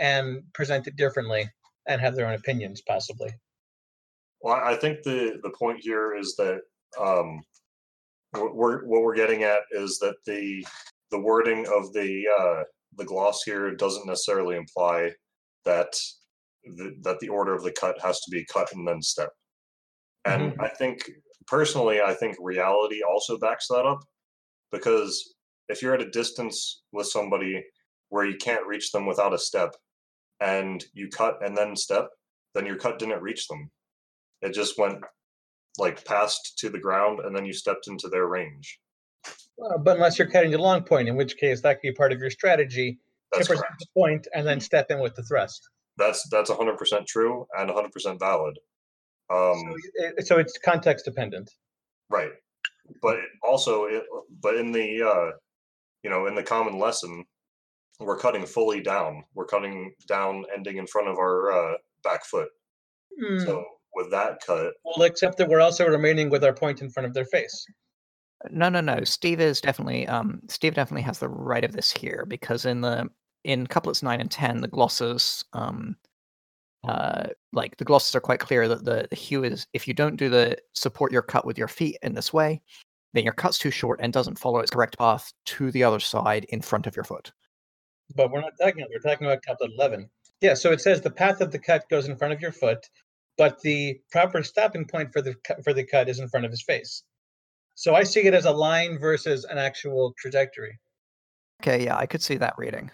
and 0.00 0.42
present 0.54 0.86
it 0.86 0.96
differently 0.96 1.50
and 1.86 2.00
have 2.00 2.16
their 2.16 2.26
own 2.26 2.32
opinions, 2.32 2.80
possibly. 2.80 3.28
Well, 4.42 4.60
I 4.62 4.74
think 4.74 5.02
the 5.02 5.38
the 5.42 5.52
point 5.58 5.78
here 5.80 6.14
is 6.16 6.34
that 6.36 6.60
um, 6.98 7.40
we're, 8.34 8.84
what 8.84 9.02
we're 9.02 9.14
getting 9.14 9.42
at 9.42 9.60
is 9.72 9.98
that 9.98 10.16
the 10.26 10.64
the 11.10 11.20
wording 11.20 11.66
of 11.66 11.92
the 11.92 12.24
uh, 12.38 12.62
the 12.96 13.04
gloss 13.04 13.42
here 13.44 13.74
doesn't 13.74 14.06
necessarily 14.06 14.56
imply 14.56 15.10
that 15.64 15.92
the, 16.64 16.96
that 17.02 17.18
the 17.20 17.28
order 17.28 17.54
of 17.54 17.62
the 17.62 17.72
cut 17.72 18.00
has 18.02 18.20
to 18.20 18.30
be 18.30 18.44
cut 18.52 18.72
and 18.72 18.86
then 18.86 19.02
step. 19.02 19.30
And 20.24 20.52
mm-hmm. 20.52 20.60
I 20.60 20.68
think 20.68 21.10
personally, 21.46 22.00
I 22.00 22.14
think 22.14 22.36
reality 22.40 23.02
also 23.02 23.38
backs 23.38 23.68
that 23.68 23.86
up 23.86 24.04
because 24.70 25.34
if 25.68 25.82
you're 25.82 25.94
at 25.94 26.02
a 26.02 26.10
distance 26.10 26.82
with 26.92 27.06
somebody 27.06 27.64
where 28.08 28.26
you 28.26 28.36
can't 28.36 28.66
reach 28.66 28.92
them 28.92 29.06
without 29.06 29.34
a 29.34 29.38
step 29.38 29.74
and 30.40 30.84
you 30.92 31.08
cut 31.08 31.44
and 31.44 31.56
then 31.56 31.76
step, 31.76 32.08
then 32.54 32.66
your 32.66 32.76
cut 32.76 32.98
didn't 32.98 33.22
reach 33.22 33.46
them. 33.48 33.70
It 34.42 34.54
just 34.54 34.78
went 34.78 34.98
like 35.78 36.04
past 36.04 36.58
to 36.58 36.68
the 36.68 36.78
ground 36.78 37.20
and 37.20 37.34
then 37.34 37.44
you 37.44 37.52
stepped 37.52 37.88
into 37.88 38.08
their 38.08 38.26
range. 38.26 38.78
Uh, 39.26 39.78
but 39.78 39.96
unless 39.96 40.18
you're 40.18 40.28
cutting 40.28 40.50
the 40.50 40.58
long 40.58 40.82
point, 40.82 41.08
in 41.08 41.16
which 41.16 41.36
case 41.36 41.60
that 41.60 41.74
could 41.74 41.82
be 41.82 41.92
part 41.92 42.12
of 42.12 42.18
your 42.18 42.30
strategy 42.30 42.98
that's 43.32 43.46
to 43.46 43.54
present 43.54 43.72
the 43.78 43.86
point 43.94 44.26
and 44.34 44.46
then 44.46 44.60
step 44.60 44.90
in 44.90 45.00
with 45.00 45.14
the 45.14 45.22
thrust. 45.22 45.68
That's 45.96 46.26
that's 46.30 46.50
100% 46.50 47.06
true 47.06 47.46
and 47.58 47.68
100% 47.68 48.18
valid. 48.18 48.58
Um, 49.30 49.54
so, 49.54 49.76
it, 49.94 50.26
so 50.26 50.38
it's 50.38 50.58
context 50.58 51.04
dependent, 51.04 51.50
right? 52.08 52.32
But 53.02 53.18
also, 53.44 53.84
it, 53.84 54.02
but 54.42 54.56
in 54.56 54.72
the 54.72 55.02
uh, 55.02 55.36
you 56.02 56.10
know 56.10 56.26
in 56.26 56.34
the 56.34 56.42
common 56.42 56.78
lesson, 56.78 57.24
we're 58.00 58.18
cutting 58.18 58.44
fully 58.46 58.80
down. 58.80 59.22
We're 59.34 59.46
cutting 59.46 59.92
down, 60.08 60.44
ending 60.54 60.78
in 60.78 60.86
front 60.86 61.08
of 61.08 61.18
our 61.18 61.52
uh, 61.52 61.74
back 62.02 62.24
foot. 62.24 62.48
Hmm. 63.20 63.38
So 63.40 63.64
with 63.94 64.10
that 64.10 64.40
cut, 64.46 64.72
Well, 64.84 65.02
except 65.02 65.36
that 65.38 65.48
we're 65.48 65.60
also 65.60 65.86
remaining 65.86 66.30
with 66.30 66.44
our 66.44 66.52
point 66.52 66.80
in 66.80 66.90
front 66.90 67.06
of 67.06 67.14
their 67.14 67.24
face. 67.24 67.66
No, 68.50 68.68
no, 68.68 68.80
no. 68.80 69.04
Steve 69.04 69.40
is 69.40 69.60
definitely 69.60 70.06
um 70.06 70.40
Steve 70.48 70.74
definitely 70.74 71.02
has 71.02 71.18
the 71.18 71.28
right 71.28 71.64
of 71.64 71.72
this 71.72 71.90
here 71.90 72.24
because 72.26 72.64
in 72.64 72.80
the 72.80 73.08
in 73.44 73.66
couplets 73.66 74.02
nine 74.02 74.20
and 74.20 74.30
ten, 74.30 74.60
the 74.60 74.68
glosses 74.68 75.44
um 75.52 75.96
uh 76.88 77.26
like 77.52 77.76
the 77.76 77.84
glosses 77.84 78.14
are 78.14 78.20
quite 78.20 78.40
clear 78.40 78.66
that 78.66 78.84
the, 78.84 79.06
the 79.10 79.16
hew 79.16 79.44
is 79.44 79.66
if 79.74 79.86
you 79.86 79.92
don't 79.92 80.16
do 80.16 80.30
the 80.30 80.56
support 80.74 81.12
your 81.12 81.22
cut 81.22 81.44
with 81.44 81.58
your 81.58 81.68
feet 81.68 81.98
in 82.02 82.14
this 82.14 82.32
way, 82.32 82.62
then 83.12 83.24
your 83.24 83.34
cut's 83.34 83.58
too 83.58 83.70
short 83.70 84.00
and 84.02 84.12
doesn't 84.12 84.38
follow 84.38 84.60
its 84.60 84.70
correct 84.70 84.96
path 84.98 85.32
to 85.44 85.70
the 85.70 85.84
other 85.84 86.00
side 86.00 86.44
in 86.48 86.62
front 86.62 86.86
of 86.86 86.96
your 86.96 87.04
foot. 87.04 87.32
But 88.14 88.30
we're 88.30 88.40
not 88.40 88.52
talking 88.60 88.82
about, 88.82 88.90
we're 88.92 89.10
talking 89.10 89.26
about 89.26 89.42
couplet 89.42 89.72
11. 89.76 90.08
Yeah, 90.40 90.54
so 90.54 90.72
it 90.72 90.80
says 90.80 91.00
the 91.00 91.10
path 91.10 91.40
of 91.40 91.52
the 91.52 91.58
cut 91.58 91.88
goes 91.90 92.08
in 92.08 92.16
front 92.16 92.32
of 92.32 92.40
your 92.40 92.52
foot, 92.52 92.88
but 93.40 93.58
the 93.62 93.98
proper 94.12 94.42
stopping 94.42 94.84
point 94.84 95.10
for 95.14 95.22
the 95.22 95.34
cut, 95.44 95.64
for 95.64 95.72
the 95.72 95.82
cut 95.82 96.10
is 96.10 96.18
in 96.18 96.28
front 96.28 96.44
of 96.44 96.52
his 96.52 96.62
face. 96.62 97.04
So 97.74 97.94
I 97.94 98.02
see 98.02 98.20
it 98.26 98.34
as 98.34 98.44
a 98.44 98.50
line 98.50 98.98
versus 98.98 99.46
an 99.46 99.56
actual 99.56 100.12
trajectory. 100.18 100.78
Okay, 101.62 101.82
yeah, 101.86 101.96
I 101.96 102.04
could 102.04 102.20
see 102.20 102.36
that 102.36 102.52
reading. 102.58 102.90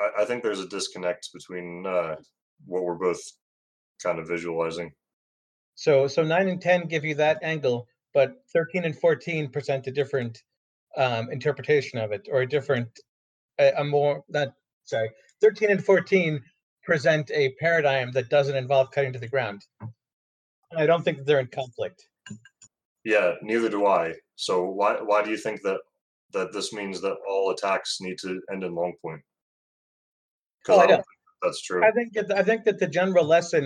I, 0.00 0.22
I 0.22 0.24
think 0.24 0.42
there's 0.42 0.60
a 0.60 0.68
disconnect 0.68 1.28
between 1.34 1.84
uh, 1.86 2.16
what 2.64 2.82
we're 2.82 2.94
both 2.94 3.20
kind 4.02 4.18
of 4.18 4.26
visualizing. 4.26 4.90
So 5.74 6.06
so 6.06 6.22
9 6.22 6.48
and 6.48 6.62
10 6.62 6.88
give 6.88 7.04
you 7.04 7.14
that 7.16 7.38
angle, 7.42 7.86
but 8.14 8.36
13 8.54 8.86
and 8.86 8.98
14 8.98 9.50
present 9.50 9.86
a 9.86 9.90
different 9.90 10.42
um, 10.96 11.30
interpretation 11.30 11.98
of 11.98 12.10
it 12.10 12.26
or 12.32 12.40
a 12.40 12.48
different 12.48 12.88
a, 13.58 13.72
a 13.76 13.84
more 13.84 14.24
not 14.30 14.54
sorry 14.84 15.10
13 15.42 15.70
and 15.70 15.84
14 15.84 16.42
present 16.90 17.30
a 17.42 17.44
paradigm 17.60 18.10
that 18.16 18.28
doesn't 18.36 18.56
involve 18.56 18.90
cutting 18.90 19.12
to 19.12 19.22
the 19.24 19.32
ground 19.34 19.60
i 20.76 20.84
don't 20.90 21.04
think 21.04 21.16
that 21.18 21.26
they're 21.26 21.44
in 21.46 21.52
conflict 21.60 22.00
Yeah, 23.04 23.28
neither 23.50 23.70
do 23.76 23.86
I. 23.86 24.14
So 24.36 24.54
why 24.78 24.90
why 25.10 25.18
do 25.24 25.30
you 25.34 25.40
think 25.44 25.58
that 25.62 25.80
that 26.36 26.52
this 26.52 26.68
means 26.78 27.00
that 27.00 27.16
all 27.30 27.46
attacks 27.50 27.90
need 28.06 28.18
to 28.24 28.30
end 28.52 28.62
in 28.64 28.74
long 28.74 28.92
point? 29.04 29.22
Because 30.58 30.78
Oh, 30.78 30.80
I 30.80 30.84
I 30.84 30.86
don't 30.88 31.04
that's 31.42 31.62
true. 31.62 31.82
i 31.88 31.90
think 31.96 32.12
that 32.16 32.28
i 32.40 32.42
think 32.48 32.64
that 32.64 32.78
the 32.82 32.90
general 33.00 33.26
lesson 33.36 33.64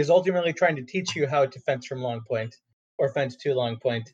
is 0.00 0.08
ultimately 0.18 0.54
trying 0.60 0.76
to 0.80 0.86
teach 0.94 1.10
you 1.16 1.26
how 1.34 1.42
to 1.52 1.58
fence 1.66 1.84
from 1.86 2.00
long 2.08 2.20
point 2.32 2.52
or 2.98 3.12
fence 3.16 3.36
to 3.42 3.54
long 3.62 3.76
point 3.88 4.06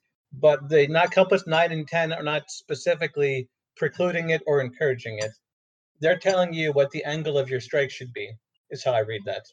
but 0.47 0.59
the 0.73 0.83
not 0.97 1.13
compass 1.19 1.45
9 1.47 1.73
and 1.77 1.87
10 1.87 2.13
are 2.19 2.27
not 2.33 2.51
specifically 2.63 3.35
precluding 3.81 4.31
it 4.37 4.43
or 4.49 4.57
encouraging 4.61 5.17
it 5.27 5.35
they're 6.01 6.23
telling 6.29 6.53
you 6.61 6.69
what 6.73 6.91
the 6.91 7.05
angle 7.15 7.39
of 7.39 7.49
your 7.53 7.61
strike 7.69 7.93
should 7.99 8.13
be 8.23 8.29
is 8.71 8.85
how 8.85 8.93
i 8.93 9.01
read 9.01 9.23
that 9.25 9.45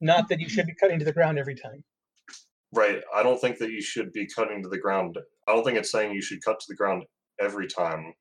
not 0.00 0.28
that 0.28 0.40
you 0.40 0.48
should 0.48 0.66
be 0.66 0.74
cutting 0.74 0.98
to 0.98 1.04
the 1.04 1.12
ground 1.12 1.38
every 1.38 1.54
time 1.54 1.82
Right. 2.72 3.02
I 3.12 3.22
don't 3.24 3.40
think 3.40 3.58
that 3.58 3.72
you 3.72 3.82
should 3.82 4.12
be 4.12 4.26
cutting 4.26 4.62
to 4.62 4.68
the 4.68 4.78
ground. 4.78 5.18
I 5.48 5.52
don't 5.52 5.64
think 5.64 5.76
it's 5.76 5.90
saying 5.90 6.14
you 6.14 6.22
should 6.22 6.44
cut 6.44 6.60
to 6.60 6.66
the 6.68 6.76
ground 6.76 7.02
every 7.40 7.66
time, 7.66 8.14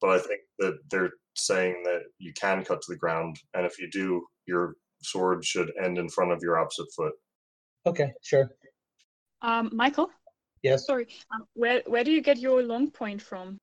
but 0.00 0.10
I 0.10 0.18
think 0.20 0.40
that 0.60 0.78
they're 0.88 1.10
saying 1.34 1.82
that 1.84 2.02
you 2.18 2.32
can 2.34 2.64
cut 2.64 2.80
to 2.82 2.92
the 2.92 2.98
ground, 2.98 3.36
and 3.54 3.66
if 3.66 3.80
you 3.80 3.90
do, 3.90 4.24
your 4.46 4.74
sword 5.02 5.44
should 5.44 5.72
end 5.82 5.98
in 5.98 6.08
front 6.08 6.30
of 6.30 6.38
your 6.42 6.58
opposite 6.58 6.86
foot. 6.94 7.12
okay 7.86 8.12
sure 8.22 8.48
Um, 9.42 9.70
Michael, 9.72 10.10
yes 10.62 10.86
sorry. 10.86 11.08
Um, 11.34 11.44
where 11.54 11.82
where 11.86 12.04
do 12.04 12.12
you 12.12 12.22
get 12.22 12.38
your 12.38 12.62
long 12.62 12.88
point 12.90 13.20
from? 13.20 13.58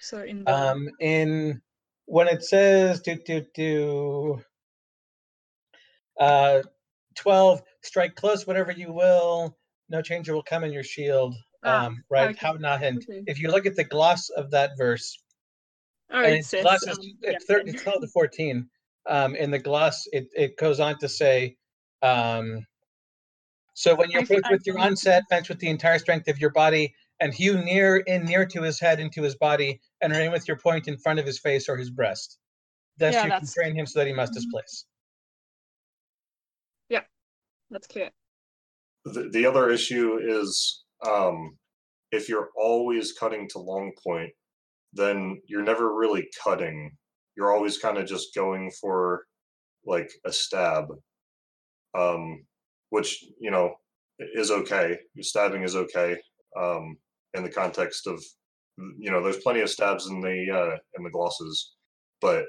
So 0.00 0.22
in 0.22 0.44
the 0.44 0.54
um 0.54 0.88
in 1.00 1.60
when 2.08 2.26
it 2.26 2.42
says 2.42 3.00
do 3.00 3.16
do 3.16 3.44
do 3.54 4.40
uh 6.18 6.62
12 7.16 7.62
strike 7.82 8.14
close 8.14 8.46
whatever 8.46 8.72
you 8.72 8.90
will 8.92 9.56
no 9.90 10.00
changer 10.00 10.32
will 10.32 10.42
come 10.42 10.64
in 10.64 10.72
your 10.72 10.82
shield 10.82 11.34
Ah, 11.64 11.86
um 11.86 12.02
right? 12.10 12.30
okay, 12.30 12.38
how 12.40 12.52
not 12.54 12.80
hint. 12.80 13.04
okay. 13.08 13.22
if 13.26 13.38
you 13.40 13.50
look 13.50 13.66
at 13.66 13.76
the 13.76 13.84
gloss 13.84 14.30
of 14.30 14.50
that 14.52 14.70
verse 14.78 15.22
and 16.10 16.34
it's 16.36 16.48
says, 16.48 16.62
gloss 16.62 16.82
is 16.86 16.96
um, 16.98 17.04
it's, 17.22 17.44
yeah, 17.48 17.56
thir- 17.56 17.62
it's 17.66 17.82
12 17.82 18.00
to 18.02 18.06
14 18.08 18.68
um 19.10 19.34
in 19.36 19.50
the 19.50 19.58
gloss 19.58 20.06
it, 20.12 20.28
it 20.34 20.56
goes 20.56 20.80
on 20.80 20.98
to 20.98 21.08
say 21.08 21.56
um 22.02 22.64
so 23.74 23.94
when 23.94 24.10
you 24.10 24.18
approach 24.20 24.44
with 24.50 24.66
your 24.66 24.78
onset 24.78 25.24
fence 25.28 25.48
with 25.48 25.58
the 25.58 25.68
entire 25.68 25.98
strength 25.98 26.26
of 26.28 26.38
your 26.38 26.50
body 26.50 26.94
and 27.20 27.34
hew 27.34 27.62
near 27.62 27.96
in 27.96 28.24
near 28.24 28.46
to 28.46 28.62
his 28.62 28.78
head 28.80 29.00
into 29.00 29.22
his 29.22 29.34
body 29.36 29.80
and 30.00 30.12
remain 30.12 30.32
with 30.32 30.46
your 30.46 30.56
point 30.56 30.88
in 30.88 30.96
front 30.96 31.18
of 31.18 31.26
his 31.26 31.38
face 31.38 31.68
or 31.68 31.76
his 31.76 31.90
breast 31.90 32.38
thus 32.98 33.14
Yeah, 33.14 33.20
you 33.20 33.22
can 33.22 33.30
that's- 33.30 33.54
train 33.54 33.74
him 33.74 33.86
so 33.86 34.00
that 34.00 34.06
he 34.06 34.12
must 34.12 34.32
displace. 34.34 34.84
Yeah, 36.88 37.02
That's 37.70 37.86
clear. 37.86 38.10
The, 39.04 39.28
the 39.32 39.46
other 39.46 39.70
issue 39.70 40.18
is 40.20 40.84
um, 41.06 41.56
if 42.12 42.28
you're 42.28 42.50
always 42.56 43.12
cutting 43.12 43.48
to 43.50 43.58
long 43.58 43.92
point, 44.04 44.32
then 44.92 45.40
you're 45.46 45.62
never 45.62 45.94
really 45.94 46.28
cutting. 46.42 46.96
You're 47.36 47.54
always 47.54 47.78
kind 47.78 47.98
of 47.98 48.06
just 48.06 48.34
going 48.34 48.70
for 48.80 49.24
like 49.86 50.10
a 50.24 50.32
stab, 50.32 50.86
um, 51.96 52.44
which 52.90 53.24
you 53.40 53.50
know 53.50 53.74
is 54.18 54.50
okay. 54.50 54.98
Stabbing 55.20 55.62
is 55.62 55.76
okay 55.76 56.16
um, 56.58 56.96
in 57.34 57.42
the 57.42 57.50
context 57.50 58.06
of 58.06 58.22
you 58.98 59.10
know 59.10 59.22
there's 59.22 59.38
plenty 59.38 59.60
of 59.60 59.70
stabs 59.70 60.06
in 60.06 60.20
the 60.20 60.46
uh, 60.52 60.76
in 60.96 61.04
the 61.04 61.10
glosses, 61.10 61.74
but 62.20 62.44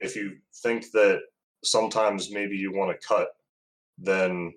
if 0.00 0.16
you 0.16 0.36
think 0.62 0.90
that 0.92 1.20
sometimes 1.64 2.30
maybe 2.30 2.56
you 2.56 2.72
want 2.72 2.90
to 2.90 3.06
cut, 3.06 3.28
then 3.98 4.52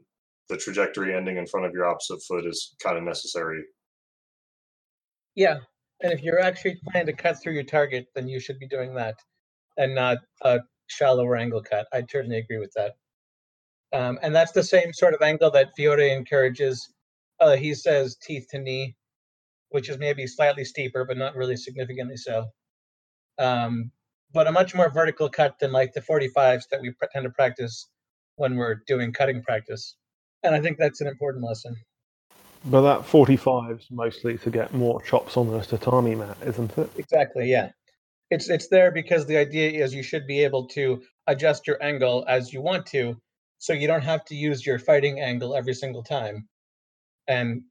the 0.50 0.58
trajectory 0.58 1.16
ending 1.16 1.38
in 1.38 1.48
front 1.48 1.66
of 1.66 1.74
your 1.74 1.88
opposite 1.88 2.22
foot 2.28 2.46
is 2.46 2.76
kind 2.84 2.98
of 2.98 3.04
necessary. 3.04 3.64
yeah 5.36 5.58
and 6.04 6.12
if 6.12 6.22
you're 6.24 6.42
actually 6.42 6.76
planning 6.84 7.06
to 7.06 7.14
cut 7.14 7.42
through 7.42 7.54
your 7.54 7.64
target 7.64 8.08
then 8.16 8.28
you 8.28 8.40
should 8.40 8.60
be 8.60 8.68
doing 8.68 8.94
that 8.94 9.16
and 9.78 9.96
not 9.96 10.18
a 10.42 10.60
shallower 10.88 11.38
angle 11.38 11.62
cut. 11.62 11.88
I 11.94 12.04
certainly 12.10 12.38
agree 12.38 12.58
with 12.58 12.74
that. 12.76 12.94
Um, 13.94 14.20
and 14.22 14.34
that's 14.34 14.52
the 14.52 14.64
same 14.64 14.94
sort 14.94 15.14
of 15.14 15.22
angle 15.22 15.52
that 15.52 15.72
fiore 15.76 16.00
encourages. 16.00 16.94
Uh, 17.40 17.56
he 17.56 17.74
says 17.74 18.18
teeth 18.22 18.48
to 18.52 18.60
knee 18.60 18.96
which 19.72 19.90
is 19.90 19.98
maybe 19.98 20.28
slightly 20.28 20.66
steeper 20.66 21.06
but 21.06 21.18
not 21.18 21.36
really 21.36 21.58
significantly 21.58 22.18
so 22.18 22.46
um, 23.40 23.92
but 24.34 24.48
a 24.48 24.52
much 24.52 24.76
more 24.76 24.92
vertical 24.92 25.30
cut 25.30 25.60
than 25.60 25.72
like 25.72 25.94
the 25.94 26.02
45s 26.02 26.64
that 26.72 26.82
we 26.82 26.94
tend 27.14 27.26
to 27.26 27.32
practice 27.32 27.90
when 28.38 28.56
we're 28.56 28.82
doing 28.88 29.14
cutting 29.14 29.42
practice 29.44 29.98
and 30.44 30.56
i 30.56 30.62
think 30.62 30.78
that's 30.78 31.02
an 31.02 31.08
important 31.08 31.44
lesson 31.46 31.76
But 32.66 32.82
that 32.84 33.08
45's 33.10 33.90
mostly 33.92 34.38
to 34.40 34.50
get 34.52 34.74
more 34.74 35.02
chops 35.02 35.38
on 35.38 35.50
the 35.52 35.62
tatami 35.62 36.16
mat, 36.16 36.38
isn't 36.46 36.78
it? 36.78 36.90
Exactly, 36.98 37.50
yeah. 37.50 37.70
It's 38.30 38.50
it's 38.50 38.68
there 38.70 38.92
because 38.92 39.26
the 39.26 39.38
idea 39.38 39.84
is 39.84 39.94
you 39.94 40.04
should 40.04 40.28
be 40.28 40.44
able 40.44 40.68
to 40.70 41.02
adjust 41.28 41.68
your 41.68 41.82
angle 41.84 42.26
as 42.28 42.54
you 42.54 42.62
want 42.62 42.86
to, 42.88 43.16
so 43.58 43.74
you 43.74 43.88
don't 43.88 44.04
have 44.04 44.26
to 44.26 44.36
use 44.36 44.66
your 44.66 44.80
fighting 44.80 45.20
angle 45.20 45.56
every 45.56 45.74
single 45.74 46.04
time. 46.04 46.48
And 47.28 47.64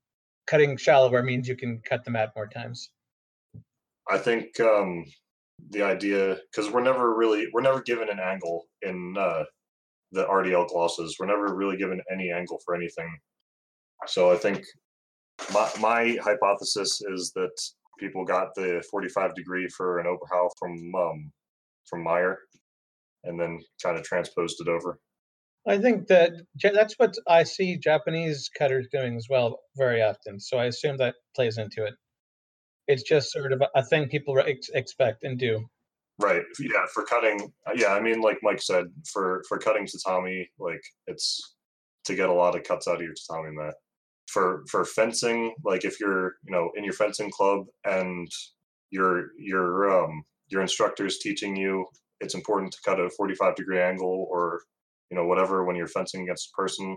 cutting 0.50 0.76
shallower 0.76 1.22
means 1.22 1.46
you 1.46 1.56
can 1.56 1.80
cut 1.88 2.04
the 2.04 2.10
mat 2.10 2.32
more 2.34 2.48
times. 2.48 2.90
I 4.10 4.18
think 4.18 4.58
um, 4.58 5.04
the 5.70 5.82
idea 5.82 6.38
because 6.50 6.70
we're 6.72 6.82
never 6.82 7.14
really 7.14 7.46
we're 7.52 7.62
never 7.62 7.82
given 7.82 8.08
an 8.10 8.18
angle 8.18 8.66
in 8.82 9.14
uh, 9.16 9.44
the 10.10 10.24
RDL 10.24 10.68
glosses. 10.68 11.16
We're 11.18 11.26
never 11.26 11.54
really 11.54 11.76
given 11.76 12.00
any 12.10 12.32
angle 12.32 12.60
for 12.64 12.74
anything. 12.74 13.08
So 14.06 14.32
I 14.32 14.36
think 14.36 14.64
my 15.54 15.70
my 15.80 16.18
hypothesis 16.22 17.00
is 17.12 17.32
that 17.36 17.56
people 17.98 18.24
got 18.24 18.48
the 18.56 18.82
45 18.90 19.34
degree 19.34 19.68
for 19.68 20.00
an 20.00 20.06
Oberhau 20.06 20.48
from 20.58 20.94
um, 20.96 21.32
from 21.88 22.02
Meyer, 22.02 22.38
and 23.24 23.38
then 23.38 23.60
kind 23.82 23.96
of 23.96 24.02
transposed 24.02 24.60
it 24.60 24.68
over. 24.68 24.98
I 25.70 25.78
think 25.78 26.08
that 26.08 26.32
that's 26.60 26.94
what 26.98 27.14
I 27.28 27.44
see 27.44 27.76
Japanese 27.78 28.50
cutters 28.58 28.88
doing 28.92 29.16
as 29.16 29.26
well 29.30 29.60
very 29.76 30.02
often. 30.02 30.40
So 30.40 30.58
I 30.58 30.64
assume 30.66 30.96
that 30.98 31.14
plays 31.36 31.58
into 31.58 31.84
it. 31.84 31.94
It's 32.88 33.02
just 33.04 33.30
sort 33.30 33.52
of 33.52 33.62
a- 33.74 33.84
thing 33.84 34.08
people 34.08 34.36
ex- 34.40 34.68
expect 34.74 35.22
and 35.22 35.38
do. 35.38 35.64
Right. 36.18 36.42
Yeah. 36.58 36.86
For 36.92 37.04
cutting. 37.04 37.52
uh, 37.66 37.72
Yeah. 37.76 37.94
I 37.94 38.00
mean, 38.00 38.20
like 38.20 38.38
Mike 38.42 38.60
said, 38.60 38.86
for 39.12 39.42
for 39.48 39.58
cutting 39.58 39.86
tatami, 39.86 40.50
like 40.58 40.82
it's 41.06 41.54
to 42.06 42.14
get 42.14 42.28
a 42.28 42.32
lot 42.42 42.56
of 42.56 42.64
cuts 42.64 42.88
out 42.88 42.96
of 42.96 43.02
your 43.02 43.14
tatami 43.14 43.54
mat. 43.56 43.74
For 44.26 44.64
for 44.70 44.84
fencing, 44.84 45.54
like 45.64 45.84
if 45.84 46.00
you're 46.00 46.34
you 46.44 46.52
know 46.54 46.70
in 46.76 46.84
your 46.84 46.92
fencing 46.94 47.30
club 47.30 47.60
and 47.84 48.28
your 48.90 49.28
your 49.38 49.90
um 49.96 50.22
your 50.48 50.62
instructor 50.62 51.06
is 51.06 51.18
teaching 51.18 51.54
you 51.54 51.86
it's 52.20 52.34
important 52.34 52.72
to 52.72 52.78
cut 52.84 52.98
a 53.00 53.08
45 53.08 53.54
degree 53.54 53.80
angle 53.80 54.26
or 54.28 54.60
you 55.10 55.16
know 55.16 55.26
whatever 55.26 55.64
when 55.64 55.76
you're 55.76 55.86
fencing 55.86 56.22
against 56.22 56.50
a 56.50 56.56
person 56.56 56.96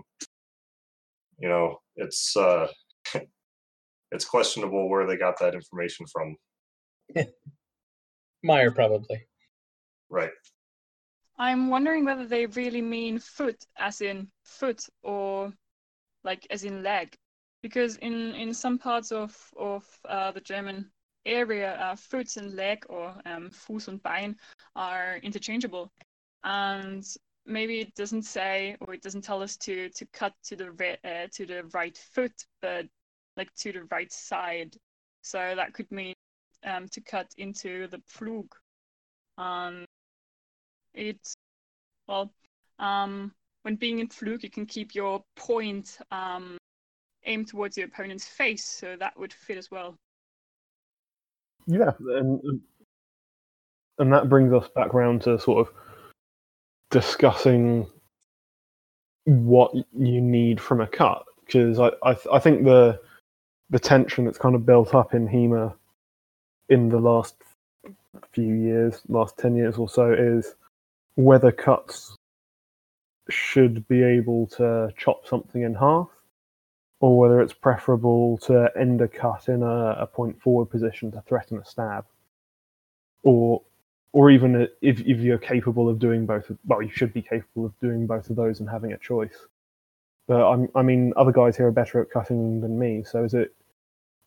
you 1.38 1.48
know 1.48 1.76
it's 1.96 2.36
uh 2.36 2.66
it's 4.12 4.24
questionable 4.24 4.88
where 4.88 5.06
they 5.06 5.16
got 5.16 5.38
that 5.38 5.54
information 5.54 6.06
from 6.12 6.36
Meyer 8.44 8.70
probably. 8.70 9.26
Right. 10.10 10.30
I'm 11.38 11.68
wondering 11.68 12.04
whether 12.04 12.26
they 12.26 12.46
really 12.46 12.82
mean 12.82 13.18
foot 13.18 13.56
as 13.76 14.00
in 14.00 14.28
foot 14.44 14.86
or 15.02 15.52
like 16.22 16.46
as 16.50 16.64
in 16.64 16.82
leg. 16.82 17.16
Because 17.62 17.96
in, 17.96 18.34
in 18.34 18.52
some 18.52 18.78
parts 18.78 19.10
of, 19.10 19.34
of 19.56 19.84
uh, 20.06 20.30
the 20.32 20.40
German 20.42 20.90
area, 21.24 21.74
uh, 21.76 21.96
foot 21.96 22.36
and 22.36 22.54
leg 22.54 22.84
or 22.90 23.14
um, 23.24 23.50
Fuß 23.50 23.88
und 23.88 24.02
Bein 24.02 24.36
are 24.76 25.16
interchangeable. 25.22 25.90
And 26.44 27.02
maybe 27.46 27.80
it 27.80 27.94
doesn't 27.94 28.22
say 28.22 28.76
or 28.80 28.94
it 28.94 29.02
doesn't 29.02 29.22
tell 29.22 29.42
us 29.42 29.56
to 29.58 29.88
to 29.90 30.06
cut 30.06 30.32
to 30.44 30.56
the 30.56 30.70
re- 30.72 30.98
uh, 31.04 31.26
to 31.32 31.46
the 31.46 31.64
right 31.72 31.96
foot, 32.12 32.32
but 32.62 32.86
like 33.36 33.52
to 33.56 33.72
the 33.72 33.84
right 33.90 34.12
side. 34.12 34.76
So 35.22 35.54
that 35.56 35.72
could 35.74 35.90
mean 35.90 36.14
um, 36.64 36.88
to 36.88 37.00
cut 37.00 37.28
into 37.36 37.88
the 37.88 37.98
Pflug. 37.98 38.48
Um, 39.38 39.84
it's 40.94 41.34
well, 42.06 42.32
um, 42.78 43.32
when 43.62 43.76
being 43.76 43.98
in 43.98 44.08
Pflug, 44.08 44.42
you 44.42 44.50
can 44.50 44.66
keep 44.66 44.94
your 44.94 45.24
point 45.36 45.98
um, 46.10 46.58
aimed 47.24 47.48
towards 47.48 47.76
your 47.76 47.86
opponent's 47.86 48.26
face, 48.26 48.64
so 48.64 48.96
that 48.98 49.18
would 49.18 49.32
fit 49.32 49.58
as 49.58 49.70
well. 49.70 49.96
Yeah, 51.66 51.92
and 52.00 52.60
and 53.98 54.12
that 54.12 54.28
brings 54.28 54.52
us 54.52 54.68
back 54.74 54.94
around 54.94 55.22
to 55.22 55.38
sort 55.38 55.66
of 55.66 55.74
discussing 56.94 57.84
what 59.24 59.74
you 59.98 60.20
need 60.20 60.60
from 60.60 60.80
a 60.80 60.86
cut 60.86 61.24
because 61.44 61.80
I, 61.80 61.90
I 62.04 62.16
I 62.32 62.38
think 62.38 62.62
the 62.64 63.00
the 63.68 63.80
tension 63.80 64.24
that's 64.24 64.38
kind 64.38 64.54
of 64.54 64.64
built 64.64 64.94
up 64.94 65.12
in 65.12 65.26
HEMA 65.26 65.74
in 66.68 66.88
the 66.88 67.00
last 67.00 67.34
few 68.30 68.54
years, 68.54 69.02
last 69.08 69.36
ten 69.36 69.56
years 69.56 69.76
or 69.76 69.88
so, 69.88 70.12
is 70.12 70.54
whether 71.16 71.50
cuts 71.50 72.16
should 73.28 73.88
be 73.88 74.04
able 74.04 74.46
to 74.58 74.92
chop 74.96 75.26
something 75.26 75.62
in 75.62 75.74
half, 75.74 76.10
or 77.00 77.18
whether 77.18 77.40
it's 77.40 77.54
preferable 77.54 78.38
to 78.38 78.70
end 78.78 79.00
a 79.00 79.08
cut 79.08 79.48
in 79.48 79.64
a, 79.64 79.96
a 79.98 80.06
point 80.06 80.40
forward 80.40 80.66
position 80.66 81.10
to 81.10 81.20
threaten 81.22 81.58
a 81.58 81.64
stab, 81.64 82.04
or 83.24 83.62
or 84.14 84.30
even 84.30 84.68
if, 84.80 85.00
if 85.00 85.18
you're 85.18 85.38
capable 85.38 85.88
of 85.88 85.98
doing 85.98 86.24
both. 86.24 86.48
Well, 86.64 86.80
you 86.80 86.90
should 86.90 87.12
be 87.12 87.20
capable 87.20 87.66
of 87.66 87.78
doing 87.80 88.06
both 88.06 88.30
of 88.30 88.36
those 88.36 88.60
and 88.60 88.70
having 88.70 88.92
a 88.92 88.98
choice. 88.98 89.36
But 90.28 90.48
I'm, 90.48 90.68
I 90.76 90.82
mean, 90.82 91.12
other 91.16 91.32
guys 91.32 91.56
here 91.56 91.66
are 91.66 91.72
better 91.72 92.00
at 92.00 92.10
cutting 92.10 92.60
than 92.60 92.78
me. 92.78 93.02
So 93.04 93.24
is 93.24 93.34
it? 93.34 93.52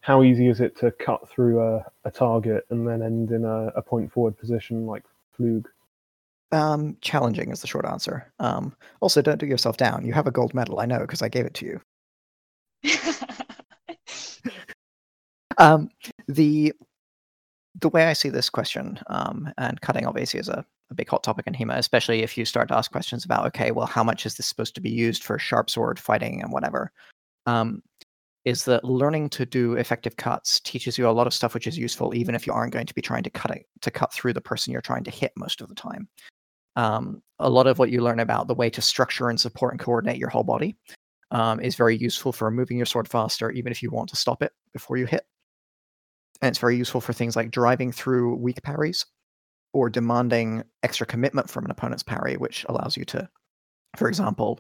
How 0.02 0.24
easy 0.24 0.48
is 0.48 0.62
it 0.62 0.78
to 0.78 0.92
cut 0.92 1.28
through 1.28 1.62
a, 1.62 1.86
a 2.06 2.12
target 2.12 2.66
and 2.70 2.88
then 2.88 3.02
end 3.02 3.32
in 3.32 3.46
a, 3.46 3.68
a 3.76 3.82
point 3.82 4.12
forward 4.12 4.38
position 4.38 4.86
like 4.86 5.04
Pflug? 5.40 5.66
Um, 6.52 6.98
challenging 7.02 7.52
is 7.52 7.62
the 7.62 7.68
short 7.68 7.86
answer. 7.86 8.32
Um, 8.40 8.76
also, 9.00 9.22
don't 9.22 9.40
do 9.40 9.48
yourself 9.48 9.78
down. 9.78 10.06
You 10.06 10.14
have 10.14 10.28
a 10.28 10.32
gold 10.32 10.54
medal, 10.54 10.80
I 10.80 10.86
know, 10.86 11.00
because 11.00 11.22
I 11.22 11.30
gave 11.30 11.46
it 11.46 11.54
to 11.56 11.66
you. 11.66 11.82
Um, 15.58 15.90
the 16.28 16.74
the 17.80 17.90
way 17.90 18.06
I 18.06 18.14
see 18.14 18.30
this 18.30 18.50
question, 18.50 19.00
um, 19.08 19.52
and 19.58 19.80
cutting 19.82 20.06
obviously 20.06 20.40
is 20.40 20.50
a, 20.50 20.66
a 20.90 20.94
big 20.96 21.10
hot 21.10 21.24
topic 21.24 21.48
in 21.48 21.54
HEMA, 21.54 21.78
especially 21.78 22.24
if 22.24 22.38
you 22.38 22.46
start 22.46 22.70
to 22.70 22.78
ask 22.78 22.92
questions 22.92 23.26
about, 23.26 23.46
okay, 23.48 23.72
well, 23.72 23.86
how 23.86 24.04
much 24.04 24.26
is 24.26 24.36
this 24.36 24.48
supposed 24.48 24.76
to 24.76 24.82
be 24.82 24.90
used 24.90 25.24
for 25.24 25.38
sharp 25.38 25.70
sword 25.70 26.00
fighting 26.00 26.42
and 26.42 26.52
whatever, 26.52 26.92
um, 27.46 27.84
is 28.46 28.66
that 28.66 28.84
learning 28.84 29.30
to 29.30 29.46
do 29.46 29.74
effective 29.74 30.16
cuts 30.16 30.60
teaches 30.62 30.98
you 30.98 31.08
a 31.08 31.12
lot 31.12 31.28
of 31.28 31.34
stuff 31.34 31.54
which 31.54 31.68
is 31.68 31.78
useful, 31.78 32.16
even 32.16 32.34
if 32.34 32.48
you 32.48 32.54
aren't 32.54 32.74
going 32.74 32.86
to 32.86 32.96
be 32.96 33.02
trying 33.02 33.24
to 33.24 33.30
cut 33.30 33.52
it 33.52 33.66
to 33.82 33.92
cut 33.92 34.14
through 34.14 34.34
the 34.34 34.42
person 34.42 34.72
you're 34.72 34.82
trying 34.82 35.04
to 35.04 35.12
hit 35.12 35.34
most 35.36 35.62
of 35.62 35.68
the 35.68 35.76
time. 35.76 36.08
Um, 36.78 37.22
a 37.40 37.50
lot 37.50 37.68
of 37.68 37.80
what 37.80 37.90
you 37.90 38.02
learn 38.02 38.20
about 38.20 38.48
the 38.48 38.56
way 38.56 38.70
to 38.70 38.82
structure 38.82 39.30
and 39.30 39.40
support 39.40 39.74
and 39.74 39.80
coordinate 39.80 40.18
your 40.18 40.30
whole 40.30 40.44
body 40.44 40.78
um, 41.32 41.60
is 41.60 41.76
very 41.76 41.98
useful 41.98 42.32
for 42.32 42.50
moving 42.50 42.78
your 42.78 42.86
sword 42.86 43.10
faster, 43.10 43.52
even 43.52 43.72
if 43.72 43.84
you 43.84 43.90
want 43.90 44.10
to 44.10 44.16
stop 44.16 44.42
it 44.42 44.54
before 44.72 44.96
you 44.96 45.06
hit 45.06 45.26
and 46.42 46.50
it's 46.50 46.60
very 46.60 46.78
useful 46.78 47.02
for 47.02 47.14
things 47.14 47.36
like 47.36 47.52
driving 47.52 47.92
through 47.92 48.36
weak 48.36 48.62
parries 48.64 49.06
or 49.74 49.90
demanding 49.90 50.64
extra 50.84 51.06
commitment 51.06 51.50
from 51.50 51.66
an 51.66 51.72
opponent's 51.72 52.04
parry, 52.04 52.38
which 52.38 52.66
allows 52.70 52.98
you 52.98 53.06
to, 53.06 53.30
for 53.96 54.08
example, 54.08 54.60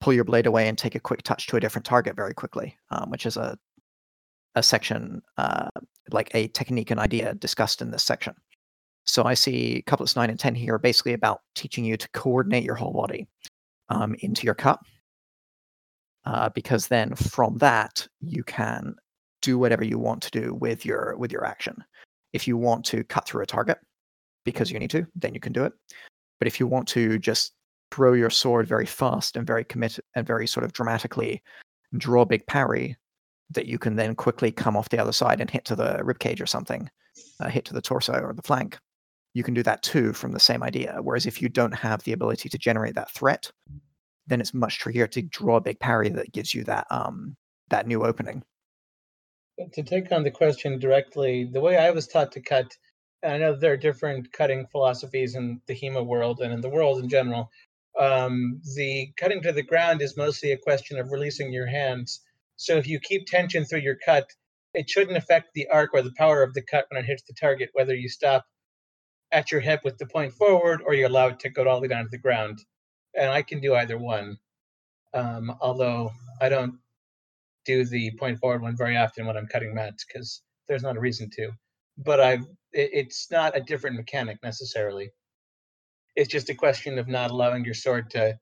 pull 0.00 0.12
your 0.12 0.24
blade 0.24 0.46
away 0.46 0.68
and 0.68 0.78
take 0.78 0.94
a 0.94 1.00
quick 1.00 1.22
touch 1.22 1.46
to 1.46 1.56
a 1.56 1.60
different 1.60 1.84
target 1.84 2.16
very 2.16 2.34
quickly, 2.34 2.76
um, 2.90 3.10
which 3.10 3.26
is 3.26 3.36
a 3.36 3.58
a 4.54 4.62
section 4.62 5.20
uh, 5.36 5.68
like 6.12 6.30
a 6.34 6.48
technique 6.48 6.90
and 6.90 6.98
idea 6.98 7.34
discussed 7.34 7.82
in 7.82 7.90
this 7.90 8.02
section. 8.02 8.34
So 9.04 9.24
I 9.24 9.34
see 9.34 9.84
couplets 9.86 10.16
nine 10.16 10.30
and 10.30 10.38
ten 10.38 10.54
here 10.54 10.78
basically 10.78 11.12
about 11.12 11.42
teaching 11.54 11.84
you 11.84 11.96
to 11.98 12.08
coordinate 12.10 12.64
your 12.64 12.74
whole 12.74 12.92
body 12.92 13.28
um, 13.90 14.16
into 14.20 14.44
your 14.44 14.54
cut, 14.54 14.80
uh, 16.24 16.48
because 16.54 16.88
then 16.88 17.14
from 17.14 17.58
that 17.58 18.08
you 18.20 18.42
can 18.44 18.94
do 19.46 19.58
whatever 19.58 19.84
you 19.84 19.96
want 19.98 20.20
to 20.22 20.30
do 20.40 20.54
with 20.54 20.84
your 20.84 21.16
with 21.16 21.30
your 21.30 21.44
action. 21.44 21.76
If 22.32 22.48
you 22.48 22.56
want 22.56 22.84
to 22.86 23.04
cut 23.04 23.26
through 23.26 23.44
a 23.44 23.46
target 23.46 23.78
because 24.44 24.72
you 24.72 24.78
need 24.80 24.90
to, 24.90 25.06
then 25.14 25.34
you 25.34 25.40
can 25.40 25.52
do 25.52 25.64
it. 25.64 25.72
But 26.40 26.48
if 26.48 26.58
you 26.58 26.66
want 26.66 26.88
to 26.88 27.18
just 27.18 27.52
throw 27.92 28.12
your 28.12 28.30
sword 28.30 28.66
very 28.66 28.86
fast 28.86 29.36
and 29.36 29.46
very 29.46 29.64
committed 29.64 30.04
and 30.16 30.26
very 30.26 30.48
sort 30.48 30.64
of 30.64 30.72
dramatically 30.72 31.42
draw 31.96 32.22
a 32.22 32.26
big 32.26 32.44
parry 32.46 32.96
that 33.50 33.66
you 33.66 33.78
can 33.78 33.94
then 33.94 34.16
quickly 34.16 34.50
come 34.50 34.76
off 34.76 34.88
the 34.88 34.98
other 34.98 35.12
side 35.12 35.40
and 35.40 35.48
hit 35.48 35.64
to 35.66 35.76
the 35.76 36.00
ribcage 36.02 36.42
or 36.42 36.46
something, 36.46 36.90
uh, 37.38 37.48
hit 37.48 37.64
to 37.64 37.74
the 37.74 37.80
torso 37.80 38.14
or 38.20 38.34
the 38.34 38.42
flank, 38.42 38.76
you 39.34 39.44
can 39.44 39.54
do 39.54 39.62
that 39.62 39.82
too 39.82 40.12
from 40.12 40.32
the 40.32 40.40
same 40.40 40.64
idea. 40.64 40.98
Whereas 41.00 41.26
if 41.26 41.40
you 41.40 41.48
don't 41.48 41.74
have 41.74 42.02
the 42.02 42.12
ability 42.12 42.48
to 42.48 42.58
generate 42.58 42.96
that 42.96 43.12
threat, 43.12 43.52
then 44.26 44.40
it's 44.40 44.52
much 44.52 44.80
trickier 44.80 45.06
to 45.06 45.22
draw 45.22 45.56
a 45.56 45.60
big 45.60 45.78
parry 45.78 46.08
that 46.08 46.32
gives 46.32 46.52
you 46.52 46.64
that 46.64 46.86
um 46.90 47.36
that 47.68 47.86
new 47.86 48.04
opening 48.04 48.42
to 49.72 49.82
take 49.82 50.12
on 50.12 50.22
the 50.22 50.30
question 50.30 50.78
directly, 50.78 51.44
the 51.44 51.60
way 51.60 51.76
I 51.76 51.90
was 51.90 52.06
taught 52.06 52.32
to 52.32 52.40
cut, 52.40 52.76
and 53.22 53.32
I 53.32 53.38
know 53.38 53.56
there 53.56 53.72
are 53.72 53.78
different 53.78 54.32
cutting 54.32 54.66
philosophies 54.66 55.34
in 55.34 55.60
the 55.66 55.74
HEMA 55.74 56.04
world 56.04 56.40
and 56.40 56.52
in 56.52 56.60
the 56.60 56.68
world 56.68 57.02
in 57.02 57.08
general. 57.08 57.50
Um, 57.98 58.60
the 58.76 59.10
cutting 59.16 59.42
to 59.42 59.52
the 59.52 59.62
ground 59.62 60.02
is 60.02 60.16
mostly 60.16 60.52
a 60.52 60.58
question 60.58 60.98
of 60.98 61.10
releasing 61.10 61.52
your 61.52 61.66
hands. 61.66 62.20
So 62.56 62.76
if 62.76 62.86
you 62.86 63.00
keep 63.00 63.26
tension 63.26 63.64
through 63.64 63.80
your 63.80 63.96
cut, 63.96 64.30
it 64.74 64.90
shouldn't 64.90 65.16
affect 65.16 65.54
the 65.54 65.68
arc 65.68 65.90
or 65.94 66.02
the 66.02 66.12
power 66.16 66.42
of 66.42 66.52
the 66.52 66.62
cut 66.62 66.86
when 66.90 67.02
it 67.02 67.06
hits 67.06 67.22
the 67.22 67.32
target, 67.32 67.70
whether 67.72 67.94
you 67.94 68.10
stop 68.10 68.44
at 69.32 69.50
your 69.50 69.60
hip 69.60 69.80
with 69.84 69.96
the 69.98 70.06
point 70.06 70.32
forward 70.34 70.82
or 70.84 70.94
you're 70.94 71.08
allowed 71.08 71.40
to 71.40 71.48
go 71.48 71.66
all 71.66 71.76
the 71.76 71.82
way 71.82 71.88
down 71.88 72.04
to 72.04 72.10
the 72.10 72.18
ground. 72.18 72.58
And 73.14 73.30
I 73.30 73.42
can 73.42 73.60
do 73.60 73.74
either 73.74 73.96
one. 73.96 74.38
Um, 75.14 75.56
although 75.62 76.12
I 76.40 76.50
don't 76.50 76.78
do 77.66 77.84
the 77.84 78.12
point 78.18 78.38
forward 78.38 78.62
one 78.62 78.76
very 78.76 78.96
often 78.96 79.26
when 79.26 79.36
I'm 79.36 79.46
cutting 79.46 79.74
mats 79.74 80.04
because 80.04 80.42
there's 80.68 80.82
not 80.82 80.96
a 80.96 81.00
reason 81.00 81.30
to. 81.36 81.50
But 81.98 82.20
I, 82.20 82.32
it, 82.72 82.90
it's 82.92 83.30
not 83.30 83.56
a 83.56 83.60
different 83.60 83.96
mechanic 83.96 84.38
necessarily. 84.42 85.10
It's 86.14 86.30
just 86.30 86.48
a 86.48 86.54
question 86.54 86.98
of 86.98 87.08
not 87.08 87.30
allowing 87.30 87.64
your 87.64 87.74
sword 87.74 88.10
to, 88.10 88.38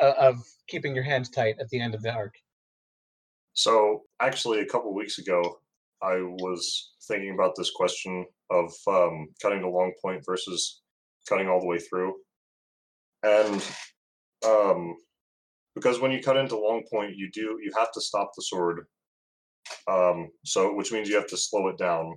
uh, 0.00 0.14
of 0.18 0.36
keeping 0.68 0.94
your 0.94 1.04
hands 1.04 1.30
tight 1.30 1.56
at 1.60 1.68
the 1.68 1.80
end 1.80 1.94
of 1.94 2.02
the 2.02 2.12
arc. 2.12 2.34
So 3.54 4.02
actually, 4.20 4.60
a 4.60 4.66
couple 4.66 4.94
weeks 4.94 5.18
ago, 5.18 5.58
I 6.02 6.16
was 6.16 6.94
thinking 7.06 7.34
about 7.34 7.54
this 7.56 7.70
question 7.70 8.26
of 8.50 8.72
um, 8.88 9.28
cutting 9.40 9.62
the 9.62 9.68
long 9.68 9.92
point 10.02 10.24
versus 10.24 10.80
cutting 11.28 11.48
all 11.48 11.60
the 11.60 11.66
way 11.66 11.78
through, 11.78 12.14
and 13.22 13.62
um, 14.44 14.96
because 15.74 16.00
when 16.00 16.10
you 16.10 16.22
cut 16.22 16.36
into 16.36 16.56
long 16.56 16.82
point, 16.90 17.16
you 17.16 17.30
do 17.32 17.58
you 17.62 17.70
have 17.76 17.92
to 17.92 18.00
stop 18.00 18.30
the 18.36 18.42
sword. 18.42 18.86
Um, 19.90 20.28
so 20.44 20.74
which 20.74 20.92
means 20.92 21.08
you 21.08 21.16
have 21.16 21.28
to 21.28 21.36
slow 21.36 21.68
it 21.68 21.78
down, 21.78 22.14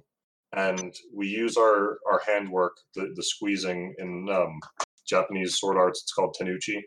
and 0.56 0.93
we 1.14 1.28
use 1.28 1.58
our 1.58 1.97
our 2.10 2.22
handwork, 2.26 2.76
the 2.95 3.12
the 3.16 3.24
squeezing 3.24 3.95
in 3.99 4.28
um, 4.32 4.60
Japanese 5.08 5.60
sword 5.60 5.78
arts. 5.78 6.01
It's 6.03 6.14
called 6.14 6.36
tenouchi. 6.39 6.82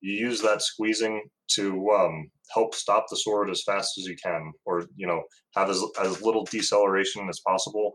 You 0.00 0.14
use 0.14 0.40
that 0.42 0.62
squeezing 0.62 1.22
to 1.52 1.90
um, 1.90 2.30
help 2.52 2.74
stop 2.74 3.06
the 3.08 3.16
sword 3.16 3.50
as 3.50 3.62
fast 3.62 3.98
as 3.98 4.04
you 4.06 4.16
can, 4.22 4.52
or 4.64 4.86
you 4.96 5.06
know 5.06 5.22
have 5.56 5.70
as 5.70 5.82
as 6.00 6.22
little 6.22 6.44
deceleration 6.44 7.28
as 7.28 7.40
possible 7.46 7.92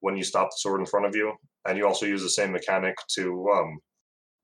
when 0.00 0.16
you 0.16 0.24
stop 0.24 0.48
the 0.48 0.56
sword 0.58 0.80
in 0.80 0.86
front 0.86 1.06
of 1.06 1.16
you. 1.16 1.32
And 1.66 1.76
you 1.76 1.86
also 1.86 2.06
use 2.06 2.22
the 2.22 2.28
same 2.28 2.52
mechanic 2.52 2.94
to 3.16 3.48
um, 3.52 3.78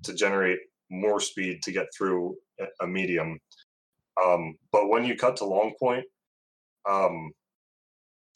to 0.05 0.15
generate 0.15 0.59
more 0.93 1.20
speed 1.20 1.62
to 1.62 1.72
get 1.72 1.86
through 1.97 2.36
a 2.80 2.86
medium. 2.86 3.38
Um, 4.24 4.55
but 4.70 4.88
when 4.88 5.05
you 5.05 5.16
cut 5.16 5.36
to 5.36 5.45
long 5.45 5.72
point, 5.80 6.05
um, 6.88 7.32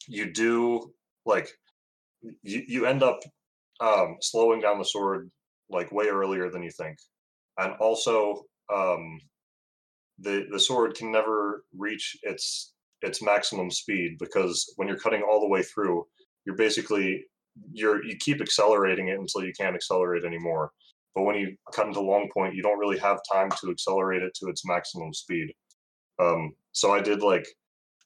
you 0.08 0.32
do 0.32 0.92
like 1.26 1.50
you, 2.42 2.62
you 2.66 2.86
end 2.86 3.02
up 3.02 3.20
um, 3.80 4.16
slowing 4.20 4.60
down 4.60 4.78
the 4.78 4.84
sword 4.84 5.30
like 5.68 5.92
way 5.92 6.06
earlier 6.06 6.50
than 6.50 6.62
you 6.62 6.70
think, 6.70 6.96
and 7.58 7.74
also 7.74 8.44
um, 8.74 9.20
the 10.18 10.46
the 10.50 10.60
sword 10.60 10.94
can 10.94 11.12
never 11.12 11.64
reach 11.76 12.16
its 12.22 12.72
its 13.02 13.22
maximum 13.22 13.70
speed 13.70 14.16
because 14.18 14.72
when 14.76 14.88
you're 14.88 14.98
cutting 14.98 15.22
all 15.22 15.40
the 15.40 15.48
way 15.48 15.62
through, 15.62 16.06
you're 16.44 16.56
basically 16.56 17.24
you're 17.72 18.04
you 18.04 18.16
keep 18.16 18.40
accelerating 18.40 19.08
it 19.08 19.18
until 19.18 19.44
you 19.44 19.52
can't 19.58 19.76
accelerate 19.76 20.24
anymore. 20.24 20.70
But 21.16 21.22
when 21.22 21.36
you 21.36 21.56
cut 21.72 21.86
into 21.86 22.00
long 22.00 22.28
point, 22.32 22.54
you 22.54 22.62
don't 22.62 22.78
really 22.78 22.98
have 22.98 23.18
time 23.32 23.48
to 23.62 23.70
accelerate 23.70 24.22
it 24.22 24.34
to 24.34 24.48
its 24.48 24.66
maximum 24.66 25.14
speed. 25.14 25.50
Um, 26.18 26.52
so 26.72 26.92
I 26.92 27.00
did 27.00 27.22
like 27.22 27.46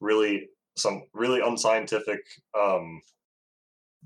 really 0.01 0.49
some 0.79 1.03
really 1.13 1.41
unscientific, 1.41 2.21
um, 2.59 3.03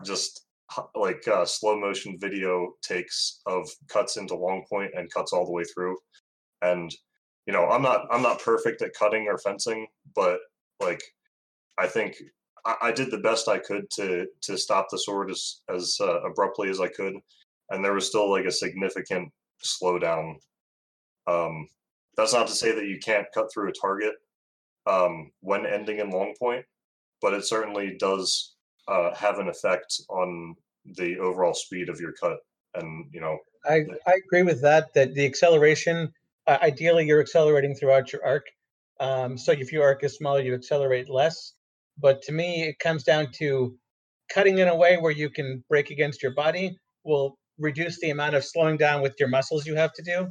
just 0.05 0.47
like 0.95 1.29
uh, 1.29 1.45
slow 1.45 1.79
motion 1.79 2.17
video 2.19 2.73
takes 2.83 3.43
of 3.45 3.69
cuts 3.89 4.17
into 4.17 4.35
long 4.35 4.65
point 4.71 4.93
and 4.97 5.13
cuts 5.13 5.35
all 5.35 5.45
the 5.45 5.53
way 5.53 5.65
through. 5.65 5.99
And 6.63 6.91
you 7.47 7.53
know, 7.53 7.69
I'm 7.69 7.83
not 7.83 8.07
I'm 8.11 8.23
not 8.23 8.41
perfect 8.41 8.81
at 8.81 8.95
cutting 8.95 9.27
or 9.29 9.37
fencing, 9.37 9.87
but 10.17 10.39
like 10.81 11.03
I 11.77 11.87
think 11.87 12.17
I, 12.65 12.93
did 12.93 13.11
the 13.11 13.19
best 13.19 13.49
I 13.49 13.59
could 13.59 13.91
to 13.97 14.27
to 14.43 14.57
stop 14.57 14.87
the 14.91 14.99
sword 14.99 15.31
as 15.31 15.61
as 15.69 15.99
uh, 16.01 16.23
abruptly 16.23 16.71
as 16.71 16.81
I 16.81 16.89
could, 16.89 17.15
and 17.71 17.85
there 17.85 17.95
was 17.95 18.07
still 18.07 18.31
like 18.31 18.45
a 18.45 18.53
significant 18.53 19.31
slowdown. 19.62 20.37
Um, 21.27 21.69
that's 22.17 22.33
not 22.33 22.47
to 22.49 22.55
say 22.55 22.73
that 22.75 22.87
you 22.87 22.99
can't 22.99 23.27
cut 23.35 23.53
through 23.53 23.69
a 23.69 23.73
target 23.73 24.15
um, 24.87 25.31
when 25.41 25.67
ending 25.67 25.99
in 25.99 26.11
long 26.11 26.35
point, 26.39 26.65
but 27.21 27.35
it 27.35 27.45
certainly 27.45 27.97
does 27.99 28.55
uh, 28.89 29.15
have 29.15 29.39
an 29.39 29.49
effect 29.49 30.01
on 30.09 30.55
the 30.97 31.19
overall 31.19 31.55
speed 31.55 31.89
of 31.89 32.01
your 32.01 32.12
cut. 32.12 32.39
And 32.75 33.07
you 33.12 33.21
know, 33.21 33.39
I 33.65 33.85
I 34.07 34.15
agree 34.27 34.43
with 34.43 34.61
that. 34.62 34.93
That 34.95 35.15
the 35.15 35.25
acceleration, 35.25 36.12
uh, 36.47 36.59
ideally, 36.62 37.07
you're 37.07 37.21
accelerating 37.21 37.75
throughout 37.75 38.12
your 38.12 38.25
arc. 38.25 38.47
Um, 39.01 39.39
so 39.39 39.53
if 39.53 39.73
your 39.73 39.85
arc 39.85 40.05
is 40.05 40.17
smaller, 40.17 40.41
you 40.41 40.55
accelerate 40.55 41.09
less. 41.09 41.55
But 41.99 42.23
to 42.23 42.33
me, 42.33 42.65
it 42.65 42.79
comes 42.79 43.05
down 43.05 43.29
to 43.37 43.77
cutting 44.29 44.59
in 44.59 44.69
a 44.69 44.75
way 44.75 44.97
where 44.97 45.12
you 45.12 45.31
can 45.31 45.65
break 45.69 45.91
against 45.91 46.23
your 46.23 46.35
body 46.35 46.79
will 47.05 47.39
reduce 47.59 48.01
the 48.01 48.11
amount 48.11 48.35
of 48.35 48.45
slowing 48.45 48.77
down 48.77 49.03
with 49.03 49.15
your 49.19 49.29
muscles 49.29 49.67
you 49.67 49.75
have 49.77 49.93
to 49.95 50.03
do. 50.03 50.29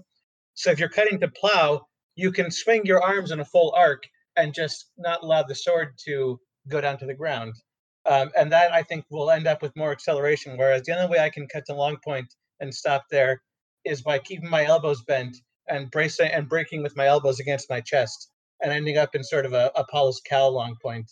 So 0.54 0.72
if 0.72 0.80
you're 0.80 0.90
cutting 0.90 1.20
to 1.20 1.28
plow, 1.28 1.86
you 2.16 2.32
can 2.32 2.52
swing 2.52 2.86
your 2.86 3.02
arms 3.02 3.32
in 3.32 3.40
a 3.40 3.46
full 3.46 3.74
arc 3.76 4.04
and 4.36 4.54
just 4.54 4.92
not 4.98 5.24
allow 5.24 5.44
the 5.44 5.56
sword 5.56 5.94
to 6.06 6.40
go 6.68 6.82
down 6.82 6.98
to 7.00 7.06
the 7.06 7.14
ground. 7.14 7.54
Um, 8.06 8.32
and 8.38 8.52
that 8.52 8.74
I 8.74 8.84
think 8.84 9.06
will 9.10 9.32
end 9.32 9.48
up 9.48 9.62
with 9.62 9.76
more 9.76 9.92
acceleration. 9.92 10.58
Whereas 10.58 10.84
the 10.84 10.96
only 10.96 11.10
way 11.10 11.24
I 11.24 11.30
can 11.30 11.48
cut 11.48 11.66
to 11.68 11.74
long 11.74 11.98
point 12.04 12.34
and 12.60 12.74
stop 12.74 13.06
there 13.10 13.42
is 13.86 14.02
by 14.02 14.20
keeping 14.20 14.50
my 14.50 14.66
elbows 14.66 15.02
bent 15.04 15.38
and 15.70 15.90
bracing 15.90 16.30
and 16.32 16.50
breaking 16.50 16.84
with 16.84 16.98
my 16.98 17.08
elbows 17.08 17.40
against 17.40 17.70
my 17.70 17.80
chest 17.80 18.30
and 18.62 18.72
ending 18.72 18.98
up 18.98 19.16
in 19.16 19.24
sort 19.24 19.46
of 19.46 19.54
a 19.54 19.72
Apollo's 19.76 20.22
cow 20.28 20.48
long 20.48 20.76
point. 20.82 21.10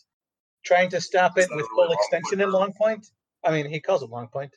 Trying 0.64 0.90
to 0.90 1.02
stop 1.02 1.38
it 1.38 1.50
with 1.52 1.68
full 1.76 1.92
extension 1.92 2.42
in 2.42 2.52
long 2.52 2.74
point. 2.74 3.08
I 3.44 3.52
mean, 3.52 3.68
he 3.68 3.80
calls 3.80 4.04
it 4.04 4.10
long 4.10 4.28
point. 4.28 4.56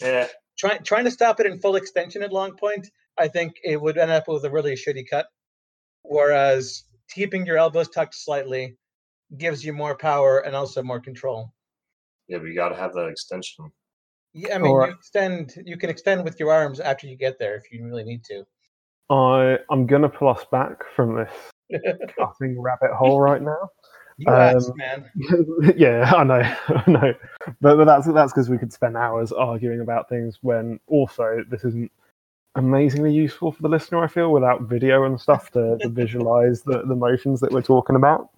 Yeah. 0.00 0.28
Trying 0.58 0.82
trying 0.82 1.04
to 1.04 1.10
stop 1.10 1.40
it 1.40 1.46
in 1.46 1.58
full 1.58 1.76
extension 1.76 2.22
at 2.22 2.32
long 2.32 2.56
point, 2.56 2.88
I 3.18 3.28
think 3.28 3.56
it 3.62 3.80
would 3.80 3.98
end 3.98 4.10
up 4.10 4.28
with 4.28 4.44
a 4.44 4.50
really 4.50 4.74
shitty 4.74 5.04
cut. 5.08 5.26
Whereas 6.02 6.84
keeping 7.10 7.46
your 7.46 7.58
elbows 7.58 7.88
tucked 7.88 8.14
slightly 8.14 8.76
gives 9.36 9.64
you 9.64 9.72
more 9.72 9.96
power 9.96 10.40
and 10.40 10.54
also 10.54 10.82
more 10.82 11.00
control. 11.00 11.52
Yeah, 12.28 12.38
but 12.38 12.46
you 12.46 12.54
got 12.54 12.70
to 12.70 12.76
have 12.76 12.94
that 12.94 13.08
extension. 13.08 13.70
Yeah, 14.32 14.56
I 14.56 14.58
mean, 14.58 14.72
you 14.72 14.82
extend. 14.82 15.54
You 15.64 15.76
can 15.76 15.88
extend 15.88 16.24
with 16.24 16.38
your 16.38 16.52
arms 16.52 16.80
after 16.80 17.06
you 17.06 17.16
get 17.16 17.38
there 17.38 17.54
if 17.56 17.72
you 17.72 17.84
really 17.86 18.04
need 18.04 18.22
to. 18.24 18.44
I 19.08 19.58
I'm 19.70 19.86
gonna 19.86 20.08
pull 20.08 20.28
us 20.28 20.44
back 20.50 20.82
from 20.94 21.16
this 21.16 21.32
cutting 22.18 22.60
rabbit 22.60 22.92
hole 22.94 23.20
right 23.20 23.40
now. 23.40 23.70
Asked, 24.26 24.72
man. 24.76 25.10
yeah, 25.76 26.10
I 26.14 26.24
know, 26.24 26.34
I 26.68 26.90
know, 26.90 27.14
but, 27.60 27.76
but 27.76 27.84
that's 27.84 28.06
that's 28.06 28.32
because 28.32 28.48
we 28.48 28.56
could 28.56 28.72
spend 28.72 28.96
hours 28.96 29.30
arguing 29.30 29.80
about 29.80 30.08
things 30.08 30.38
when 30.40 30.80
also 30.86 31.44
this 31.50 31.64
isn't 31.64 31.92
amazingly 32.54 33.12
useful 33.12 33.52
for 33.52 33.60
the 33.60 33.68
listener. 33.68 34.02
I 34.02 34.06
feel 34.06 34.32
without 34.32 34.62
video 34.62 35.04
and 35.04 35.20
stuff 35.20 35.50
to, 35.50 35.76
to 35.82 35.88
visualize 35.90 36.62
the, 36.62 36.82
the 36.86 36.96
motions 36.96 37.40
that 37.40 37.52
we're 37.52 37.60
talking 37.60 37.96
about. 37.96 38.30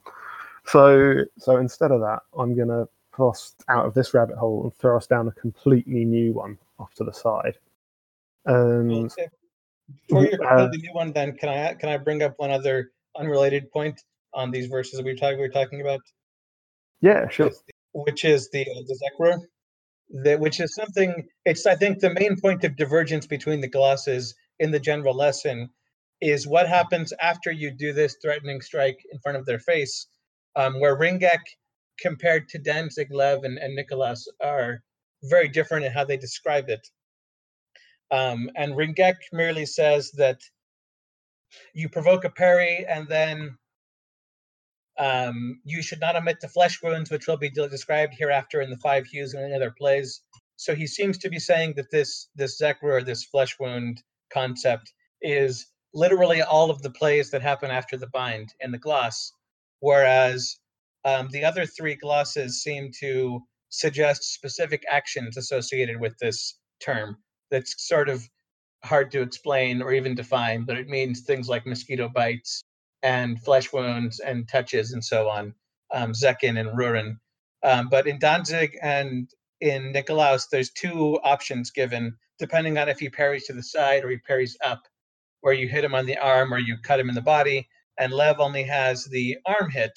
So 0.67 1.25
so 1.39 1.59
instead 1.59 1.93
of 1.93 2.01
that, 2.01 2.21
I'm 2.37 2.57
gonna 2.57 2.89
us 3.21 3.55
out 3.69 3.87
of 3.87 3.95
this 3.95 4.15
rabbit 4.15 4.37
hole 4.37 4.65
and 4.65 4.75
throw 4.75 4.97
us 4.97 5.07
down 5.07 5.29
a 5.29 5.33
completely 5.33 6.05
new 6.05 6.33
one 6.33 6.59
off 6.79 6.95
to 6.95 7.05
the 7.05 7.13
side. 7.13 7.57
And 8.47 9.13
before 10.07 10.25
you 10.25 10.39
uh, 10.45 10.69
the 10.69 10.79
new 10.79 10.93
one, 10.93 11.13
then 11.13 11.37
can 11.37 11.49
I 11.49 11.75
can 11.75 11.89
I 11.89 11.97
bring 11.97 12.23
up 12.23 12.39
one 12.39 12.51
other 12.51 12.93
unrelated 13.17 13.71
point 13.71 14.03
on 14.35 14.51
these 14.51 14.67
verses 14.67 15.03
we 15.03 15.13
were 15.13 15.17
talking 15.17 15.39
we 15.39 15.43
were 15.43 15.53
talking 15.53 15.81
about? 15.81 16.01
Yeah, 17.01 17.29
sure. 17.29 17.51
Which 17.93 18.25
is 18.25 18.49
the 18.51 18.65
the 18.65 18.99
Zekra, 19.03 19.39
that 20.25 20.41
which 20.41 20.61
is 20.61 20.75
something. 20.75 21.29
It's 21.45 21.67
I 21.67 21.75
think 21.75 22.01
the 22.01 22.15
main 22.15 22.41
point 22.41 22.65
of 22.65 22.77
divergence 22.77 23.27
between 23.27 23.61
the 23.61 23.69
glosses 23.69 24.35
in 24.59 24.71
the 24.71 24.81
general 24.81 25.15
lesson 25.15 25.71
is 26.21 26.47
what 26.47 26.69
happens 26.69 27.13
after 27.21 27.53
you 27.53 27.71
do 27.71 27.93
this 27.93 28.17
threatening 28.21 28.61
strike 28.61 28.99
in 29.13 29.19
front 29.21 29.39
of 29.39 29.47
their 29.47 29.61
face, 29.61 30.09
um, 30.57 30.81
where 30.81 30.99
Ringeck 30.99 31.41
compared 32.01 32.49
to 32.49 32.59
Danzig, 32.59 33.09
Lew, 33.11 33.41
and, 33.43 33.59
and 33.59 33.79
Nikolaos 33.79 34.23
are 34.43 34.83
very 35.25 35.49
different 35.49 35.85
in 35.85 35.93
how 35.93 36.05
they 36.05 36.17
describe 36.17 36.69
it. 36.69 36.87
Um, 38.11 38.51
and 38.57 38.75
Ringeck 38.75 39.17
merely 39.33 39.67
says 39.67 40.11
that 40.13 40.41
you 41.75 41.89
provoke 41.89 42.25
a 42.25 42.31
parry 42.31 42.87
and 42.89 43.07
then 43.09 43.57
um, 44.99 45.61
you 45.65 45.81
should 45.81 46.01
not 46.01 46.17
omit 46.17 46.41
the 46.41 46.49
flesh 46.49 46.83
wounds, 46.83 47.11
which 47.11 47.27
will 47.27 47.37
be 47.37 47.51
described 47.51 48.15
hereafter 48.15 48.61
in 48.61 48.71
the 48.71 48.77
five 48.79 49.07
hues 49.07 49.35
and 49.35 49.45
in 49.45 49.53
other 49.53 49.75
plays. 49.77 50.23
So 50.57 50.75
he 50.75 50.87
seems 50.87 51.19
to 51.19 51.29
be 51.29 51.39
saying 51.39 51.75
that 51.77 51.91
this 51.91 52.29
this 52.35 52.61
Zekra 52.61 52.83
or 52.83 53.03
this 53.03 53.25
flesh 53.25 53.57
wound 53.61 54.03
concept 54.33 54.93
is 55.23 55.67
literally 55.95 56.43
all 56.43 56.71
of 56.71 56.83
the 56.83 56.91
plays 56.91 57.31
that 57.31 57.43
happen 57.43 57.71
after 57.71 57.97
the 57.97 58.09
bind 58.09 58.53
in 58.61 58.73
the 58.73 58.79
gloss, 58.79 59.33
whereas 59.81 60.59
um, 61.05 61.29
the 61.31 61.45
other 61.45 61.65
three 61.65 61.95
glosses 61.95 62.63
seem 62.63 62.91
to 63.01 63.41
suggest 63.71 64.35
specific 64.35 64.83
actions 64.91 65.37
associated 65.37 66.01
with 66.01 66.17
this 66.19 66.59
term 66.81 67.17
that's 67.51 67.87
sort 67.87 68.09
of 68.09 68.29
hard 68.85 69.11
to 69.13 69.23
explain 69.23 69.81
or 69.81 69.93
even 69.93 70.15
define, 70.15 70.65
but 70.65 70.77
it 70.77 70.89
means 70.89 71.21
things 71.21 71.49
like 71.49 71.67
mosquito 71.67 72.09
bites 72.09 72.65
and 73.03 73.43
flesh 73.43 73.73
wounds 73.73 74.21
and 74.21 74.49
touches 74.49 74.93
and 74.93 75.05
so 75.05 75.29
on, 75.29 75.55
um, 75.93 76.13
Zekin 76.13 76.59
and 76.59 76.77
Rurin. 76.77 77.19
Um, 77.63 77.89
but 77.89 78.07
in 78.07 78.19
Danzig 78.19 78.77
and 78.83 79.31
in 79.61 79.93
Nikolaus, 79.93 80.49
there's 80.51 80.71
two 80.71 81.19
options 81.23 81.71
given, 81.71 82.17
depending 82.39 82.79
on 82.79 82.89
if 82.89 83.01
he 83.01 83.09
parries 83.09 83.47
to 83.47 83.53
the 83.53 83.63
side 83.63 84.05
or 84.05 84.11
he 84.11 84.19
parries 84.19 84.57
up, 84.65 84.83
where 85.41 85.55
you 85.55 85.69
hit 85.69 85.85
him 85.85 85.95
on 85.95 86.07
the 86.07 86.19
arm 86.19 86.53
or 86.53 86.59
you 86.59 86.77
cut 86.83 87.01
him 87.01 87.09
in 87.09 87.15
the 87.15 87.23
body. 87.23 87.69
And 87.99 88.13
Lew 88.13 88.35
only 88.39 88.63
has 88.65 89.05
the 89.05 89.39
arm 89.47 89.71
hit. 89.71 89.93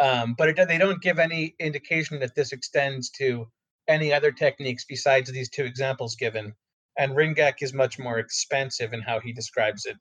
Um, 0.00 0.34
but 0.36 0.50
it, 0.50 0.68
they 0.68 0.78
don't 0.78 1.02
give 1.02 1.18
any 1.18 1.54
indication 1.58 2.20
that 2.20 2.34
this 2.34 2.52
extends 2.52 3.10
to 3.10 3.48
any 3.88 4.12
other 4.12 4.30
techniques 4.30 4.84
besides 4.84 5.30
these 5.30 5.48
two 5.48 5.64
examples 5.64 6.14
given. 6.14 6.54
And 6.98 7.12
Ringeck 7.12 7.62
is 7.62 7.72
much 7.72 7.98
more 7.98 8.18
expansive 8.18 8.92
in 8.92 9.00
how 9.00 9.20
he 9.20 9.32
describes 9.32 9.86
it. 9.86 9.96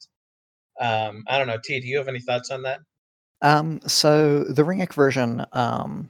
Um, 0.80 1.24
I 1.28 1.38
don't 1.38 1.48
know, 1.48 1.58
T, 1.64 1.80
do 1.80 1.88
you 1.88 1.98
have 1.98 2.08
any 2.08 2.20
thoughts 2.20 2.52
on 2.52 2.62
that? 2.64 2.80
Um, 3.42 3.80
so 3.86 4.44
the 4.44 4.64
Ringeck 4.64 4.94
version 4.94 5.46
um, 5.54 6.10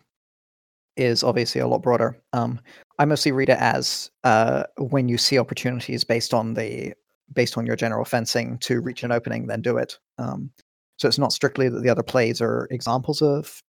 is 0.96 1.24
obviously 1.24 1.62
a 1.62 1.68
lot 1.68 1.82
broader. 1.82 2.18
Um, 2.34 2.60
I 3.00 3.06
mostly 3.06 3.32
read 3.32 3.50
it 3.50 3.60
as 3.60 4.10
uh, 4.24 4.64
when 4.78 5.08
you 5.08 5.18
see 5.18 5.38
opportunities 5.38 6.04
based 6.04 6.34
on 6.34 6.54
the 6.54 6.94
based 7.34 7.58
on 7.58 7.66
your 7.66 7.76
general 7.76 8.06
fencing 8.06 8.58
to 8.60 8.80
reach 8.80 9.04
an 9.04 9.12
opening, 9.12 9.48
then 9.48 9.62
do 9.62 9.78
it. 9.78 10.00
Um, 10.18 10.50
so 10.98 11.08
it's 11.08 11.20
not 11.20 11.34
strictly 11.34 11.68
that 11.70 11.84
the 11.84 11.90
other 11.90 12.04
plays 12.04 12.42
are 12.42 12.68
examples 12.72 13.22
of 13.22 13.62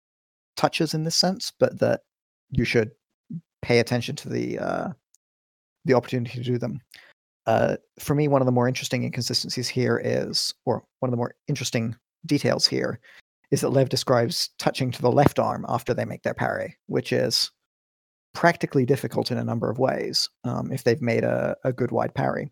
touches 0.57 0.94
in 0.94 1.05
this 1.05 1.16
sense, 1.16 1.53
but 1.59 1.78
that 1.80 2.03
you 2.51 2.64
should 2.64 2.92
pay 3.62 3.80
attention 3.80 4.16
to 4.16 4.28
the 4.28 4.59
uh, 4.59 4.88
the 5.84 5.94
opportunity 5.94 6.38
to 6.38 6.44
do 6.44 6.59
them. 6.59 6.80
Uh, 7.49 7.78
for 7.99 8.14
me, 8.14 8.28
one 8.28 8.42
of 8.42 8.46
the 8.46 8.53
more 8.53 8.68
interesting 8.68 9.05
inconsistencies 9.05 9.68
here 9.68 9.99
is, 10.05 10.55
or 10.66 10.84
one 11.01 11.09
of 11.09 11.12
the 11.12 11.16
more 11.16 11.34
interesting 11.49 11.96
details 12.26 12.66
here, 12.66 13.01
is 13.51 13.62
that 13.62 13.70
Lew 13.70 13.86
describes 13.86 14.51
touching 14.59 14.90
to 14.90 15.01
the 15.01 15.11
left 15.11 15.38
arm 15.38 15.64
after 15.66 15.94
they 15.94 16.05
make 16.05 16.22
their 16.22 16.34
parry, 16.34 16.76
which 16.88 17.11
is 17.11 17.51
practically 18.34 18.84
difficult 18.84 19.30
in 19.30 19.38
a 19.38 19.44
number 19.44 19.70
of 19.70 19.78
ways 19.78 20.28
um, 20.44 20.70
if 20.70 20.84
they've 20.84 21.01
made 21.01 21.24
a, 21.24 21.57
a 21.64 21.72
good 21.72 21.90
wide 21.90 22.14
parry. 22.14 22.51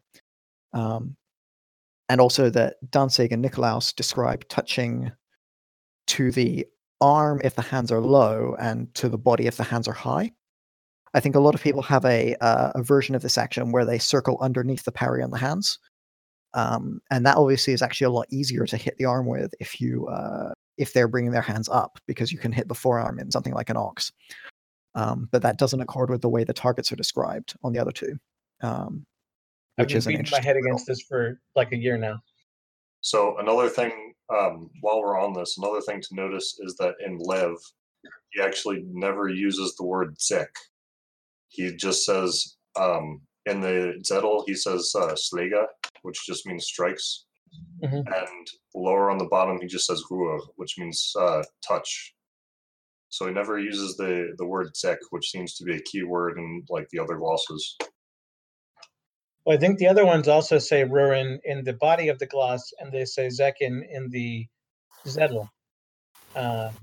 Um, 0.72 1.14
and 2.08 2.18
also 2.18 2.48
that 2.48 2.76
Danzig 2.90 3.32
and 3.32 3.44
Nikolaus 3.44 3.94
describe 3.94 4.48
touching 4.48 5.12
to 6.06 6.30
the 6.30 6.66
arm 7.02 7.42
if 7.44 7.54
the 7.54 7.60
hands 7.60 7.92
are 7.92 8.00
low 8.00 8.56
and 8.58 8.94
to 8.94 9.10
the 9.10 9.18
body 9.18 9.46
if 9.46 9.58
the 9.58 9.64
hands 9.64 9.88
are 9.88 9.92
high. 9.92 10.32
I 11.16 11.20
think 11.20 11.34
a 11.34 11.40
lot 11.40 11.54
of 11.54 11.62
people 11.62 11.80
have 11.82 12.04
a 12.04 12.36
uh, 12.42 12.72
a 12.74 12.82
version 12.82 13.14
of 13.14 13.22
this 13.22 13.38
action 13.38 13.72
where 13.72 13.86
they 13.86 13.98
circle 13.98 14.36
underneath 14.42 14.84
the 14.84 14.92
parry 14.92 15.22
on 15.22 15.30
the 15.30 15.38
hands, 15.38 15.78
um, 16.52 17.00
and 17.10 17.24
that 17.24 17.38
obviously 17.38 17.72
is 17.72 17.80
actually 17.80 18.04
a 18.04 18.10
lot 18.10 18.26
easier 18.30 18.66
to 18.66 18.76
hit 18.76 18.98
the 18.98 19.06
arm 19.06 19.26
with 19.26 19.54
if 19.58 19.80
you 19.80 20.06
uh, 20.08 20.52
if 20.76 20.92
they're 20.92 21.08
bringing 21.08 21.32
their 21.32 21.40
hands 21.40 21.70
up 21.70 21.98
because 22.06 22.30
you 22.30 22.38
can 22.38 22.52
hit 22.52 22.68
the 22.68 22.74
forearm 22.74 23.18
in 23.18 23.30
something 23.30 23.54
like 23.54 23.70
an 23.70 23.78
ox. 23.78 24.12
um, 24.94 25.28
but 25.32 25.42
that 25.42 25.58
doesn't 25.58 25.80
accord 25.80 26.10
with 26.10 26.20
the 26.20 26.28
way 26.28 26.44
the 26.44 26.52
targets 26.52 26.92
are 26.92 26.96
described 26.96 27.54
on 27.64 27.72
the 27.72 27.78
other 27.78 27.92
two, 27.92 28.18
um, 28.62 29.06
I've 29.78 29.88
been 29.88 29.96
is 29.96 30.06
beating 30.06 30.26
my 30.30 30.40
head 30.40 30.56
against 30.56 30.86
this 30.86 31.02
for 31.02 31.40
like 31.54 31.72
a 31.72 31.76
year 31.76 31.96
now. 31.96 32.20
So 33.00 33.38
another 33.38 33.68
thing, 33.70 34.14
um, 34.34 34.68
while 34.80 35.00
we're 35.00 35.18
on 35.18 35.32
this, 35.32 35.56
another 35.58 35.80
thing 35.80 36.02
to 36.02 36.14
notice 36.14 36.58
is 36.60 36.76
that 36.76 36.94
in 37.04 37.18
Lew, 37.18 37.56
he 38.32 38.42
actually 38.42 38.84
never 38.90 39.28
uses 39.28 39.74
the 39.76 39.84
word 39.84 40.20
Zek. 40.20 40.48
He 41.56 41.74
just 41.74 42.04
says 42.04 42.56
um, 42.78 43.20
in 43.46 43.60
the 43.60 43.94
Zettel, 44.08 44.44
he 44.46 44.54
says 44.54 44.92
uh, 44.94 45.14
Slega, 45.14 45.64
which 46.02 46.26
just 46.26 46.46
means 46.46 46.66
strikes, 46.66 47.24
Mhm. 47.82 48.04
and 48.06 48.46
lower 48.74 49.10
on 49.10 49.18
the 49.18 49.26
bottom 49.30 49.60
he 49.60 49.66
just 49.66 49.86
says 49.86 50.02
Ruah, 50.10 50.40
which 50.56 50.76
means 50.78 51.12
uh, 51.18 51.42
touch. 51.66 52.14
So 53.08 53.26
he 53.26 53.32
never 53.32 53.58
uses 53.58 53.96
the 53.96 54.34
the 54.38 54.46
word 54.46 54.76
Zek, 54.76 54.98
which 55.10 55.30
seems 55.30 55.54
to 55.56 55.64
be 55.64 55.76
a 55.76 55.80
key 55.82 56.02
word 56.02 56.38
in 56.38 56.64
like 56.68 56.88
the 56.90 56.98
other 56.98 57.16
glosses. 57.16 57.76
Well, 59.44 59.56
I 59.56 59.60
think 59.60 59.78
the 59.78 59.86
other 59.86 60.04
ones 60.04 60.26
also 60.28 60.58
say 60.58 60.82
Rurin 60.84 61.38
in 61.44 61.64
the 61.64 61.72
body 61.74 62.08
of 62.08 62.18
the 62.18 62.26
gloss, 62.26 62.72
and 62.80 62.92
they 62.92 63.04
say 63.04 63.28
Zekin 63.28 63.82
in 63.88 64.10
the 64.10 64.46
Zettel. 65.06 65.48
Um, 66.34 66.74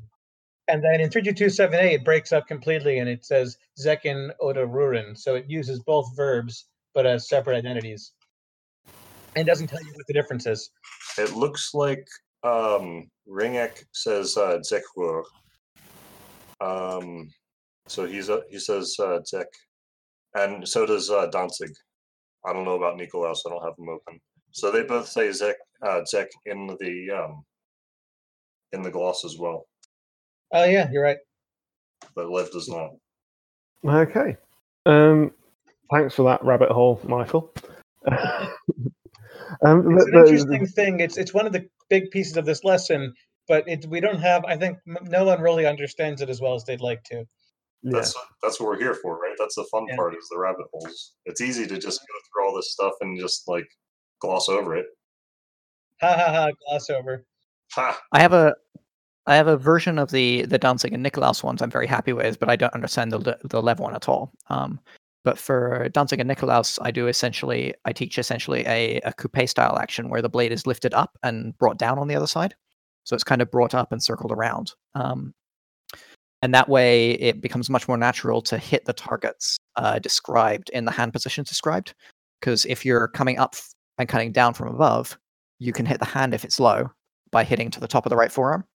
and 0.67 0.83
then 0.83 1.01
in 1.01 1.09
32278, 1.09 1.93
it 1.93 2.05
breaks 2.05 2.31
up 2.31 2.47
completely 2.47 2.99
and 2.99 3.09
it 3.09 3.25
says 3.25 3.57
Zekin 3.79 4.31
Oda 4.39 4.65
Rurin. 4.65 5.17
So 5.17 5.35
it 5.35 5.45
uses 5.49 5.79
both 5.79 6.15
verbs, 6.15 6.65
but 6.93 7.05
as 7.05 7.27
separate 7.27 7.57
identities. 7.57 8.13
And 9.35 9.45
doesn't 9.45 9.67
tell 9.67 9.81
you 9.81 9.91
what 9.93 10.07
the 10.07 10.13
difference 10.13 10.45
is. 10.45 10.69
It 11.17 11.33
looks 11.35 11.73
like 11.73 12.07
um, 12.43 13.09
Ringeck 13.27 13.83
says 13.91 14.37
uh, 14.37 14.59
Zekwur. 14.59 15.23
Um, 16.61 17.29
so 17.87 18.05
he's 18.05 18.29
uh, 18.29 18.41
he 18.49 18.59
says 18.59 18.95
uh, 18.99 19.19
Zek, 19.25 19.47
and 20.35 20.67
so 20.67 20.85
does 20.85 21.09
uh, 21.09 21.27
Danzig. 21.27 21.71
I 22.45 22.53
don't 22.53 22.63
know 22.63 22.75
about 22.77 22.97
Nikolaus. 22.97 23.39
I 23.45 23.49
don't 23.49 23.63
have 23.63 23.75
them 23.75 23.89
open. 23.89 24.19
So 24.51 24.71
they 24.71 24.83
both 24.83 25.07
say 25.07 25.31
Zek, 25.31 25.55
uh, 25.81 26.01
Zek 26.05 26.29
in 26.45 26.67
the 26.79 27.11
um, 27.11 27.43
in 28.71 28.83
the 28.83 28.91
gloss 28.91 29.25
as 29.25 29.37
well, 29.37 29.65
Oh, 30.53 30.63
yeah, 30.65 30.87
you're 30.91 31.03
right. 31.03 31.17
but 32.15 32.29
Lew 32.29 32.45
does 32.51 32.69
not. 32.69 32.91
Okay. 33.85 34.37
Um, 34.85 35.31
thanks 35.91 36.15
for 36.15 36.23
that 36.29 36.43
rabbit 36.43 36.69
hole, 36.69 36.99
Michael. 37.05 37.53
um, 38.07 38.53
It's 39.97 40.05
the- 40.05 40.11
an 40.11 40.11
the- 40.11 40.19
interesting 40.25 40.67
thing. 40.67 40.99
It's 40.99 41.17
it's 41.17 41.33
one 41.33 41.45
of 41.45 41.53
the 41.53 41.67
big 41.89 42.11
pieces 42.11 42.37
of 42.37 42.45
this 42.45 42.63
lesson, 42.63 43.13
but 43.47 43.67
it, 43.67 43.85
we 43.87 43.99
don't 43.99 44.19
have. 44.19 44.45
I 44.45 44.55
think 44.57 44.77
no 44.85 45.25
one 45.25 45.41
really 45.41 45.65
understands 45.65 46.21
it 46.21 46.29
as 46.29 46.39
well 46.41 46.53
as 46.55 46.63
they'd 46.65 46.81
like 46.81 47.03
to. 47.05 47.15
yeah. 47.83 47.91
That's 47.93 48.13
that's 48.41 48.59
what 48.59 48.67
we're 48.69 48.79
here 48.79 48.95
for, 48.95 49.17
right? 49.19 49.35
That's 49.39 49.55
the 49.55 49.65
fun 49.71 49.85
Yeah. 49.89 49.95
part 49.95 50.15
is 50.15 50.27
the 50.29 50.37
rabbit 50.39 50.65
holes. 50.73 51.13
It's 51.25 51.41
easy 51.41 51.65
to 51.67 51.77
just 51.77 51.99
go 52.01 52.13
through 52.31 52.47
all 52.47 52.55
this 52.55 52.71
stuff 52.71 52.93
and 53.01 53.19
just 53.19 53.47
like 53.47 53.67
gloss 54.21 54.49
over 54.49 54.75
it. 54.75 54.85
Ha 56.01 56.11
ha 56.13 56.31
ha! 56.31 56.49
Gloss 56.67 56.89
over. 56.89 57.25
Ha! 57.73 57.99
I 58.11 58.19
have 58.21 58.33
a 58.33 58.55
I 59.25 59.35
have 59.35 59.47
a 59.47 59.57
version 59.57 59.99
of 59.99 60.11
the 60.11 60.45
the 60.45 60.57
Danzig 60.57 60.93
and 60.93 61.05
Nikolaus 61.05 61.43
ones 61.43 61.61
I'm 61.61 61.71
very 61.71 61.87
happy 61.87 62.13
with, 62.13 62.39
but 62.39 62.49
I 62.49 62.55
don't 62.55 62.73
understand 62.73 63.11
the 63.11 63.37
the 63.43 63.61
Lew 63.61 63.73
one 63.75 63.95
at 63.95 64.09
all. 64.09 64.31
Um, 64.49 64.79
but 65.23 65.37
for 65.37 65.87
Danzig 65.89 66.19
and 66.19 66.29
Nikolaus, 66.29 66.77
I 66.81 66.91
do 66.91 67.07
essentially 67.07 67.73
I 67.85 67.93
teach 67.93 68.17
essentially 68.17 68.65
a, 68.67 68.99
a 69.05 69.13
coupe 69.13 69.47
style 69.47 69.77
action 69.77 70.09
where 70.09 70.21
the 70.21 70.29
blade 70.29 70.51
is 70.51 70.67
lifted 70.67 70.93
up 70.93 71.17
and 71.23 71.57
brought 71.57 71.77
down 71.77 71.97
on 71.99 72.07
the 72.07 72.15
other 72.15 72.27
side, 72.27 72.55
so 73.05 73.15
it's 73.15 73.23
kind 73.23 73.41
of 73.41 73.51
brought 73.51 73.73
up 73.73 73.91
and 73.91 74.03
circled 74.03 74.31
around. 74.31 74.73
Um, 74.95 75.33
and 76.41 76.53
that 76.53 76.67
way, 76.67 77.11
it 77.11 77.39
becomes 77.39 77.69
much 77.69 77.87
more 77.87 77.97
natural 77.97 78.41
to 78.41 78.57
hit 78.57 78.83
the 78.83 78.91
targets 78.91 79.57
uh, 79.77 79.99
described 79.99 80.69
in 80.71 80.83
the 80.83 80.91
hand 80.91 81.13
positions 81.13 81.47
described. 81.47 81.93
Because 82.41 82.65
if 82.65 82.85
you're 82.85 83.07
coming 83.07 83.37
up 83.37 83.55
and 83.97 84.09
cutting 84.09 84.33
down 84.33 84.53
from 84.53 84.67
above, 84.67 85.17
you 85.59 85.71
can 85.71 85.85
hit 85.85 85.99
the 85.99 86.05
hand 86.05 86.33
if 86.33 86.43
it's 86.43 86.59
low 86.59 86.91
by 87.31 87.45
hitting 87.45 87.71
to 87.71 87.79
the 87.79 87.87
top 87.87 88.05
of 88.05 88.09
the 88.09 88.17
right 88.17 88.31
forearm 88.31 88.65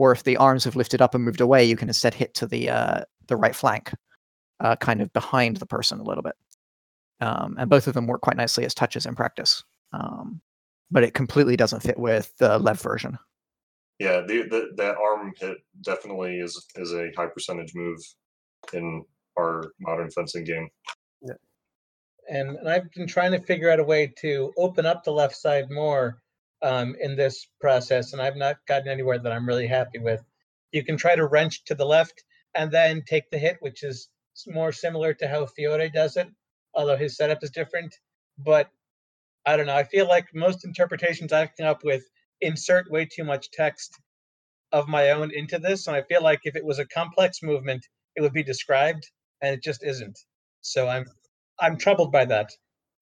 or 0.00 0.12
if 0.12 0.22
the 0.22 0.38
arms 0.38 0.64
have 0.64 0.76
lifted 0.76 1.02
up 1.02 1.14
and 1.14 1.22
moved 1.22 1.42
away, 1.42 1.62
you 1.62 1.76
can 1.76 1.88
instead 1.88 2.14
hit 2.14 2.32
to 2.32 2.46
the 2.46 2.70
uh, 2.70 3.02
the 3.26 3.36
right 3.36 3.54
flank, 3.54 3.92
uh, 4.60 4.74
kind 4.76 5.02
of 5.02 5.12
behind 5.12 5.58
the 5.58 5.66
person 5.66 6.00
a 6.00 6.02
little 6.02 6.22
bit. 6.22 6.34
Um, 7.20 7.56
and 7.58 7.68
both 7.68 7.86
of 7.86 7.92
them 7.92 8.06
work 8.06 8.22
quite 8.22 8.38
nicely 8.38 8.64
as 8.64 8.72
touches 8.72 9.04
in 9.04 9.14
practice. 9.14 9.62
Um, 9.92 10.40
but 10.90 11.02
it 11.02 11.12
completely 11.12 11.54
doesn't 11.54 11.82
fit 11.82 11.98
with 11.98 12.34
the 12.38 12.58
Lew 12.58 12.72
version. 12.72 13.18
Yeah, 13.98 14.22
the, 14.22 14.48
the 14.48 14.70
that 14.76 14.96
arm 14.96 15.34
hit 15.38 15.58
definitely 15.82 16.38
is 16.38 16.66
is 16.76 16.94
a 16.94 17.10
high 17.14 17.26
percentage 17.26 17.74
move 17.74 17.98
in 18.72 19.04
our 19.38 19.70
modern 19.80 20.10
fencing 20.10 20.44
game. 20.44 20.70
Yeah. 21.20 21.34
and, 22.30 22.56
and 22.56 22.70
I've 22.70 22.90
been 22.92 23.06
trying 23.06 23.32
to 23.32 23.40
figure 23.40 23.70
out 23.70 23.80
a 23.80 23.84
way 23.84 24.14
to 24.22 24.50
open 24.56 24.86
up 24.86 25.04
the 25.04 25.12
left 25.12 25.36
side 25.36 25.70
more 25.70 26.22
um, 26.62 26.94
in 27.00 27.16
this 27.16 27.46
process, 27.60 28.12
and 28.12 28.20
I've 28.20 28.36
not 28.36 28.56
gotten 28.66 28.88
anywhere 28.88 29.18
that 29.18 29.32
I'm 29.32 29.46
really 29.46 29.66
happy 29.66 29.98
with. 29.98 30.22
You 30.72 30.84
can 30.84 30.96
try 30.96 31.16
to 31.16 31.26
wrench 31.26 31.64
to 31.64 31.74
the 31.74 31.84
left 31.86 32.22
and 32.54 32.70
then 32.70 33.02
take 33.06 33.30
the 33.30 33.38
hit, 33.38 33.56
which 33.60 33.82
is 33.82 34.08
more 34.46 34.72
similar 34.72 35.14
to 35.14 35.28
how 35.28 35.46
Fiore 35.46 35.88
does 35.90 36.16
it, 36.16 36.28
although 36.74 36.96
his 36.96 37.16
setup 37.16 37.42
is 37.42 37.50
different. 37.50 37.94
But 38.38 38.70
I 39.46 39.56
don't 39.56 39.66
know. 39.66 39.76
I 39.76 39.84
feel 39.84 40.06
like 40.06 40.26
most 40.34 40.64
interpretations 40.64 41.32
I've 41.32 41.56
come 41.56 41.66
up 41.66 41.82
with 41.84 42.04
insert 42.40 42.90
way 42.90 43.06
too 43.06 43.24
much 43.24 43.50
text 43.50 43.98
of 44.72 44.88
my 44.88 45.10
own 45.10 45.32
into 45.34 45.58
this, 45.58 45.86
and 45.86 45.96
I 45.96 46.02
feel 46.02 46.22
like 46.22 46.40
if 46.44 46.56
it 46.56 46.64
was 46.64 46.78
a 46.78 46.86
complex 46.86 47.42
movement, 47.42 47.86
it 48.16 48.20
would 48.20 48.32
be 48.32 48.42
described, 48.42 49.10
and 49.42 49.54
it 49.54 49.62
just 49.62 49.82
isn't. 49.84 50.18
So 50.60 50.88
I'm 50.88 51.06
I'm 51.58 51.76
troubled 51.76 52.12
by 52.12 52.24
that. 52.26 52.50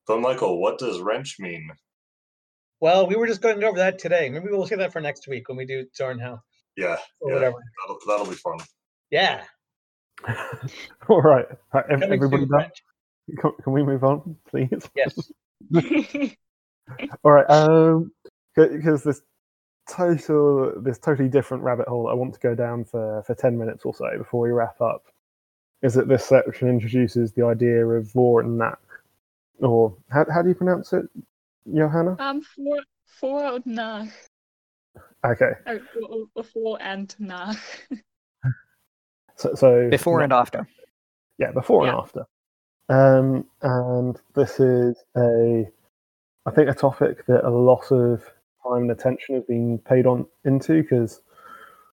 But 0.06 0.20
Michael, 0.20 0.60
what 0.60 0.78
does 0.78 1.00
wrench 1.00 1.36
mean? 1.38 1.70
Well, 2.80 3.06
we 3.06 3.16
were 3.16 3.26
just 3.26 3.42
going 3.42 3.62
over 3.64 3.78
that 3.78 3.98
today. 3.98 4.28
Maybe 4.28 4.46
we'll 4.50 4.66
see 4.66 4.76
that 4.76 4.92
for 4.92 5.00
next 5.00 5.26
week 5.26 5.48
when 5.48 5.56
we 5.56 5.66
do 5.66 5.84
Zornhell 5.98 6.40
Yeah, 6.76 6.96
or 7.20 7.30
yeah, 7.30 7.34
whatever. 7.34 7.56
that'll, 7.82 7.98
that'll 8.06 8.26
be 8.26 8.36
fun. 8.36 8.58
Yeah. 9.10 9.42
All 11.08 11.22
right. 11.22 11.46
Right, 11.72 11.88
coming 11.88 12.02
Everybody 12.12 12.42
soon, 12.44 12.48
done? 12.48 12.70
Can, 13.40 13.52
can 13.62 13.72
we 13.72 13.82
move 13.82 14.04
on, 14.04 14.36
please? 14.48 14.88
Yes. 14.94 15.30
All 17.24 17.32
right. 17.32 17.48
Um, 17.50 18.12
because 18.54 19.02
this 19.02 19.22
total, 19.88 20.72
this 20.80 20.98
totally 20.98 21.28
different 21.28 21.62
rabbit 21.62 21.88
hole 21.88 22.08
I 22.08 22.14
want 22.14 22.34
to 22.34 22.40
go 22.40 22.54
down 22.54 22.84
for 22.84 23.22
for 23.24 23.34
ten 23.34 23.58
minutes 23.58 23.84
or 23.84 23.94
so 23.94 24.06
before 24.16 24.40
we 24.42 24.50
wrap 24.50 24.80
up, 24.80 25.04
is 25.82 25.94
that 25.94 26.08
this 26.08 26.24
section 26.24 26.68
introduces 26.68 27.32
the 27.32 27.44
idea 27.44 27.86
of 27.86 28.10
vor 28.12 28.40
and 28.40 28.58
nak, 28.58 28.80
or 29.60 29.94
how 30.10 30.24
how 30.32 30.42
do 30.42 30.48
you 30.48 30.54
pronounce 30.54 30.92
it, 30.92 31.08
Johanna? 31.72 32.16
um, 32.18 32.40
for 32.42 32.76
for 33.20 33.52
und 33.54 33.66
nach. 33.66 34.06
Okay. 35.24 35.52
Oh, 35.66 35.78
for- 35.92 36.26
Before 36.42 36.78
and 36.82 37.14
nach. 37.18 37.56
So, 39.36 39.54
so 39.54 39.88
Before 39.88 40.20
and 40.22 40.32
after. 40.32 40.66
yeah, 41.38 41.52
before 41.52 41.86
and 41.86 41.96
after. 41.96 42.26
Um, 42.88 43.44
and 43.62 44.20
this 44.34 44.58
is 44.58 44.96
a, 45.16 45.64
I 46.44 46.50
think, 46.50 46.68
a 46.68 46.74
topic 46.74 47.24
that 47.26 47.46
a 47.46 47.50
lot 47.50 47.92
of 47.92 48.24
time 48.64 48.82
and 48.82 48.90
attention 48.90 49.36
has 49.36 49.44
been 49.44 49.78
paid 49.78 50.06
on 50.06 50.26
into 50.44 50.82
because 50.82 51.20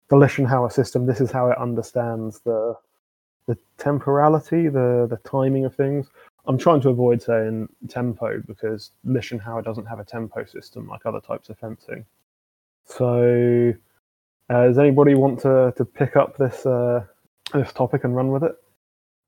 the 0.09 0.17
Liechtenauer 0.17 0.73
system. 0.73 1.05
This 1.05 1.21
is 1.21 1.31
how 1.31 1.51
it 1.51 1.59
understands 1.59 2.41
the 2.41 2.77
the 3.47 3.59
temporality, 3.77 4.69
the 4.71 5.07
the 5.11 5.19
timing 5.29 5.67
of 5.67 5.75
things. 5.75 6.09
I'm 6.47 6.59
trying 6.59 6.81
to 6.83 6.91
avoid 6.91 7.23
saying 7.23 7.69
tempo 7.89 8.43
because 8.47 8.93
Liechtenauer 9.07 9.65
doesn't 9.65 9.87
have 9.87 9.99
a 9.99 10.05
tempo 10.05 10.45
system 10.45 10.87
like 10.89 11.07
other 11.07 11.21
types 11.21 11.49
of 11.49 11.59
fencing. 11.59 12.05
So, 12.85 13.73
uh, 14.51 14.67
does 14.67 14.79
anybody 14.79 15.15
want 15.15 15.41
to 15.41 15.73
to 15.77 15.85
pick 15.85 16.17
up 16.17 16.37
this 16.37 16.67
uh, 16.67 17.05
this 17.53 17.73
topic 17.73 18.05
and 18.05 18.15
run 18.15 18.31
with 18.31 18.45
it? 18.45 18.55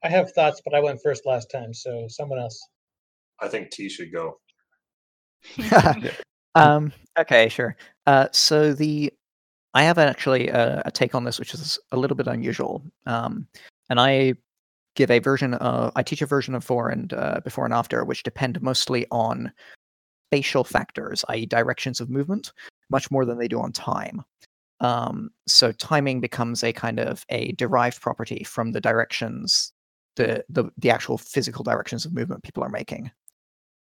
I 0.05 0.09
have 0.09 0.33
thoughts, 0.33 0.61
but 0.62 0.75
I 0.75 0.81
went 0.81 1.03
first 1.03 1.25
last 1.25 1.51
time, 1.51 1.73
so 1.73 2.07
someone 2.09 2.39
else. 2.39 2.61
I 3.41 3.49
think 3.49 3.71
T 3.71 3.89
should 3.89 4.12
go. 4.12 4.39
um, 6.55 6.93
okay, 7.19 7.49
sure. 7.49 7.77
Uh, 8.07 8.29
so 8.33 8.73
the 8.73 9.12
I 9.75 9.83
have 9.83 9.99
actually 9.99 10.49
a, 10.49 10.83
a 10.85 10.91
take 10.91 11.14
on 11.14 11.25
this, 11.25 11.39
which 11.39 11.55
is 11.55 11.79
a 11.93 11.97
little 11.97 12.17
bit 12.17 12.27
unusual. 12.27 12.83
Um, 13.05 13.47
and 13.91 14.01
I 14.01 14.35
give 14.97 15.11
a 15.11 15.20
version 15.20 15.55
of 15.55 15.92
I 15.94 16.03
teach 16.03 16.22
a 16.22 16.26
version 16.26 16.55
of 16.55 16.62
before 16.62 16.88
and 16.88 17.12
uh, 17.12 17.40
before 17.44 17.64
and 17.64 17.74
after, 17.74 18.05
which 18.05 18.24
depend 18.24 18.61
mostly 18.61 19.07
on 19.11 19.53
spatial 20.28 20.64
factors, 20.64 21.24
i.e., 21.28 21.47
directions 21.47 22.01
of 22.01 22.11
movement, 22.11 22.53
much 22.90 23.11
more 23.11 23.24
than 23.24 23.38
they 23.38 23.47
do 23.47 23.61
on 23.61 23.72
time. 23.72 24.24
Um, 24.80 25.30
so 25.47 25.72
timing 25.72 26.20
becomes 26.20 26.64
a 26.64 26.72
kind 26.72 26.99
of 26.99 27.24
a 27.28 27.53
derived 27.53 28.01
property 28.01 28.42
from 28.44 28.72
the 28.72 28.80
directions, 28.80 29.72
the 30.16 30.44
the 30.49 30.70
the 30.76 30.90
actual 30.90 31.18
physical 31.18 31.62
directions 31.62 32.05
of 32.05 32.12
movement 32.12 32.42
people 32.42 32.64
are 32.64 32.68
making. 32.68 33.11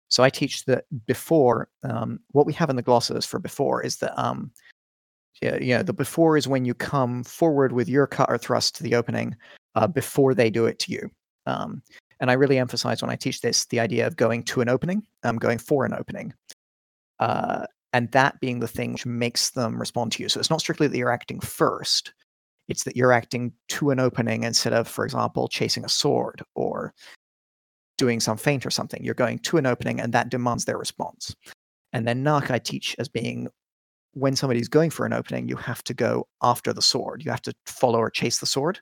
So 0.08 0.22
I 0.22 0.28
teach 0.28 0.66
that 0.66 0.84
before, 1.06 1.70
um, 1.84 2.20
what 2.32 2.44
we 2.44 2.52
have 2.52 2.68
in 2.68 2.76
the 2.76 2.82
glosses 2.82 3.24
for 3.24 3.38
before 3.38 3.82
is 3.82 3.96
that, 3.96 4.12
um, 4.22 4.50
yeah, 5.40 5.56
yeah, 5.58 5.82
the 5.82 5.94
before 5.94 6.36
is 6.36 6.46
when 6.46 6.66
you 6.66 6.74
come 6.74 7.24
forward 7.24 7.72
with 7.72 7.88
your 7.88 8.06
cut 8.06 8.28
or 8.28 8.36
thrust 8.36 8.74
to 8.76 8.82
the 8.82 8.94
opening, 8.94 9.34
uh, 9.74 9.86
before 9.86 10.34
they 10.34 10.50
do 10.50 10.66
it 10.66 10.78
to 10.80 10.92
you. 10.92 11.10
Um, 11.46 11.82
and 12.20 12.30
I 12.30 12.34
really 12.34 12.58
emphasize 12.58 13.02
when 13.02 13.10
I 13.10 13.16
teach 13.16 13.40
this 13.40 13.66
the 13.66 13.80
idea 13.80 14.06
of 14.06 14.16
going 14.16 14.44
to 14.44 14.60
an 14.60 14.68
opening, 14.68 15.02
um, 15.24 15.38
going 15.38 15.58
for 15.58 15.84
an 15.84 15.94
opening, 15.94 16.32
uh, 17.18 17.66
and 17.92 18.10
that 18.12 18.40
being 18.40 18.60
the 18.60 18.68
thing 18.68 18.92
which 18.92 19.04
makes 19.04 19.50
them 19.50 19.78
respond 19.78 20.12
to 20.12 20.22
you. 20.22 20.28
So 20.28 20.38
it's 20.38 20.50
not 20.50 20.60
strictly 20.60 20.86
that 20.86 20.96
you're 20.96 21.10
acting 21.10 21.40
first; 21.40 22.12
it's 22.68 22.84
that 22.84 22.96
you're 22.96 23.12
acting 23.12 23.52
to 23.70 23.90
an 23.90 23.98
opening 23.98 24.44
instead 24.44 24.72
of, 24.72 24.86
for 24.86 25.04
example, 25.04 25.48
chasing 25.48 25.84
a 25.84 25.88
sword 25.88 26.42
or 26.54 26.94
doing 27.98 28.20
some 28.20 28.36
feint 28.36 28.64
or 28.64 28.70
something. 28.70 29.02
You're 29.02 29.14
going 29.14 29.40
to 29.40 29.56
an 29.56 29.66
opening, 29.66 30.00
and 30.00 30.12
that 30.12 30.30
demands 30.30 30.64
their 30.64 30.78
response. 30.78 31.34
And 31.92 32.06
then 32.06 32.22
Nark 32.22 32.50
I 32.50 32.58
teach 32.58 32.94
as 33.00 33.08
being 33.08 33.48
when 34.14 34.36
somebody's 34.36 34.68
going 34.68 34.90
for 34.90 35.06
an 35.06 35.12
opening, 35.12 35.48
you 35.48 35.56
have 35.56 35.82
to 35.84 35.94
go 35.94 36.28
after 36.42 36.72
the 36.72 36.82
sword. 36.82 37.24
You 37.24 37.30
have 37.30 37.42
to 37.42 37.54
follow 37.66 37.98
or 37.98 38.10
chase 38.10 38.38
the 38.38 38.46
sword 38.46 38.80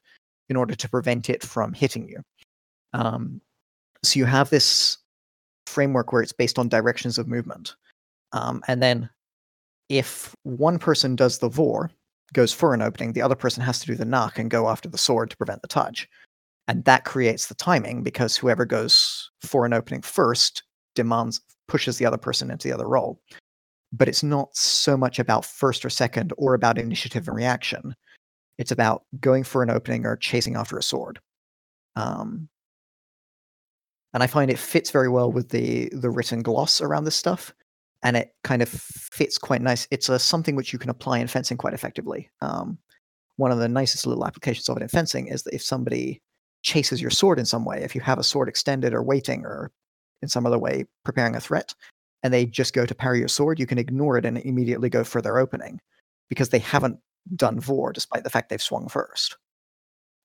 in 0.51 0.57
order 0.57 0.75
to 0.75 0.89
prevent 0.89 1.31
it 1.31 1.43
from 1.43 1.73
hitting 1.73 2.09
you. 2.09 2.23
Um, 2.93 3.41
so 4.03 4.19
you 4.19 4.27
have 4.27 4.51
this 4.51 4.99
framework 5.67 6.13
where 6.13 6.23
it's 6.23 6.33
based 6.33 6.59
on 6.59 6.69
directions 6.69 7.17
of 7.17 7.29
movement. 7.29 7.77
Um, 8.33 8.63
and 8.69 8.83
then 8.83 9.09
if 9.89 10.35
one 10.43 10.79
person 10.79 11.17
does 11.17 11.39
the 11.39 11.49
vor, 11.49 11.91
goes 12.33 12.53
for 12.53 12.75
an 12.75 12.83
opening, 12.83 13.13
the 13.13 13.23
other 13.23 13.35
person 13.35 13.63
has 13.63 13.81
to 13.81 13.87
do 13.87 13.95
the 13.95 14.05
knock 14.05 14.39
and 14.39 14.51
go 14.51 14.69
after 14.69 14.89
the 14.89 14.99
sword 14.99 15.31
to 15.31 15.37
prevent 15.37 15.63
the 15.63 15.69
touch. 15.69 16.09
And 16.69 16.85
that 16.85 17.05
creates 17.05 17.47
the 17.47 17.55
timing 17.55 18.03
because 18.03 18.37
whoever 18.37 18.65
goes 18.65 19.31
for 19.43 19.67
an 19.67 19.73
opening 19.73 20.03
first 20.03 20.63
demands 20.95 21.41
pushes 21.67 21.99
the 21.99 22.07
other 22.07 22.19
person 22.19 22.51
into 22.51 22.69
the 22.69 22.75
other 22.75 22.89
role. 22.89 23.21
But 23.93 24.09
it's 24.09 24.23
not 24.23 24.55
so 24.57 24.97
much 24.97 25.19
about 25.19 25.45
first 25.45 25.85
or 25.85 25.91
second 25.91 26.33
or 26.37 26.55
about 26.55 26.79
initiative 26.79 27.27
and 27.27 27.37
reaction. 27.37 27.95
It's 28.59 28.73
about 28.73 29.05
going 29.21 29.45
for 29.45 29.63
an 29.63 29.71
opening 29.71 30.07
or 30.07 30.17
chasing 30.17 30.57
after 30.57 30.77
a 30.77 30.83
sword. 30.83 31.19
Um, 31.97 32.49
and 34.13 34.23
I 34.23 34.27
find 34.27 34.51
it 34.51 34.59
fits 34.59 34.91
very 34.91 35.09
well 35.09 35.31
with 35.31 35.51
the 35.51 35.89
the 35.93 36.11
written 36.11 36.43
gloss 36.43 36.81
around 36.81 37.05
this 37.05 37.17
stuff, 37.17 37.55
and 38.03 38.17
it 38.17 38.35
kind 38.45 38.63
of 38.63 38.69
fits 38.69 39.39
quite 39.39 39.63
nice. 39.63 39.87
It's 39.91 40.09
a 40.09 40.19
something 40.19 40.57
which 40.57 40.73
you 40.73 40.79
can 40.79 40.91
apply 40.91 41.19
in 41.19 41.29
fencing 41.29 41.57
quite 41.57 41.75
effectively. 41.75 42.29
Um, 42.41 42.79
one 43.37 43.53
of 43.53 43.59
the 43.59 43.69
nicest 43.69 44.07
little 44.07 44.27
applications 44.27 44.69
of 44.69 44.77
it 44.77 44.83
in 44.83 44.89
fencing 44.89 45.29
is 45.29 45.45
that 45.45 45.55
if 45.55 45.63
somebody 45.63 46.21
chases 46.63 47.01
your 47.01 47.11
sword 47.11 47.39
in 47.39 47.47
some 47.47 47.65
way, 47.65 47.83
if 47.83 47.95
you 47.95 48.01
have 48.03 48.19
a 48.19 48.25
sword 48.25 48.49
extended 48.49 48.93
or 48.93 49.03
waiting 49.03 49.45
or 49.47 49.71
in 50.23 50.29
some 50.29 50.45
other 50.45 50.59
way 50.59 50.85
preparing 51.05 51.35
a 51.35 51.41
threat, 51.41 51.75
and 52.23 52.35
they 52.35 52.45
just 52.45 52.75
go 52.75 52.85
to 52.85 52.95
parry 52.95 53.19
your 53.19 53.29
sword, 53.29 53.59
you 53.59 53.67
can 53.67 53.79
ignore 53.79 54.19
it 54.19 54.27
and 54.27 54.39
immediately 54.39 54.91
go 54.91 55.05
for 55.05 55.23
their 55.23 55.39
opening 55.39 55.81
because 56.29 56.51
they 56.51 56.59
haven't 56.59 56.99
done 57.35 57.61
vor 57.61 57.93
despite 57.93 58.25
the 58.25 58.31
fact 58.31 58.49
they've 58.49 58.63
swung 58.63 58.89
first. 58.89 59.37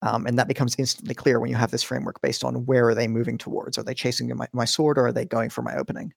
Um, 0.01 0.27
and 0.27 0.37
that 0.37 0.47
becomes 0.47 0.75
instantly 0.77 1.15
clear 1.15 1.39
when 1.39 1.49
you 1.49 1.55
have 1.55 1.71
this 1.71 1.83
framework 1.83 2.21
based 2.21 2.43
on 2.43 2.65
where 2.65 2.87
are 2.89 2.95
they 2.95 3.07
moving 3.07 3.37
towards? 3.37 3.77
Are 3.77 3.83
they 3.83 3.93
chasing 3.93 4.35
my, 4.35 4.47
my 4.53 4.65
sword 4.65 4.97
or 4.97 5.07
are 5.07 5.11
they 5.11 5.25
going 5.25 5.49
for 5.49 5.61
my 5.61 5.75
opening? 5.75 6.13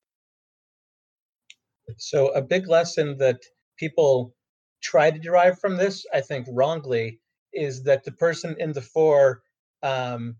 So 1.96 2.28
a 2.28 2.42
big 2.42 2.68
lesson 2.68 3.16
that 3.18 3.40
people 3.78 4.34
try 4.82 5.10
to 5.10 5.18
derive 5.18 5.58
from 5.58 5.76
this, 5.76 6.04
I 6.12 6.20
think 6.20 6.46
wrongly, 6.50 7.20
is 7.52 7.82
that 7.84 8.04
the 8.04 8.12
person 8.12 8.56
in 8.58 8.72
the 8.72 8.82
for, 8.82 9.42
um, 9.82 10.36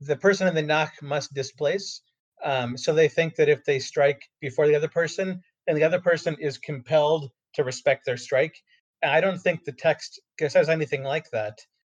the 0.00 0.16
person 0.16 0.46
in 0.46 0.54
the 0.54 0.62
knock 0.62 0.92
must 1.00 1.32
displace. 1.32 2.02
Um, 2.44 2.76
so 2.76 2.92
they 2.92 3.08
think 3.08 3.36
that 3.36 3.48
if 3.48 3.64
they 3.64 3.78
strike 3.78 4.22
before 4.40 4.66
the 4.66 4.74
other 4.74 4.88
person, 4.88 5.40
and 5.66 5.76
the 5.76 5.84
other 5.84 6.00
person 6.00 6.36
is 6.40 6.58
compelled 6.58 7.30
to 7.54 7.64
respect 7.64 8.04
their 8.04 8.16
strike. 8.16 8.56
I 9.02 9.20
don't 9.20 9.38
think 9.38 9.64
the 9.64 9.72
text 9.72 10.20
says 10.48 10.68
anything 10.68 11.02
like 11.02 11.30
that. 11.30 11.58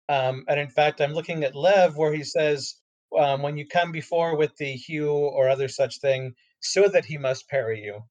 Um, 0.10 0.44
and 0.48 0.60
in 0.60 0.70
fact, 0.70 1.02
I'm 1.02 1.14
looking 1.14 1.44
at 1.44 1.56
Lew 1.56 1.92
where 1.96 2.14
he 2.14 2.24
says, 2.24 2.76
um, 3.18 3.42
when 3.42 3.58
you 3.58 3.68
come 3.68 3.92
before 3.92 4.36
with 4.36 4.56
the 4.58 4.74
hew 4.74 5.10
or 5.10 5.50
other 5.50 5.68
such 5.68 6.00
thing, 6.00 6.34
so 6.60 6.88
that 6.88 7.06
he 7.06 7.18
must 7.18 7.50
parry 7.50 7.84
you, 7.84 8.02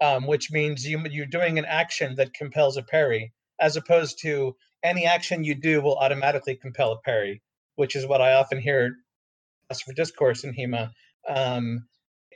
um, 0.00 0.26
which 0.26 0.50
means 0.50 0.86
you, 0.86 1.02
you're 1.10 1.26
doing 1.26 1.58
an 1.58 1.64
action 1.64 2.14
that 2.16 2.34
compels 2.34 2.76
a 2.76 2.82
parry, 2.82 3.32
as 3.60 3.76
opposed 3.76 4.18
to 4.22 4.54
any 4.82 5.06
action 5.06 5.44
you 5.44 5.54
do 5.54 5.80
will 5.80 5.96
automatically 5.96 6.56
compel 6.56 6.92
a 6.92 7.00
parry, 7.00 7.42
which 7.76 7.96
is 7.96 8.06
what 8.06 8.20
I 8.20 8.34
often 8.34 8.58
hear 8.58 8.94
as 9.70 9.80
for 9.80 9.92
discourse 9.92 10.44
in 10.44 10.54
HEMA. 10.54 10.90
Um, 11.28 11.86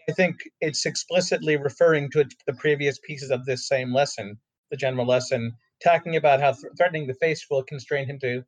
I 0.09 0.12
think 0.12 0.36
it's 0.61 0.86
explicitly 0.86 1.56
referring 1.56 2.11
to 2.12 2.24
the 2.46 2.54
previous 2.54 2.98
pieces 2.98 3.30
of 3.30 3.44
this 3.44 3.68
same 3.68 3.92
lesson, 3.92 4.38
the 4.70 4.76
general 4.76 5.06
lesson, 5.06 5.52
talking 5.83 6.16
about 6.16 6.41
how 6.41 6.53
th- 6.53 6.72
threatening 6.76 7.07
the 7.07 7.14
face 7.14 7.47
will 7.51 7.62
constrain 7.62 8.07
him 8.07 8.18
to 8.20 8.45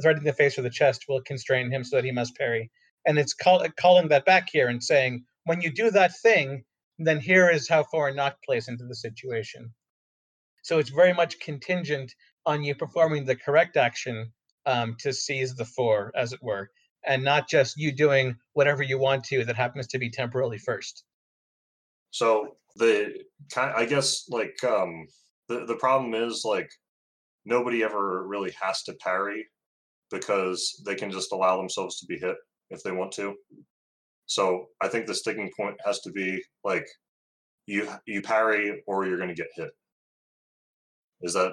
threatening 0.00 0.24
the 0.24 0.32
face 0.32 0.58
or 0.58 0.62
the 0.62 0.70
chest 0.70 1.04
will 1.08 1.20
constrain 1.22 1.70
him 1.70 1.84
so 1.84 1.96
that 1.96 2.04
he 2.04 2.12
must 2.12 2.36
parry. 2.36 2.70
And 3.06 3.18
it's 3.18 3.34
call, 3.34 3.64
calling 3.78 4.08
that 4.08 4.24
back 4.24 4.48
here 4.50 4.68
and 4.68 4.82
saying, 4.82 5.24
when 5.44 5.60
you 5.60 5.70
do 5.70 5.90
that 5.90 6.16
thing, 6.18 6.64
then 6.98 7.20
here 7.20 7.48
is 7.48 7.68
how 7.68 7.84
foreign 7.84 8.16
knock 8.16 8.36
plays 8.44 8.68
into 8.68 8.84
the 8.84 8.94
situation. 8.94 9.72
So 10.62 10.78
it's 10.78 10.90
very 10.90 11.12
much 11.12 11.38
contingent 11.40 12.12
on 12.46 12.64
you 12.64 12.74
performing 12.74 13.24
the 13.24 13.36
correct 13.36 13.76
action 13.76 14.32
um, 14.66 14.96
to 15.00 15.12
seize 15.12 15.54
the 15.54 15.64
for, 15.64 16.10
as 16.16 16.32
it 16.32 16.42
were, 16.42 16.70
and 17.06 17.22
not 17.22 17.48
just 17.48 17.76
you 17.76 17.92
doing 17.92 18.36
whatever 18.54 18.82
you 18.82 18.98
want 18.98 19.24
to 19.24 19.44
that 19.44 19.56
happens 19.56 19.86
to 19.88 19.98
be 19.98 20.10
temporarily 20.10 20.58
first. 20.58 21.04
So 22.10 22.56
the 22.76 23.14
I 23.56 23.84
guess 23.84 24.28
like 24.28 24.58
um 24.64 25.06
the 25.48 25.64
the 25.66 25.76
problem 25.76 26.14
is 26.14 26.42
like 26.44 26.70
nobody 27.44 27.82
ever 27.82 28.26
really 28.26 28.54
has 28.60 28.82
to 28.84 28.94
parry 28.94 29.46
because 30.10 30.82
they 30.86 30.94
can 30.94 31.10
just 31.10 31.32
allow 31.32 31.56
themselves 31.56 31.98
to 32.00 32.06
be 32.06 32.18
hit 32.18 32.36
if 32.70 32.82
they 32.82 32.92
want 32.92 33.12
to. 33.12 33.34
So 34.26 34.66
I 34.82 34.88
think 34.88 35.06
the 35.06 35.14
sticking 35.14 35.50
point 35.56 35.76
has 35.84 36.00
to 36.00 36.10
be 36.10 36.42
like 36.64 36.86
you 37.66 37.88
you 38.06 38.22
parry 38.22 38.82
or 38.86 39.06
you're 39.06 39.18
going 39.18 39.28
to 39.28 39.34
get 39.34 39.48
hit. 39.54 39.70
Is 41.22 41.34
that 41.34 41.52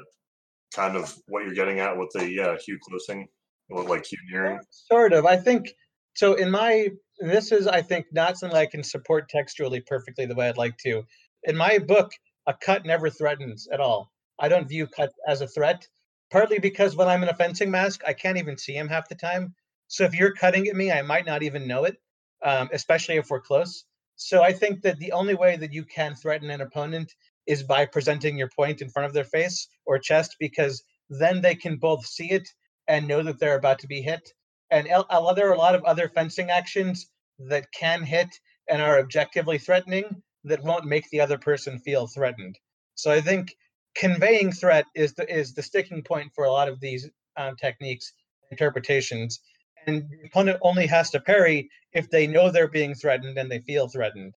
kind 0.75 0.95
of 0.95 1.15
what 1.27 1.45
you're 1.45 1.53
getting 1.53 1.79
at 1.79 1.97
with 1.97 2.09
the 2.13 2.29
yeah 2.29 2.55
hew 2.65 2.77
closing, 2.87 3.27
like 3.69 4.05
hew 4.05 4.17
nearing? 4.31 4.59
Sort 4.71 5.13
of. 5.13 5.25
I 5.25 5.37
think 5.37 5.71
so. 6.15 6.33
In 6.33 6.49
my 6.49 6.89
this 7.19 7.51
is 7.51 7.67
I 7.67 7.81
think 7.81 8.07
not 8.11 8.37
something 8.37 8.57
I 8.57 8.65
can 8.65 8.83
support 8.83 9.29
textually 9.29 9.81
perfectly 9.81 10.25
the 10.25 10.35
way 10.35 10.49
I'd 10.49 10.57
like 10.57 10.77
to. 10.79 11.03
In 11.43 11.55
my 11.55 11.77
book, 11.77 12.11
a 12.47 12.53
cut 12.53 12.85
never 12.85 13.09
threatens 13.09 13.67
at 13.71 13.79
all. 13.79 14.11
I 14.39 14.47
don't 14.49 14.67
view 14.67 14.87
cut 14.87 15.11
as 15.27 15.41
a 15.41 15.47
threat 15.47 15.87
partly 16.33 16.57
because 16.57 16.95
when 16.95 17.07
I'm 17.07 17.21
in 17.21 17.29
a 17.29 17.35
fencing 17.35 17.69
mask, 17.69 18.01
I 18.07 18.13
can't 18.13 18.39
even 18.39 18.57
see 18.57 18.73
him 18.73 18.87
half 18.87 19.07
the 19.07 19.13
time. 19.13 19.53
So 19.87 20.03
if 20.03 20.15
you're 20.15 20.33
cutting 20.33 20.67
at 20.67 20.75
me, 20.75 20.91
I 20.91 21.03
might 21.03 21.27
not 21.27 21.43
even 21.43 21.67
know 21.67 21.83
it, 21.83 21.97
um, 22.43 22.69
especially 22.73 23.17
if 23.17 23.29
we're 23.29 23.39
close. 23.39 23.85
So 24.15 24.41
I 24.41 24.51
think 24.51 24.81
that 24.81 24.97
the 24.97 25.11
only 25.11 25.35
way 25.35 25.57
that 25.57 25.73
you 25.73 25.85
can 25.85 26.15
threaten 26.15 26.49
an 26.49 26.61
opponent 26.61 27.13
is 27.45 27.61
by 27.61 27.85
presenting 27.85 28.35
your 28.35 28.49
point 28.49 28.81
in 28.81 28.89
front 28.89 29.05
of 29.05 29.13
their 29.13 29.25
face 29.25 29.67
or 29.85 29.99
chest, 29.99 30.37
because 30.39 30.83
then 31.07 31.41
they 31.41 31.53
can 31.53 31.77
both 31.77 32.03
see 32.03 32.31
it 32.31 32.49
and 32.87 33.07
know 33.07 33.21
that 33.21 33.39
they're 33.39 33.57
about 33.57 33.77
to 33.79 33.87
be 33.87 34.01
hit. 34.01 34.27
And 34.71 34.87
there 34.87 35.49
are 35.49 35.53
a 35.53 35.57
lot 35.57 35.75
of 35.75 35.83
other 35.83 36.09
fencing 36.09 36.49
actions 36.49 37.05
that 37.37 37.71
can 37.79 38.01
hit 38.01 38.29
and 38.67 38.81
are 38.81 38.97
objectively 38.97 39.59
threatening 39.59 40.23
that 40.45 40.63
won't 40.63 40.85
make 40.85 41.09
the 41.09 41.21
other 41.21 41.37
person 41.37 41.79
feel 41.79 42.07
threatened. 42.07 42.57
So 42.95 43.11
I 43.11 43.21
think 43.21 43.55
conveying 43.95 44.51
threat 44.51 44.85
is 44.95 45.13
the 45.13 45.31
is 45.33 45.53
the 45.53 45.63
sticking 45.63 46.03
point 46.03 46.31
for 46.33 46.45
a 46.45 46.51
lot 46.51 46.67
of 46.67 46.79
these 46.79 47.09
um, 47.37 47.55
techniques 47.55 48.13
interpretations. 48.51 49.39
And 49.85 50.09
the 50.09 50.27
opponent 50.27 50.59
only 50.61 50.87
has 50.87 51.09
to 51.11 51.19
parry 51.19 51.69
if 51.91 52.09
they 52.09 52.27
know 52.27 52.49
they're 52.49 52.67
being 52.67 52.95
threatened 52.95 53.37
and 53.37 53.51
they 53.51 53.59
feel 53.59 53.87
threatened. 53.87 54.33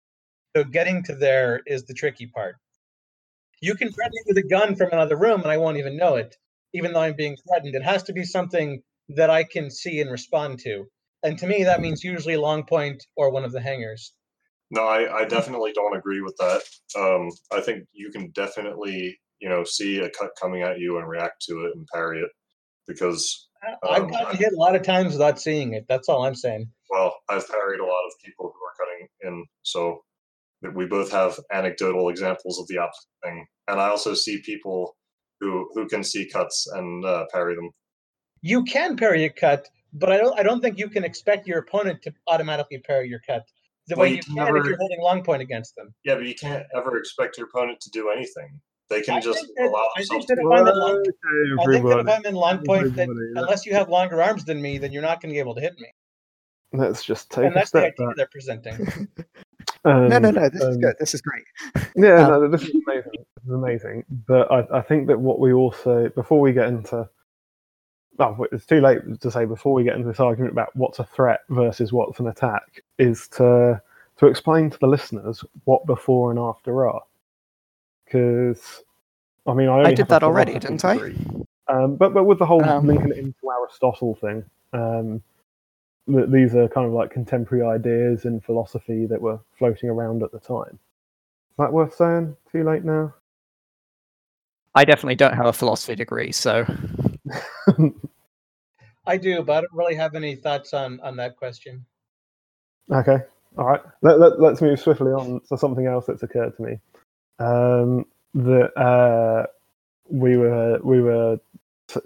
So 0.56 0.64
getting 0.64 1.02
to 1.04 1.14
there 1.14 1.60
is 1.66 1.84
the 1.84 1.94
tricky 1.94 2.26
part. 2.26 2.56
You 3.60 3.74
can 3.74 3.92
threaten 3.92 4.12
me 4.14 4.22
with 4.26 4.44
a 4.44 4.48
gun 4.48 4.76
from 4.76 4.90
another 4.92 5.16
room 5.16 5.42
and 5.42 5.50
i 5.50 5.56
won't 5.56 5.78
even 5.78 5.96
know 5.96 6.16
it. 6.16 6.36
Even 6.72 6.92
though 6.92 7.00
i'm 7.00 7.16
being 7.16 7.36
threatened 7.48 7.74
it 7.74 7.82
has 7.82 8.02
to 8.04 8.12
be 8.12 8.24
something 8.24 8.82
that 9.08 9.30
i 9.30 9.44
can 9.44 9.70
see 9.70 10.00
and 10.00 10.10
respond 10.10 10.58
to. 10.60 10.86
And 11.22 11.38
to 11.38 11.46
me 11.46 11.64
that 11.64 11.80
means 11.80 12.04
usually 12.04 12.36
long 12.36 12.64
point 12.64 13.04
or 13.16 13.30
one 13.30 13.44
of 13.44 13.52
the 13.52 13.60
hangers 13.60 14.12
no 14.70 14.82
i, 14.82 15.20
I 15.20 15.24
definitely 15.24 15.72
don't 15.72 15.96
agree 15.96 16.20
with 16.20 16.36
that 16.38 16.62
um, 16.98 17.30
i 17.52 17.60
think 17.60 17.84
you 17.92 18.10
can 18.10 18.30
definitely 18.30 19.18
you 19.40 19.48
know 19.48 19.64
see 19.64 19.98
a 19.98 20.10
cut 20.10 20.30
coming 20.40 20.62
at 20.62 20.78
you 20.78 20.98
and 20.98 21.08
react 21.08 21.42
to 21.42 21.66
it 21.66 21.76
and 21.76 21.86
parry 21.92 22.20
it 22.20 22.30
because 22.86 23.48
um, 23.66 23.76
I've 23.90 24.10
gotten 24.10 24.36
hit 24.36 24.52
a 24.52 24.56
lot 24.56 24.76
of 24.76 24.82
times 24.82 25.12
without 25.12 25.40
seeing 25.40 25.72
it. 25.72 25.86
That's 25.88 26.08
all 26.08 26.24
I'm 26.24 26.34
saying. 26.34 26.68
Well, 26.90 27.14
I've 27.28 27.48
parried 27.48 27.80
a 27.80 27.84
lot 27.84 28.04
of 28.06 28.12
people 28.22 28.52
who 28.52 28.64
are 28.64 28.86
cutting 28.86 29.08
in, 29.22 29.46
so 29.62 30.00
we 30.74 30.86
both 30.86 31.10
have 31.10 31.38
anecdotal 31.52 32.08
examples 32.08 32.58
of 32.58 32.66
the 32.68 32.78
opposite 32.78 33.08
thing. 33.22 33.46
And 33.68 33.80
I 33.80 33.88
also 33.88 34.14
see 34.14 34.40
people 34.42 34.96
who 35.40 35.68
who 35.74 35.86
can 35.88 36.04
see 36.04 36.28
cuts 36.28 36.66
and 36.72 37.04
uh, 37.04 37.26
parry 37.32 37.54
them. 37.54 37.70
You 38.40 38.64
can 38.64 38.96
parry 38.96 39.24
a 39.24 39.30
cut, 39.30 39.68
but 39.92 40.12
I 40.12 40.18
don't. 40.18 40.38
I 40.38 40.42
don't 40.42 40.60
think 40.60 40.78
you 40.78 40.88
can 40.88 41.04
expect 41.04 41.46
your 41.46 41.58
opponent 41.58 42.02
to 42.02 42.12
automatically 42.28 42.78
parry 42.78 43.08
your 43.08 43.20
cut 43.26 43.46
the 43.88 43.96
well, 43.96 44.02
way 44.04 44.10
you, 44.10 44.16
you 44.16 44.22
can 44.22 44.34
never, 44.36 44.56
if 44.58 44.66
you're 44.66 44.76
holding 44.78 45.00
long 45.02 45.22
point 45.22 45.42
against 45.42 45.74
them. 45.76 45.94
Yeah, 46.04 46.14
but 46.14 46.24
you 46.24 46.34
can't 46.34 46.64
ever 46.74 46.96
expect 46.98 47.36
your 47.38 47.46
opponent 47.48 47.80
to 47.80 47.90
do 47.90 48.10
anything 48.10 48.60
They 48.90 49.02
can 49.02 49.16
I 49.16 49.20
just 49.20 49.40
that- 49.56 49.64
allow 49.68 49.88
I 49.96 50.02
think 50.02 50.26
themselves 50.26 50.26
that 50.26 50.38
if 50.38 50.46
I'm 50.52 50.66
in 50.66 50.78
long, 50.78 50.96
Okay, 50.96 51.02
I 51.02 51.02
think 51.04 51.14
that 51.14 51.62
if 51.62 51.68
everybody. 51.76 52.12
I'm 52.12 52.24
in 52.26 52.34
long 52.34 52.64
point, 52.64 52.96
that 52.96 53.08
yeah. 53.08 53.42
unless 53.42 53.66
you 53.66 53.74
have 53.74 53.88
longer 53.88 54.22
arms 54.22 54.44
than 54.44 54.60
me, 54.62 54.78
then 54.78 54.92
you're 54.92 55.02
not 55.02 55.20
going 55.20 55.30
to 55.30 55.34
be 55.34 55.40
able 55.40 55.54
to 55.54 55.60
hit 55.60 55.74
me. 55.78 55.88
Let's 56.72 57.04
just 57.04 57.30
take 57.30 57.44
And 57.44 57.52
a 57.52 57.54
that's 57.54 57.70
the 57.70 57.78
idea 57.86 58.06
back. 58.06 58.16
they're 58.16 58.28
presenting. 58.32 59.08
no, 59.84 60.08
no, 60.08 60.18
no. 60.30 60.48
This 60.48 60.62
is 60.62 60.74
um, 60.76 60.80
good. 60.80 60.94
This 60.98 61.14
is 61.14 61.20
great. 61.22 61.44
Yeah, 61.96 62.26
Um, 62.26 62.30
no, 62.42 62.48
this 62.50 62.62
is 62.62 62.70
amazing. 62.86 63.12
This 63.12 63.44
is 63.44 63.50
amazing. 63.50 64.04
But 64.26 64.50
I, 64.50 64.78
I 64.78 64.82
think 64.82 65.06
that 65.08 65.20
what 65.20 65.38
we 65.38 65.52
also, 65.52 66.08
before 66.16 66.40
we 66.40 66.52
get 66.52 66.66
into, 66.68 67.08
oh, 68.18 68.46
it's 68.52 68.66
too 68.66 68.80
late 68.80 69.00
to 69.20 69.30
say 69.30 69.44
before 69.44 69.72
we 69.72 69.84
get 69.84 69.96
into 69.96 70.08
this 70.08 70.20
argument 70.20 70.52
about 70.52 70.74
what's 70.74 70.98
a 70.98 71.04
threat 71.04 71.40
versus 71.48 71.92
what's 71.92 72.20
an 72.20 72.28
attack, 72.28 72.82
is 72.98 73.28
to 73.28 73.80
to 74.18 74.26
explain 74.26 74.70
to 74.70 74.78
the 74.78 74.86
listeners 74.86 75.44
what 75.64 75.86
before 75.86 76.30
and 76.30 76.38
after 76.38 76.86
are. 76.88 77.02
Because, 78.04 78.82
I 79.46 79.54
mean, 79.54 79.68
I, 79.68 79.78
only 79.78 79.94
did 79.94 80.08
that 80.08 80.22
already, 80.22 80.58
didn't 80.58 80.84
I? 80.84 81.12
Um, 81.68 81.96
but 81.96 82.14
but 82.14 82.24
with 82.24 82.38
the 82.38 82.46
whole 82.46 82.62
Um, 82.64 82.86
linking 82.86 83.10
it 83.10 83.18
into 83.18 83.50
Aristotle 83.50 84.14
thing, 84.14 84.44
um, 84.72 85.22
th- 86.06 86.28
these 86.28 86.54
are 86.54 86.68
kind 86.68 86.86
of 86.86 86.92
like 86.92 87.10
contemporary 87.10 87.64
ideas 87.64 88.24
in 88.24 88.40
philosophy 88.40 89.06
that 89.06 89.20
were 89.20 89.40
floating 89.58 89.88
around 89.88 90.22
at 90.22 90.30
the 90.30 90.38
time. 90.38 90.78
Is 91.50 91.58
that 91.58 91.72
worth 91.72 91.94
saying? 91.94 92.36
Too 92.52 92.64
late 92.64 92.84
now. 92.84 93.14
I 94.74 94.84
definitely 94.84 95.14
don't 95.14 95.34
have 95.34 95.46
a 95.46 95.52
philosophy 95.52 95.94
degree, 95.94 96.32
so 96.32 96.66
I 99.06 99.16
do, 99.16 99.42
but 99.42 99.52
I 99.56 99.60
don't 99.62 99.72
really 99.72 99.94
have 99.94 100.14
any 100.14 100.34
thoughts 100.34 100.72
on 100.74 101.00
on 101.00 101.16
that 101.16 101.36
question. 101.36 101.84
Okay, 102.90 103.18
all 103.56 103.66
right. 103.66 103.80
Let, 104.02 104.18
let, 104.20 104.40
let's 104.40 104.60
move 104.60 104.80
swiftly 104.80 105.12
on 105.12 105.40
to 105.48 105.58
something 105.58 105.86
else 105.86 106.06
that's 106.06 106.22
occurred 106.22 106.56
to 106.56 106.62
me. 106.62 106.78
Um, 107.38 108.04
that 108.34 108.76
uh, 108.78 109.46
we 110.08 110.36
were 110.36 110.78
we 110.82 111.00
were 111.00 111.38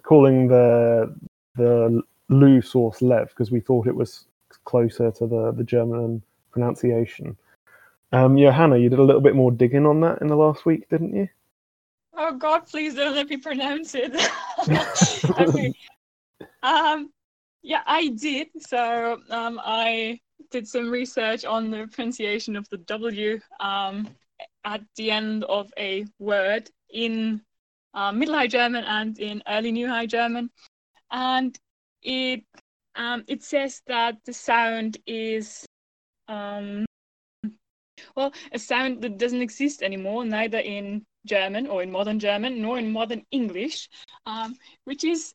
calling 0.02 0.48
the 0.48 1.14
the 1.56 2.02
Lew 2.28 2.60
source 2.62 3.00
Lev 3.02 3.28
because 3.30 3.50
we 3.50 3.60
thought 3.60 3.86
it 3.86 3.94
was 3.94 4.26
closer 4.64 5.10
to 5.10 5.26
the 5.26 5.52
the 5.52 5.64
German 5.64 6.22
pronunciation. 6.50 7.36
Um, 8.12 8.38
Johanna, 8.38 8.78
you 8.78 8.88
did 8.88 8.98
a 8.98 9.04
little 9.04 9.20
bit 9.20 9.34
more 9.34 9.50
digging 9.50 9.86
on 9.86 10.00
that 10.00 10.20
in 10.22 10.28
the 10.28 10.36
last 10.36 10.64
week, 10.64 10.88
didn't 10.88 11.14
you? 11.14 11.28
Oh 12.20 12.34
God, 12.34 12.66
please 12.66 12.94
don't 12.94 13.14
let 13.14 13.28
me 13.28 13.36
pronounce 13.36 13.94
it. 13.94 14.12
okay. 15.38 15.72
Um, 16.64 17.10
yeah, 17.62 17.82
I 17.86 18.08
did. 18.08 18.48
So 18.58 19.20
um, 19.30 19.60
I 19.62 20.18
did 20.50 20.66
some 20.66 20.90
research 20.90 21.44
on 21.44 21.70
the 21.70 21.88
pronunciation 21.92 22.56
of 22.56 22.68
the 22.70 22.78
W 22.78 23.38
um, 23.60 24.08
at 24.64 24.82
the 24.96 25.12
end 25.12 25.44
of 25.44 25.72
a 25.78 26.06
word 26.18 26.68
in 26.92 27.40
uh, 27.94 28.10
Middle 28.10 28.34
High 28.34 28.48
German 28.48 28.84
and 28.84 29.16
in 29.20 29.40
Early 29.48 29.70
New 29.70 29.88
High 29.88 30.06
German, 30.06 30.50
and 31.12 31.56
it 32.02 32.42
um, 32.96 33.24
it 33.28 33.44
says 33.44 33.80
that 33.86 34.16
the 34.24 34.32
sound 34.32 34.98
is 35.06 35.64
um, 36.26 36.84
well 38.14 38.32
a 38.52 38.58
sound 38.58 39.02
that 39.02 39.18
doesn't 39.18 39.42
exist 39.42 39.82
anymore, 39.82 40.24
neither 40.24 40.58
in 40.58 41.04
German 41.26 41.66
or 41.66 41.82
in 41.82 41.90
modern 41.90 42.18
German 42.18 42.60
nor 42.62 42.78
in 42.78 42.92
modern 42.92 43.24
English, 43.30 43.88
um, 44.26 44.56
which 44.84 45.04
is 45.04 45.34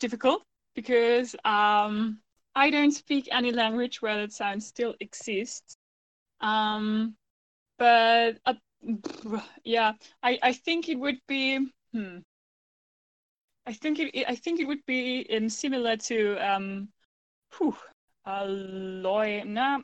difficult 0.00 0.42
because 0.74 1.34
um, 1.44 2.20
I 2.54 2.70
don't 2.70 2.92
speak 2.92 3.28
any 3.30 3.52
language 3.52 4.00
where 4.00 4.16
that 4.18 4.32
sound 4.32 4.62
still 4.62 4.94
exists. 5.00 5.76
Um, 6.40 7.16
but 7.78 8.38
uh, 8.46 8.54
yeah, 9.64 9.92
I, 10.22 10.38
I 10.42 10.52
think 10.52 10.88
it 10.88 10.98
would 10.98 11.20
be. 11.26 11.58
Hmm, 11.92 12.18
I 13.66 13.72
think 13.72 13.98
it, 13.98 14.24
I 14.26 14.34
think 14.34 14.60
it 14.60 14.66
would 14.66 14.84
be 14.86 15.26
um, 15.36 15.48
similar 15.48 15.96
to 15.96 16.36
um, 16.36 16.88
whew, 17.56 17.76
uh. 18.24 18.46
Nah, 19.44 19.80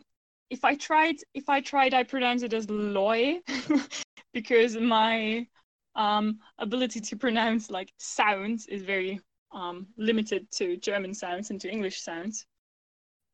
if 0.55 0.65
I 0.65 0.77
tried, 0.77 1.17
if 1.35 1.49
I 1.49 1.61
tried, 1.61 1.95
I 1.95 2.05
pronounce 2.05 2.45
it 2.45 2.53
as 2.53 2.71
loy, 2.71 3.41
because 4.33 4.77
my 4.77 5.49
um, 5.97 6.39
ability 6.59 7.01
to 7.01 7.17
pronounce 7.17 7.71
like 7.71 7.93
sounds 7.99 8.67
is 8.67 8.83
very 8.83 9.21
um, 9.51 9.89
limited 9.97 10.49
to 10.53 10.77
German 10.77 11.13
sounds 11.13 11.51
and 11.51 11.61
to 11.61 11.69
English 11.69 12.01
sounds. 12.01 12.47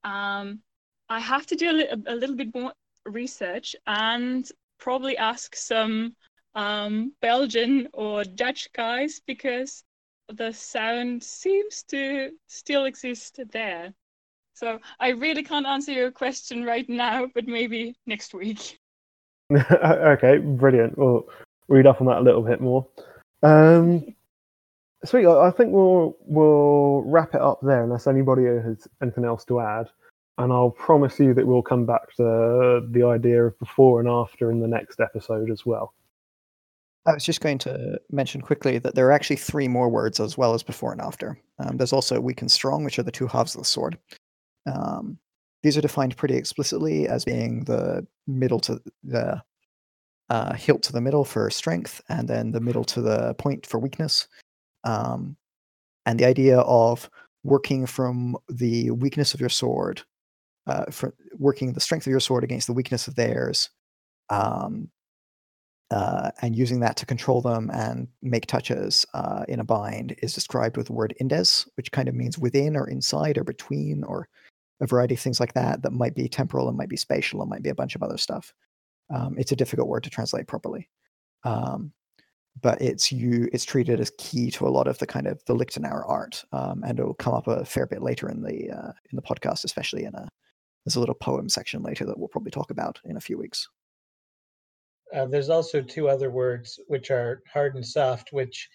Um, 0.03 0.61
I 1.11 1.21
have 1.21 1.45
to 1.49 1.57
do 1.57 1.71
a, 1.71 1.77
li- 1.81 2.05
a 2.07 2.14
little 2.14 2.37
bit 2.37 2.55
more 2.55 2.73
research 3.05 3.77
and 3.87 4.51
probably 4.79 5.18
ask 5.18 5.55
some 5.55 6.16
um, 6.55 7.12
Belgian 7.21 7.89
or 7.93 8.25
Dutch 8.25 8.73
guys 8.73 9.21
because 9.27 9.85
the 10.29 10.53
sound 10.53 11.23
seems 11.23 11.83
to 11.91 12.31
still 12.47 12.87
exist 12.87 13.41
there. 13.53 13.93
So 14.61 14.78
I 15.00 15.08
really 15.08 15.42
can't 15.42 15.64
answer 15.64 15.90
your 15.90 16.11
question 16.11 16.64
right 16.64 16.86
now, 16.86 17.26
but 17.34 17.48
maybe 17.48 17.96
next 18.06 18.34
week. 18.34 18.78
okay, 19.72 20.36
brilliant. 20.36 20.98
We'll 20.98 21.26
read 21.68 21.86
up 21.86 22.02
on 22.02 22.06
that 22.08 22.18
a 22.18 22.20
little 22.20 22.42
bit 22.42 22.61
more. 22.61 22.86
Um, 23.42 24.14
sweet. 25.02 25.24
I 25.24 25.46
I 25.46 25.50
think 25.50 25.72
we'll 25.72 26.14
we'll 26.26 27.04
wrap 27.06 27.34
it 27.34 27.40
up 27.40 27.61
there 27.62 27.84
unless 27.84 28.06
anybody 28.06 28.44
has 28.44 28.86
anything 29.00 29.24
else 29.24 29.46
to 29.46 29.61
add. 29.61 29.88
And 30.36 30.52
I'll 30.52 30.70
promise 30.70 31.18
you 31.18 31.32
that 31.32 31.46
we'll 31.46 31.62
come 31.62 31.86
back 31.86 32.14
to 32.16 32.86
the 32.90 33.02
idea 33.02 33.46
of 33.46 33.58
before 33.61 34.00
and 34.00 34.11
after 34.11 34.50
in 34.50 34.61
the 34.61 34.68
next 34.68 35.00
episode 35.00 35.50
as 35.50 35.64
well. 35.64 35.94
I 37.06 37.14
was 37.14 37.24
just 37.24 37.40
going 37.40 37.58
to 37.61 37.98
mention 38.11 38.42
quickly 38.42 38.76
that 38.78 38.94
there 38.94 39.06
are 39.08 39.12
actually 39.12 39.36
three 39.36 39.68
more 39.68 39.88
words 39.88 40.20
as 40.20 40.36
well 40.36 40.52
as 40.52 40.62
before 40.62 40.92
and 40.92 41.00
after. 41.00 41.40
Um, 41.58 41.78
there's 41.78 41.94
also 41.94 42.20
weak 42.20 42.42
and 42.42 42.50
strong, 42.50 42.84
which 42.84 42.98
are 42.98 43.02
the 43.02 43.11
two 43.11 43.26
halves 43.26 43.54
of 43.54 43.62
the 43.62 43.66
sword. 43.66 43.98
Um, 44.66 45.18
these 45.62 45.76
are 45.76 45.82
defined 45.82 46.16
pretty 46.16 46.36
explicitly 46.36 47.06
as 47.06 47.24
being 47.24 47.64
the 47.64 48.06
middle 48.26 48.61
to 48.61 48.80
the 49.02 49.42
uh, 50.30 50.54
hilt 50.54 50.82
to 50.84 50.92
the 50.92 51.00
middle 51.00 51.24
for 51.24 51.50
strength, 51.50 52.00
and 52.08 52.28
then 52.28 52.52
the 52.52 52.61
middle 52.61 52.84
to 52.84 53.02
the 53.02 53.34
point 53.34 53.66
for 53.66 53.78
weakness. 53.78 54.28
Um, 54.84 55.36
and 56.06 56.18
the 56.18 56.24
idea 56.24 56.61
of 56.61 57.11
working 57.42 57.86
from 57.86 58.36
the 58.48 58.90
weakness 58.92 59.34
of 59.34 59.40
your 59.40 59.48
sword, 59.48 60.02
uh, 60.66 60.84
working 61.36 61.72
the 61.72 61.80
strength 61.80 62.06
of 62.06 62.11
your 62.11 62.20
sword 62.20 62.44
against 62.44 62.68
the 62.68 62.72
weakness 62.72 63.08
of 63.08 63.16
theirs, 63.16 63.70
um, 64.30 64.88
uh, 65.90 66.30
and 66.42 66.54
using 66.56 66.80
that 66.80 66.96
to 66.96 67.06
control 67.06 67.40
them 67.40 67.68
and 67.74 68.06
make 68.22 68.46
touches 68.46 69.04
uh, 69.14 69.44
in 69.48 69.58
a 69.58 69.64
bind 69.64 70.14
is 70.22 70.32
described 70.32 70.76
with 70.76 70.86
the 70.86 70.92
word 70.92 71.14
indes, 71.20 71.68
which 71.76 71.90
kind 71.90 72.08
of 72.08 72.14
means 72.14 72.38
within 72.38 72.76
or 72.76 72.88
inside 72.88 73.36
or 73.36 73.44
between 73.44 74.04
or 74.04 74.28
a 74.81 74.87
variety 74.87 75.14
of 75.14 75.20
things 75.20 75.41
like 75.41 75.55
that 75.55 75.83
that 75.83 75.93
might 75.93 76.14
be 76.14 76.28
temporal 76.28 76.68
and 76.68 76.76
might 76.76 76.89
be 76.89 76.97
spatial 76.97 77.41
and 77.41 77.51
might 77.51 77.62
be 77.62 77.70
a 77.70 77.74
bunch 77.74 77.95
of 77.95 78.03
other 78.03 78.16
stuff. 78.16 78.53
Um, 79.14 79.37
it's 79.39 79.53
a 79.53 79.57
difficult 79.57 79.89
word 79.89 80.05
to 80.05 80.11
translate 80.11 80.47
properly, 80.47 80.89
um, 81.45 81.93
but 82.61 82.81
it's 82.81 83.11
you. 83.11 83.49
It's 83.53 83.64
treated 83.64 84.01
as 84.01 84.12
key 84.18 84.51
to 84.53 84.66
a 84.66 84.70
lot 84.70 84.87
of 84.87 84.99
the 84.99 85.07
kind 85.07 85.26
of 85.26 85.43
the 85.47 85.55
Liechtenauer 85.55 86.09
art, 86.09 86.45
um, 86.53 86.83
and 86.85 86.99
it'll 86.99 87.14
come 87.14 87.35
up 87.35 87.49
a 87.49 87.64
fair 87.64 87.87
bit 87.87 88.03
later 88.03 88.28
in 88.28 88.43
the 88.43 88.70
uh, 88.70 88.93
in 89.11 89.16
the 89.16 89.22
podcast, 89.22 89.64
especially 89.64 90.05
in 90.05 90.14
a 90.14 90.28
there's 90.85 90.97
a 90.97 91.01
little 91.01 91.14
poem 91.14 91.49
section 91.49 91.83
later 91.83 92.07
that 92.07 92.18
we'll 92.18 92.28
probably 92.28 92.51
talk 92.51 92.70
about 92.70 93.01
in 93.05 93.16
a 93.16 93.20
few 93.20 93.37
weeks. 93.37 93.68
Uh, 95.14 95.26
there's 95.26 95.51
also 95.51 95.83
two 95.83 96.09
other 96.09 96.31
words 96.31 96.78
which 96.87 97.11
are 97.11 97.43
hard 97.53 97.74
and 97.74 97.85
soft, 97.85 98.28
which 98.33 98.68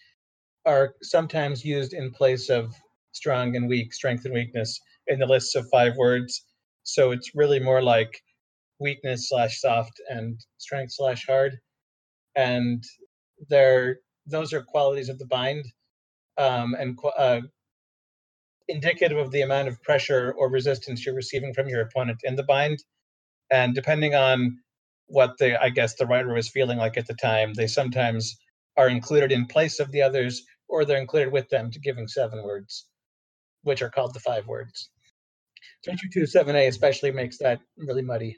are 0.66 0.96
sometimes 1.02 1.64
used 1.64 1.94
in 1.94 2.12
place 2.12 2.50
of 2.50 2.74
strong 3.14 3.56
and 3.56 3.70
weak, 3.70 3.94
strength 3.94 4.26
and 4.26 4.34
weakness 4.34 4.82
in 5.08 5.20
the 5.20 5.26
lists 5.26 5.56
of 5.56 5.68
five 5.72 5.96
words. 5.98 6.44
So 6.84 7.12
it's 7.12 7.36
really 7.36 7.60
more 7.60 7.82
like 7.82 8.22
weakness 8.80 9.30
slash 9.30 9.60
soft 9.60 10.00
and 10.10 10.40
strength 10.58 10.94
slash 10.94 11.26
hard. 11.26 11.58
And 12.36 12.84
they're 13.50 13.98
those 14.28 14.54
are 14.54 14.62
qualities 14.62 15.10
of 15.10 15.20
the 15.20 15.26
bind 15.28 15.66
um, 16.38 16.76
and 16.76 16.98
uh, 17.18 17.42
indicative 18.68 19.18
of 19.18 19.32
the 19.32 19.42
amount 19.42 19.68
of 19.68 19.82
pressure 19.84 20.34
or 20.38 20.50
resistance 20.50 21.06
you're 21.06 21.16
receiving 21.16 21.54
from 21.54 21.68
your 21.68 21.82
opponent 21.82 22.20
in 22.24 22.36
the 22.36 22.44
bind. 22.44 22.80
And 23.52 23.76
depending 23.76 24.16
on 24.16 24.60
what 25.08 25.38
the 25.38 25.62
I 25.62 25.70
guess 25.70 25.96
the 25.96 26.08
writer 26.08 26.34
was 26.34 26.50
feeling 26.50 26.78
like 26.78 26.98
at 26.98 27.08
the 27.08 27.14
time, 27.14 27.54
they 27.54 27.68
sometimes 27.68 28.36
are 28.78 28.90
included 28.90 29.32
in 29.32 29.46
place 29.46 29.80
of 29.80 29.92
the 29.92 30.02
others, 30.02 30.44
or 30.68 30.84
they're 30.84 31.00
included 31.00 31.32
with 31.32 31.50
them 31.50 31.72
to 31.72 31.80
giving 31.80 32.08
seven 32.08 32.44
words, 32.44 32.88
which 33.64 33.82
are 33.82 33.90
called 33.90 34.14
the 34.14 34.20
five 34.20 34.48
words. 34.48 34.90
2227A 35.88 36.68
especially 36.68 37.12
makes 37.12 37.38
that 37.38 37.60
really 37.78 38.02
muddy. 38.02 38.38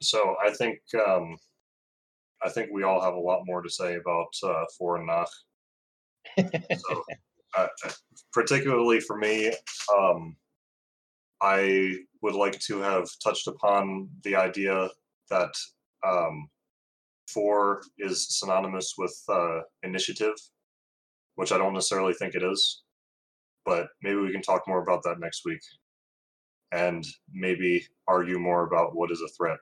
So 0.00 0.36
I 0.44 0.50
think 0.50 0.78
um, 1.06 1.36
I 2.44 2.48
think 2.48 2.70
we 2.72 2.82
all 2.82 3.00
have 3.00 3.14
a 3.14 3.20
lot 3.20 3.42
more 3.46 3.62
to 3.62 3.70
say 3.70 3.94
about 3.94 4.34
uh, 4.42 4.64
for 4.76 4.96
and 4.96 5.06
nach. 5.06 5.28
So, 6.36 7.04
uh, 7.56 7.68
particularly 8.32 9.00
Vor 9.00 9.18
me, 9.18 9.52
um, 9.96 10.36
I 11.40 11.96
would 12.22 12.34
like 12.34 12.58
to 12.60 12.78
have 12.78 13.08
touched 13.22 13.46
upon 13.46 14.08
the 14.24 14.36
idea 14.36 14.88
that 15.30 15.52
um, 16.06 16.48
Vor 17.32 17.82
is 17.98 18.38
synonymous 18.38 18.94
with 18.98 19.16
uh, 19.28 19.60
initiative, 19.82 20.34
which 21.36 21.52
I 21.52 21.58
don't 21.58 21.74
necessarily 21.74 22.14
think 22.14 22.34
it 22.34 22.42
is. 22.42 22.82
But 23.64 23.88
maybe 24.02 24.16
we 24.16 24.32
can 24.32 24.42
talk 24.42 24.66
more 24.66 24.82
about 24.82 25.02
that 25.04 25.20
next 25.20 25.42
week, 25.44 25.60
and 26.72 27.06
maybe 27.32 27.86
argue 28.08 28.38
more 28.38 28.66
about 28.66 28.96
what 28.96 29.10
is 29.10 29.20
a 29.20 29.28
threat. 29.28 29.58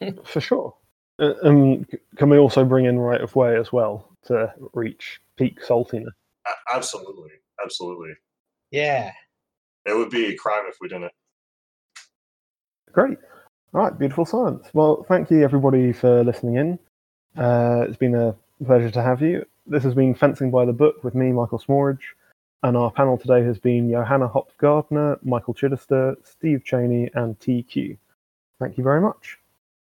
For 0.24 0.40
sure. 0.40 0.74
Uh, 1.18 1.34
um, 1.42 1.86
can 2.16 2.28
we 2.28 2.38
also 2.38 2.64
bring 2.64 2.84
in 2.84 2.98
right 2.98 3.20
of 3.20 3.34
way 3.34 3.56
as 3.56 3.72
well 3.72 4.10
to 4.26 4.52
reach 4.74 5.20
peak 5.36 5.60
saltiness? 5.62 6.12
A- 6.46 6.76
absolutely, 6.76 7.30
absolutely. 7.62 8.12
Yeah. 8.70 9.12
It 9.86 9.96
would 9.96 10.10
be 10.10 10.26
a 10.26 10.36
crime 10.36 10.64
if 10.68 10.76
we 10.80 10.88
didn't. 10.88 11.12
Great. 12.92 13.18
All 13.74 13.82
right, 13.82 13.98
beautiful 13.98 14.24
science. 14.24 14.68
Well, 14.72 15.04
thank 15.08 15.30
you 15.30 15.42
everybody 15.42 15.92
for 15.92 16.24
listening 16.24 16.56
in. 16.56 16.78
Uh, 17.36 17.84
it's 17.88 17.96
been 17.96 18.14
a 18.14 18.34
pleasure 18.64 18.90
to 18.90 19.02
have 19.02 19.20
you. 19.20 19.44
This 19.66 19.82
has 19.84 19.94
been 19.94 20.14
Fencing 20.14 20.50
by 20.50 20.64
the 20.64 20.72
Book 20.72 21.04
with 21.04 21.14
me, 21.14 21.32
Michael 21.32 21.58
Smorridge, 21.58 22.14
and 22.62 22.76
our 22.76 22.90
panel 22.90 23.18
today 23.18 23.42
has 23.44 23.58
been 23.58 23.90
Johanna 23.90 24.28
Hopf 24.28 24.56
Gardner, 24.58 25.18
Michael 25.22 25.54
Chidester, 25.54 26.16
Steve 26.24 26.64
Cheney, 26.64 27.10
and 27.14 27.38
TQ. 27.38 27.96
Thank 28.60 28.78
you 28.78 28.84
very 28.84 29.00
much. 29.00 29.38